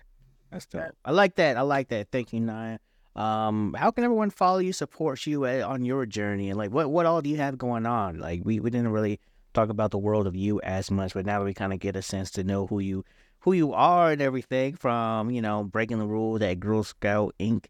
That's 0.52 0.66
dope. 0.66 0.94
I 1.04 1.10
like 1.10 1.34
that. 1.34 1.56
I 1.56 1.62
like 1.62 1.88
that. 1.88 2.12
Thank 2.12 2.32
you, 2.32 2.38
Naya. 2.38 2.78
Um, 3.16 3.74
how 3.76 3.90
can 3.90 4.04
everyone 4.04 4.30
follow 4.30 4.58
you, 4.58 4.72
support 4.72 5.26
you 5.26 5.44
at, 5.46 5.62
on 5.62 5.84
your 5.84 6.06
journey, 6.06 6.48
and 6.48 6.56
like 6.56 6.70
what 6.70 6.92
what 6.92 7.06
all 7.06 7.20
do 7.22 7.28
you 7.28 7.38
have 7.38 7.58
going 7.58 7.86
on? 7.86 8.20
Like 8.20 8.42
we 8.44 8.60
we 8.60 8.70
didn't 8.70 8.92
really 8.92 9.18
talk 9.52 9.68
about 9.68 9.90
the 9.90 9.98
world 9.98 10.28
of 10.28 10.36
you 10.36 10.60
as 10.60 10.92
much, 10.92 11.12
but 11.12 11.26
now 11.26 11.40
that 11.40 11.44
we 11.44 11.54
kind 11.54 11.72
of 11.72 11.80
get 11.80 11.96
a 11.96 12.02
sense 12.02 12.30
to 12.32 12.44
know 12.44 12.68
who 12.68 12.78
you 12.78 13.04
who 13.42 13.52
you 13.52 13.72
are 13.72 14.12
and 14.12 14.22
everything 14.22 14.74
from 14.74 15.30
you 15.30 15.42
know 15.42 15.64
breaking 15.64 15.98
the 15.98 16.06
rules 16.06 16.40
at 16.42 16.60
Girl 16.60 16.82
Scout 16.82 17.34
Inc. 17.38 17.66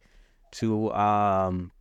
to 0.53 0.93
um 0.93 1.73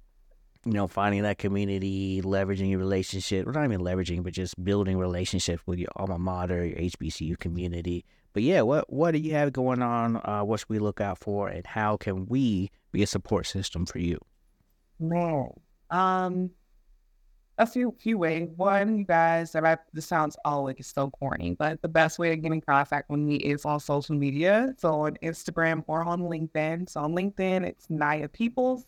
you 0.65 0.73
know 0.73 0.87
finding 0.87 1.23
that 1.23 1.37
community, 1.37 2.21
leveraging 2.21 2.69
your 2.69 2.79
relationship, 2.79 3.47
or 3.47 3.51
not 3.51 3.65
even 3.65 3.81
leveraging, 3.81 4.23
but 4.23 4.33
just 4.33 4.61
building 4.63 4.97
relationships 4.97 5.63
with 5.65 5.79
your 5.79 5.89
alma 5.95 6.17
mater, 6.19 6.65
your 6.65 6.77
HBCU 6.77 7.37
community. 7.37 8.05
But 8.33 8.43
yeah, 8.43 8.61
what 8.61 8.91
what 8.91 9.11
do 9.11 9.19
you 9.19 9.33
have 9.33 9.51
going 9.53 9.81
on? 9.81 10.17
Uh, 10.17 10.43
what 10.43 10.61
should 10.61 10.69
we 10.69 10.79
look 10.79 11.01
out 11.01 11.17
for, 11.17 11.49
and 11.49 11.65
how 11.65 11.97
can 11.97 12.27
we 12.27 12.71
be 12.91 13.03
a 13.03 13.07
support 13.07 13.45
system 13.45 13.85
for 13.85 13.99
you? 13.99 14.19
Man, 14.99 15.49
um, 15.89 16.51
a 17.61 17.65
few 17.65 17.95
few 17.99 18.17
ways. 18.17 18.49
One, 18.55 18.97
you 18.97 19.05
guys, 19.05 19.55
I, 19.55 19.77
this 19.93 20.07
sounds 20.07 20.35
always 20.43 20.91
so 20.93 21.11
corny, 21.11 21.55
but 21.57 21.81
the 21.81 21.87
best 21.87 22.17
way 22.19 22.29
to 22.29 22.35
get 22.35 22.51
in 22.51 22.61
contact 22.61 23.09
with 23.09 23.19
me 23.19 23.35
is 23.35 23.65
on 23.65 23.79
social 23.79 24.15
media. 24.15 24.73
So 24.77 25.01
on 25.01 25.17
Instagram 25.23 25.83
or 25.87 26.03
on 26.03 26.21
LinkedIn. 26.21 26.89
So 26.89 27.01
on 27.01 27.13
LinkedIn, 27.13 27.65
it's 27.65 27.89
Naya 27.89 28.27
Peoples. 28.27 28.85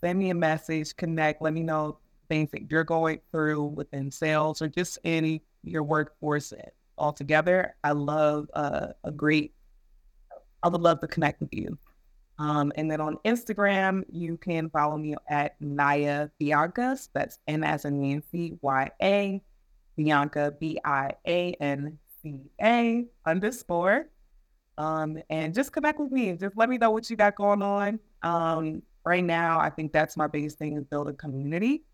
Send 0.00 0.18
me 0.18 0.30
a 0.30 0.34
message, 0.34 0.96
connect, 0.96 1.42
let 1.42 1.52
me 1.52 1.64
know 1.64 1.98
things 2.28 2.50
that 2.52 2.70
you're 2.70 2.84
going 2.84 3.20
through 3.32 3.64
within 3.64 4.10
sales 4.10 4.62
or 4.62 4.68
just 4.68 4.98
any 5.04 5.42
your 5.64 5.82
workforce 5.82 6.52
altogether. 6.96 7.74
I 7.82 7.92
love 7.92 8.48
uh, 8.54 8.88
a 9.02 9.10
great, 9.10 9.54
I 10.62 10.68
would 10.68 10.80
love 10.80 11.00
to 11.00 11.08
connect 11.08 11.40
with 11.40 11.52
you. 11.52 11.76
Um, 12.38 12.72
and 12.76 12.90
then 12.90 13.00
on 13.00 13.18
Instagram, 13.24 14.04
you 14.10 14.36
can 14.36 14.70
follow 14.70 14.96
me 14.96 15.16
at 15.28 15.60
Naya 15.60 16.28
Biancas. 16.40 17.08
That's 17.12 17.38
N 17.48 17.64
as 17.64 17.84
in 17.84 18.00
Nancy, 18.00 18.56
Y 18.60 18.90
A, 19.02 19.42
Bianca, 19.96 20.54
B 20.58 20.78
I 20.84 21.12
A 21.26 21.52
N 21.60 21.98
C 22.22 22.42
A 22.62 23.06
underscore. 23.26 24.08
Um, 24.76 25.18
and 25.28 25.52
just 25.52 25.72
connect 25.72 25.98
with 25.98 26.12
me. 26.12 26.32
Just 26.34 26.56
let 26.56 26.68
me 26.68 26.78
know 26.78 26.92
what 26.92 27.10
you 27.10 27.16
got 27.16 27.34
going 27.34 27.62
on. 27.62 27.98
Um, 28.22 28.82
right 29.04 29.24
now, 29.24 29.58
I 29.58 29.70
think 29.70 29.92
that's 29.92 30.16
my 30.16 30.28
biggest 30.28 30.58
thing 30.58 30.76
is 30.76 30.84
build 30.84 31.08
a 31.08 31.12
community. 31.14 31.84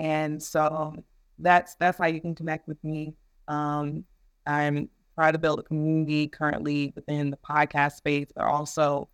And 0.00 0.42
so 0.42 0.96
that's 1.38 1.76
that's 1.76 1.98
how 1.98 2.06
you 2.06 2.20
can 2.20 2.34
connect 2.34 2.66
with 2.66 2.82
me. 2.82 3.14
Um, 3.46 4.04
I'm 4.46 4.88
trying 5.14 5.34
to 5.34 5.38
build 5.38 5.60
a 5.60 5.62
community 5.62 6.26
currently 6.26 6.92
within 6.96 7.30
the 7.30 7.36
podcast 7.36 7.92
space, 7.92 8.26
but 8.34 8.44
also 8.44 9.08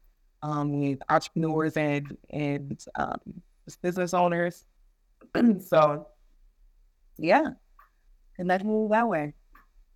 um, 0.45 0.78
with 0.78 0.99
entrepreneurs 1.09 1.76
and 1.76 2.16
and 2.30 2.84
um, 2.97 3.18
business 3.82 4.14
owners. 4.14 4.66
so, 5.66 6.07
yeah, 7.16 7.49
and 8.38 8.49
let's 8.49 8.62
move 8.62 8.90
that 8.90 9.09
way. 9.09 9.32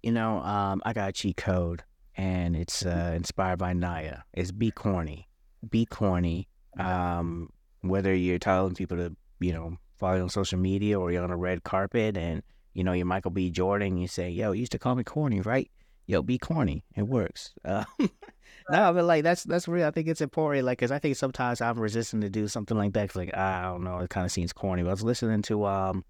You 0.03 0.12
know, 0.12 0.38
um, 0.38 0.80
I 0.84 0.92
got 0.94 1.11
a 1.11 1.12
cheat 1.12 1.36
code, 1.36 1.84
and 2.16 2.57
it's 2.57 2.84
uh, 2.84 3.12
inspired 3.14 3.59
by 3.59 3.74
Naya. 3.74 4.20
It's 4.32 4.51
be 4.51 4.70
corny, 4.70 5.28
be 5.68 5.84
corny. 5.84 6.49
Um, 6.78 7.51
whether 7.82 8.14
you're 8.14 8.38
telling 8.38 8.74
people 8.74 8.96
to, 8.96 9.14
you 9.40 9.53
know, 9.53 9.76
follow 9.99 10.22
on 10.22 10.28
social 10.28 10.59
media 10.59 10.99
or 10.99 11.12
you're 11.12 11.24
on 11.24 11.30
a 11.30 11.36
red 11.36 11.64
carpet 11.64 12.16
and 12.16 12.42
you 12.74 12.84
know 12.84 12.92
you're 12.92 13.07
Michael 13.07 13.32
B. 13.32 13.51
Jordan, 13.51 13.99
you 13.99 14.09
say, 14.09 14.30
"Yo, 14.30 14.53
you 14.53 14.61
used 14.61 14.72
to 14.72 14.78
call 14.78 14.94
me 14.94 15.05
corny, 15.05 15.42
right?" 15.42 15.70
Yo, 16.09 16.22
be 16.22 16.38
corny. 16.38 16.82
It 16.96 17.02
works. 17.02 17.52
Uh, 17.66 17.84
no, 17.98 18.94
but 18.94 19.04
like 19.04 19.22
that's 19.22 19.44
that's 19.44 19.68
real. 19.68 19.86
I 19.86 19.90
think 19.90 20.09
it's 20.09 20.22
important, 20.22 20.64
like, 20.64 20.78
cause 20.78 20.90
I 20.90 20.98
think 20.98 21.16
sometimes 21.16 21.61
I'm 21.61 21.78
resistant 21.78 22.22
to 22.22 22.30
do 22.30 22.48
something 22.48 22.78
like 22.78 22.94
that. 22.94 23.11
Cause 23.11 23.16
like 23.16 23.36
I 23.36 23.62
don't 23.64 23.84
know, 23.84 23.98
it 23.98 24.09
kind 24.09 24.24
of 24.24 24.32
seems 24.32 24.54
corny. 24.54 24.82
But 24.82 24.88
I 24.88 24.92
was 24.92 25.04
listening 25.04 25.42
to 25.42 25.66
um, 25.66 26.04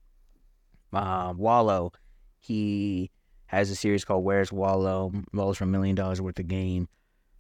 uh, 0.92 1.34
Wallo. 1.36 1.90
He 2.38 3.10
has 3.46 3.70
a 3.70 3.74
series 3.74 4.04
called 4.04 4.22
"Where's 4.24 4.52
Wallo?" 4.52 5.10
Wallo's 5.34 5.58
from 5.58 5.72
Million 5.72 5.96
Dollaz 5.96 6.20
Worth 6.20 6.38
of 6.38 6.46
Game. 6.46 6.88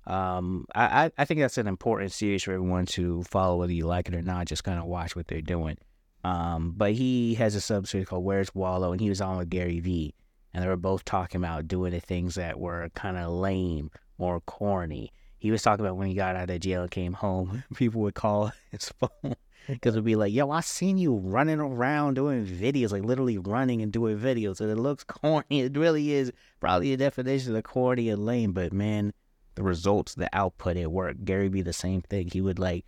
Um, 0.08 0.64
I 0.74 1.12
I 1.16 1.24
think 1.26 1.38
that's 1.38 1.58
an 1.58 1.68
important 1.68 2.10
series 2.10 2.42
for 2.42 2.52
everyone 2.52 2.86
to 2.86 3.22
follow, 3.22 3.56
whether 3.56 3.72
you 3.72 3.86
like 3.86 4.08
it 4.08 4.16
or 4.16 4.22
not. 4.22 4.46
Just 4.46 4.64
kind 4.64 4.80
of 4.80 4.86
watch 4.86 5.14
what 5.14 5.28
they're 5.28 5.40
doing. 5.40 5.78
Um, 6.24 6.74
but 6.76 6.90
he 6.94 7.36
has 7.36 7.54
a 7.54 7.60
sub 7.60 7.86
series 7.86 8.08
called 8.08 8.24
"Where's 8.24 8.52
Wallo?" 8.52 8.90
and 8.90 9.00
he 9.00 9.10
was 9.10 9.20
on 9.20 9.38
with 9.38 9.48
Gary 9.48 9.78
Vee, 9.78 10.16
and 10.52 10.62
they 10.62 10.68
were 10.68 10.76
both 10.76 11.04
talking 11.04 11.40
about 11.40 11.68
doing 11.68 11.92
the 11.92 12.00
things 12.00 12.34
that 12.36 12.58
were 12.58 12.90
kind 12.94 13.16
of 13.16 13.30
lame 13.30 13.90
more 14.18 14.40
corny. 14.40 15.12
He 15.38 15.50
was 15.50 15.62
talking 15.62 15.84
about 15.84 15.96
when 15.96 16.08
he 16.08 16.14
got 16.14 16.36
out 16.36 16.50
of 16.50 16.60
jail 16.60 16.82
and 16.82 16.90
came 16.90 17.12
home, 17.12 17.62
people 17.74 18.00
would 18.02 18.14
call 18.14 18.52
his 18.70 18.90
phone 18.98 19.36
because 19.66 19.94
it'd 19.94 20.04
be 20.04 20.16
like, 20.16 20.32
"Yo, 20.32 20.50
I 20.50 20.60
seen 20.60 20.98
you 20.98 21.14
running 21.14 21.60
around 21.60 22.14
doing 22.14 22.46
videos, 22.46 22.90
like 22.90 23.04
literally 23.04 23.38
running 23.38 23.82
and 23.82 23.92
doing 23.92 24.18
videos, 24.18 24.60
and 24.60 24.70
it 24.70 24.76
looks 24.76 25.04
corny. 25.08 25.60
It 25.60 25.76
really 25.76 26.12
is 26.12 26.32
probably 26.60 26.92
a 26.92 26.96
definition 26.96 27.54
of 27.54 27.64
corny 27.64 28.08
and 28.08 28.24
lame, 28.24 28.52
but 28.52 28.72
man, 28.72 29.12
the 29.54 29.62
results, 29.62 30.14
the 30.14 30.28
output, 30.32 30.76
it 30.76 30.90
worked. 30.90 31.24
Gary 31.24 31.48
Vee 31.48 31.62
the 31.62 31.72
same 31.72 32.00
thing. 32.00 32.30
He 32.32 32.40
would 32.40 32.58
like 32.58 32.86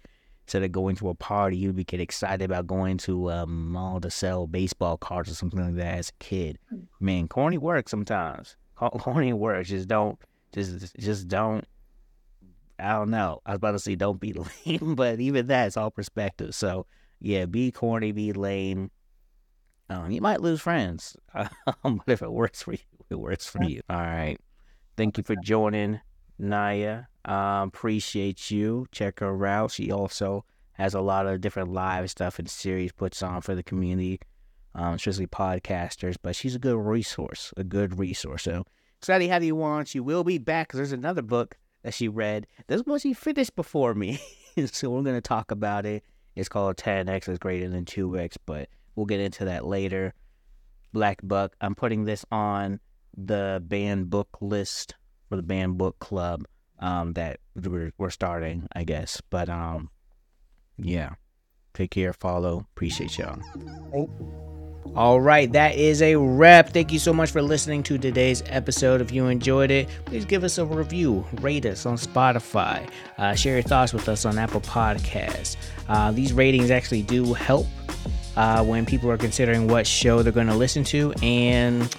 instead 0.51 0.65
of 0.65 0.73
going 0.73 0.97
to 0.97 1.09
a 1.09 1.15
party, 1.15 1.57
you 1.57 1.69
would 1.69 1.77
be 1.77 1.85
get 1.85 2.01
excited 2.01 2.43
about 2.43 2.67
going 2.67 2.99
to 2.99 3.29
a 3.29 3.47
mall 3.47 4.01
to 4.01 4.11
sell 4.11 4.49
baseball 4.49 4.97
cards 4.97 5.31
or 5.31 5.35
something 5.35 5.65
like 5.65 5.77
that 5.77 5.99
as 5.99 6.09
a 6.09 6.25
kid. 6.25 6.59
Hmm. 6.69 6.81
Man, 6.99 7.29
corny 7.29 7.57
works 7.57 7.93
sometimes. 7.93 8.57
Corny 8.77 9.33
works. 9.33 9.69
Just 9.69 9.87
don't 9.89 10.19
just 10.53 10.97
just 10.99 11.29
don't 11.29 11.65
I 12.81 12.95
don't 12.95 13.11
know. 13.11 13.43
I 13.47 13.51
was 13.51 13.59
about 13.59 13.73
to 13.73 13.79
say 13.79 13.95
don't 13.95 14.19
be 14.19 14.33
lame, 14.67 14.97
but 14.97 15.21
even 15.21 15.47
that's 15.47 15.77
all 15.77 15.93
perspective. 15.93 16.55
So 16.55 16.87
yeah, 17.21 17.45
be 17.45 17.71
corny, 17.71 18.11
be 18.11 18.33
lame. 18.33 18.91
Um, 19.89 20.11
you 20.11 20.21
might 20.21 20.41
lose 20.41 20.63
friends, 20.63 21.17
um, 21.35 22.01
but 22.07 22.13
if 22.13 22.23
it 22.23 22.33
works 22.33 22.63
for 22.63 22.73
you, 22.73 22.79
it 23.11 23.17
works 23.17 23.47
for 23.47 23.63
you. 23.63 23.83
All 23.89 24.01
right. 24.01 24.39
Thank 24.97 25.19
you 25.19 25.23
for 25.25 25.37
joining, 25.37 26.01
Naya. 26.39 27.03
Um, 27.25 27.69
appreciate 27.69 28.51
you. 28.51 28.87
Check 28.93 29.21
her 29.21 29.47
out. 29.47 29.73
She 29.73 29.91
also 29.91 30.45
has 30.73 30.95
a 30.95 31.01
lot 31.01 31.27
of 31.27 31.41
different 31.41 31.73
live 31.73 32.11
stuff 32.11 32.39
and 32.39 32.49
series 32.49 32.93
puts 32.93 33.23
on 33.23 33.43
for 33.43 33.55
the 33.55 33.63
community, 33.63 34.21
um, 34.75 34.95
especially 34.95 35.27
podcasters. 35.27 36.17
But 36.21 36.35
she's 36.35 36.55
a 36.55 36.59
good 36.59 36.79
resource, 36.79 37.53
a 37.57 37.65
good 37.65 37.99
resource. 37.99 38.45
So 38.45 38.65
excited 38.99 39.27
to 39.27 39.33
have 39.33 39.45
you 39.45 39.63
on. 39.63 39.85
She 39.85 40.01
will 40.01 40.25
be 40.25 40.39
back 40.39 40.69
because 40.69 40.79
there's 40.79 40.93
another 40.93 41.23
book 41.23 41.57
that 41.83 41.95
she 41.95 42.09
read. 42.09 42.47
This 42.67 42.83
one 42.83 42.99
she 42.99 43.13
finished 43.13 43.55
before 43.57 43.95
me. 43.95 44.21
so 44.67 44.91
we're 44.91 45.03
going 45.03 45.17
to 45.17 45.21
talk 45.21 45.51
about 45.51 45.85
it. 45.87 46.05
It's 46.37 46.49
called 46.49 46.77
10x 46.77 47.29
is 47.29 47.39
greater 47.39 47.69
than 47.69 47.85
2x, 47.85 48.37
but 48.47 48.69
we'll 48.95 49.07
get 49.07 49.21
into 49.21 49.45
that 49.47 49.67
later. 49.67 50.15
Black 50.93 51.19
Buck. 51.23 51.55
I'm 51.61 51.75
putting 51.75 52.05
this 52.05 52.25
on 52.33 52.81
the 53.17 53.63
banned 53.67 54.11
book 54.11 54.39
list 54.41 54.95
for 55.29 55.37
the 55.37 55.43
banned 55.43 55.77
book 55.77 55.99
club 55.99 56.45
um, 56.81 57.13
that 57.15 57.39
we're, 57.55 57.93
we're 57.99 58.11
starting, 58.11 58.67
I 58.75 58.85
guess. 58.85 59.23
But 59.31 59.49
um, 59.49 59.91
yeah. 60.79 61.15
Take 61.75 61.93
care, 61.93 62.13
follow. 62.13 62.67
Appreciate 62.75 63.17
y'all. 63.17 63.41
All 64.97 65.21
right, 65.21 65.51
that 65.53 65.77
is 65.77 66.03
a 66.03 66.17
wrap. 66.17 66.71
Thank 66.71 66.91
you 66.91 66.99
so 66.99 67.13
much 67.13 67.31
for 67.31 67.43
listening 67.43 67.85
to 67.85 67.97
today's 67.97 68.43
episode. 68.47 69.01
If 69.01 69.13
you 69.13 69.29
enjoyed 69.29 69.71
it, 69.71 69.89
please 70.05 70.25
give 70.25 70.43
us 70.43 70.59
a 70.59 70.65
review, 70.65 71.25
rate 71.41 71.65
us 71.65 71.87
on 71.87 71.97
Spotify, 71.97 72.91
uh, 73.19 73.35
share 73.35 73.55
your 73.55 73.63
thoughts 73.63 73.93
with 73.93 74.09
us 74.09 74.25
on 74.25 74.37
Apple 74.37 74.63
Podcasts. 74.63 75.57
Uh, 75.89 76.11
these 76.11 76.33
ratings 76.33 76.73
actually 76.73 77.03
do 77.03 77.35
help 77.35 77.67
uh, 78.37 78.65
when 78.65 78.85
people 78.85 79.11
are 79.11 79.19
considering 79.19 79.69
what 79.69 79.87
show 79.87 80.23
they're 80.25 80.33
going 80.33 80.49
to 80.49 80.57
listen 80.57 80.83
to. 80.85 81.13
And 81.23 81.95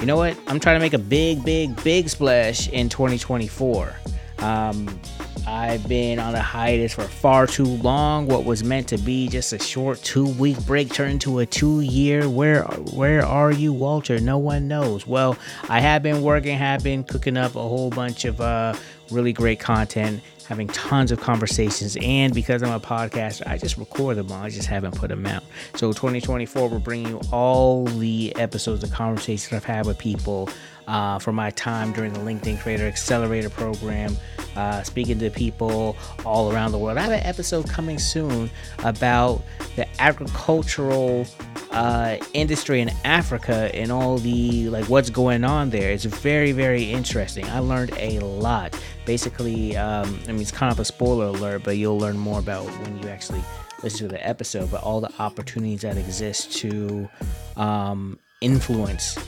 you 0.00 0.06
know 0.06 0.16
what? 0.16 0.36
I'm 0.46 0.60
trying 0.60 0.76
to 0.76 0.80
make 0.80 0.92
a 0.92 0.98
big, 0.98 1.44
big, 1.44 1.82
big 1.82 2.08
splash 2.08 2.68
in 2.68 2.88
2024. 2.88 3.94
Um, 4.38 5.00
I've 5.46 5.86
been 5.88 6.18
on 6.18 6.34
a 6.34 6.40
hiatus 6.40 6.94
for 6.94 7.04
far 7.04 7.46
too 7.46 7.64
long. 7.64 8.26
What 8.26 8.44
was 8.44 8.64
meant 8.64 8.88
to 8.88 8.98
be 8.98 9.28
just 9.28 9.52
a 9.52 9.58
short 9.58 10.02
two-week 10.02 10.58
break 10.66 10.92
turned 10.92 11.12
into 11.12 11.38
a 11.38 11.46
two-year. 11.46 12.28
Where 12.28 12.64
where 12.64 13.24
are 13.24 13.52
you, 13.52 13.72
Walter? 13.72 14.18
No 14.18 14.38
one 14.38 14.66
knows. 14.66 15.06
Well, 15.06 15.38
I 15.68 15.80
have 15.80 16.02
been 16.02 16.22
working, 16.22 16.58
have 16.58 16.82
been 16.82 17.04
cooking 17.04 17.36
up 17.36 17.54
a 17.54 17.62
whole 17.62 17.90
bunch 17.90 18.24
of 18.24 18.40
uh, 18.40 18.74
really 19.10 19.32
great 19.32 19.60
content, 19.60 20.22
having 20.48 20.68
tons 20.68 21.12
of 21.12 21.20
conversations, 21.20 21.96
and 22.00 22.34
because 22.34 22.62
I'm 22.62 22.72
a 22.72 22.80
podcaster, 22.80 23.46
I 23.46 23.58
just 23.58 23.76
record 23.76 24.16
them 24.16 24.30
all. 24.30 24.42
I 24.42 24.50
just 24.50 24.68
haven't 24.68 24.96
put 24.96 25.08
them 25.08 25.26
out. 25.26 25.42
So 25.74 25.92
2024, 25.92 26.68
we're 26.68 26.78
bringing 26.78 27.08
you 27.08 27.20
all 27.32 27.84
the 27.84 28.34
episodes 28.36 28.82
of 28.84 28.90
conversations 28.92 29.52
I've 29.52 29.64
had 29.64 29.86
with 29.86 29.98
people 29.98 30.48
uh, 30.86 31.18
from 31.18 31.34
my 31.34 31.50
time 31.50 31.92
during 31.92 32.12
the 32.12 32.20
LinkedIn 32.20 32.60
Creator 32.60 32.86
Accelerator 32.86 33.50
program, 33.50 34.16
uh, 34.56 34.82
speaking 34.82 35.18
to 35.18 35.30
people 35.30 35.96
all 36.24 36.52
around 36.52 36.72
the 36.72 36.78
world. 36.78 36.98
I 36.98 37.02
have 37.02 37.12
an 37.12 37.24
episode 37.24 37.68
coming 37.68 37.98
soon 37.98 38.50
about 38.84 39.42
the 39.74 39.86
agricultural 40.00 41.26
uh, 41.72 42.16
industry 42.32 42.80
in 42.80 42.90
Africa 43.04 43.70
and 43.74 43.92
all 43.92 44.18
the 44.18 44.68
like 44.70 44.88
what's 44.88 45.10
going 45.10 45.44
on 45.44 45.70
there. 45.70 45.90
It's 45.90 46.04
very 46.04 46.52
very 46.52 46.84
interesting. 46.84 47.44
I 47.46 47.58
learned 47.58 47.92
a 47.98 48.20
lot. 48.20 48.78
Basically, 49.04 49.76
um, 49.76 50.18
I 50.26 50.32
mean 50.32 50.40
it's 50.40 50.50
kind 50.50 50.72
of 50.72 50.80
a 50.80 50.84
spoiler 50.84 51.26
alert, 51.26 51.62
but 51.64 51.76
you'll 51.76 51.98
learn 51.98 52.16
more 52.16 52.38
about 52.38 52.64
when 52.64 53.02
you 53.02 53.08
actually 53.08 53.42
listen 53.82 54.08
to 54.08 54.14
the 54.14 54.26
episode. 54.26 54.70
But 54.70 54.82
all 54.82 55.00
the 55.00 55.12
opportunities 55.18 55.82
that 55.82 55.96
exist 55.96 56.52
to 56.58 57.08
um, 57.56 58.18
influence 58.40 59.18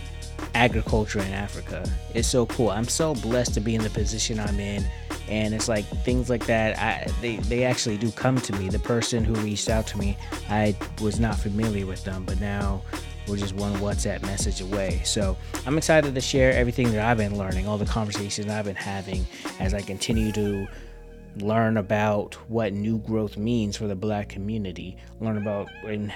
agriculture 0.54 1.20
in 1.20 1.32
Africa. 1.32 1.88
It's 2.14 2.28
so 2.28 2.46
cool. 2.46 2.70
I'm 2.70 2.88
so 2.88 3.14
blessed 3.14 3.54
to 3.54 3.60
be 3.60 3.74
in 3.74 3.82
the 3.82 3.90
position 3.90 4.40
I'm 4.40 4.60
in. 4.60 4.84
And 5.28 5.54
it's 5.54 5.68
like 5.68 5.84
things 6.04 6.30
like 6.30 6.46
that, 6.46 6.78
I, 6.78 7.10
they, 7.20 7.36
they 7.36 7.64
actually 7.64 7.98
do 7.98 8.10
come 8.10 8.40
to 8.40 8.52
me. 8.54 8.68
The 8.68 8.78
person 8.78 9.24
who 9.24 9.34
reached 9.34 9.68
out 9.68 9.86
to 9.88 9.98
me, 9.98 10.16
I 10.48 10.74
was 11.02 11.20
not 11.20 11.36
familiar 11.36 11.84
with 11.84 12.02
them, 12.04 12.24
but 12.24 12.40
now 12.40 12.82
we're 13.26 13.36
just 13.36 13.54
one 13.54 13.74
WhatsApp 13.74 14.22
message 14.22 14.62
away. 14.62 15.02
So 15.04 15.36
I'm 15.66 15.76
excited 15.76 16.14
to 16.14 16.20
share 16.20 16.52
everything 16.52 16.90
that 16.92 17.04
I've 17.04 17.18
been 17.18 17.36
learning, 17.36 17.68
all 17.68 17.76
the 17.76 17.84
conversations 17.84 18.50
I've 18.50 18.64
been 18.64 18.74
having 18.74 19.26
as 19.60 19.74
I 19.74 19.82
continue 19.82 20.32
to 20.32 20.66
learn 21.36 21.76
about 21.76 22.34
what 22.48 22.72
new 22.72 22.98
growth 22.98 23.36
means 23.36 23.76
for 23.76 23.86
the 23.86 23.94
black 23.94 24.30
community, 24.30 24.96
learn 25.20 25.36
about 25.36 25.68
and 25.84 26.12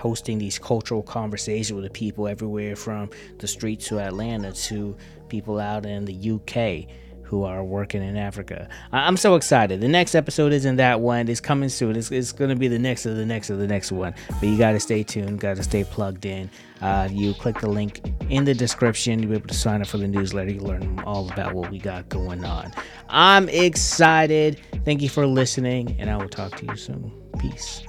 hosting 0.00 0.38
these 0.38 0.58
cultural 0.58 1.02
conversations 1.02 1.74
with 1.74 1.84
the 1.84 1.90
people 1.90 2.26
everywhere 2.26 2.74
from 2.74 3.10
the 3.38 3.46
streets 3.46 3.86
to 3.88 4.00
Atlanta 4.00 4.50
to 4.50 4.96
people 5.28 5.60
out 5.60 5.84
in 5.84 6.06
the 6.06 6.30
UK 6.32 6.90
who 7.22 7.44
are 7.44 7.62
working 7.62 8.02
in 8.02 8.16
Africa. 8.16 8.68
I'm 8.90 9.16
so 9.16 9.36
excited. 9.36 9.80
The 9.80 9.86
next 9.86 10.16
episode 10.16 10.52
isn't 10.52 10.76
that 10.76 11.00
one. 11.00 11.28
It's 11.28 11.40
coming 11.40 11.68
soon. 11.68 11.94
It's, 11.94 12.10
it's 12.10 12.32
going 12.32 12.50
to 12.50 12.56
be 12.56 12.66
the 12.66 12.78
next 12.78 13.06
of 13.06 13.14
the 13.14 13.24
next 13.24 13.50
of 13.50 13.58
the 13.58 13.68
next 13.68 13.92
one. 13.92 14.14
But 14.28 14.48
you 14.48 14.58
got 14.58 14.72
to 14.72 14.80
stay 14.80 15.04
tuned. 15.04 15.38
Got 15.38 15.56
to 15.56 15.62
stay 15.62 15.84
plugged 15.84 16.24
in. 16.24 16.50
Uh, 16.80 17.08
you 17.12 17.32
click 17.34 17.60
the 17.60 17.70
link 17.70 18.00
in 18.30 18.44
the 18.44 18.54
description. 18.54 19.20
You'll 19.20 19.30
be 19.30 19.36
able 19.36 19.48
to 19.48 19.54
sign 19.54 19.80
up 19.80 19.86
for 19.86 19.98
the 19.98 20.08
newsletter. 20.08 20.50
You 20.50 20.60
learn 20.60 20.98
all 21.06 21.30
about 21.30 21.54
what 21.54 21.70
we 21.70 21.78
got 21.78 22.08
going 22.08 22.44
on. 22.44 22.72
I'm 23.08 23.48
excited. 23.48 24.60
Thank 24.84 25.00
you 25.00 25.08
for 25.08 25.24
listening, 25.24 25.94
and 26.00 26.10
I 26.10 26.16
will 26.16 26.28
talk 26.28 26.56
to 26.56 26.66
you 26.66 26.74
soon. 26.74 27.12
Peace. 27.38 27.84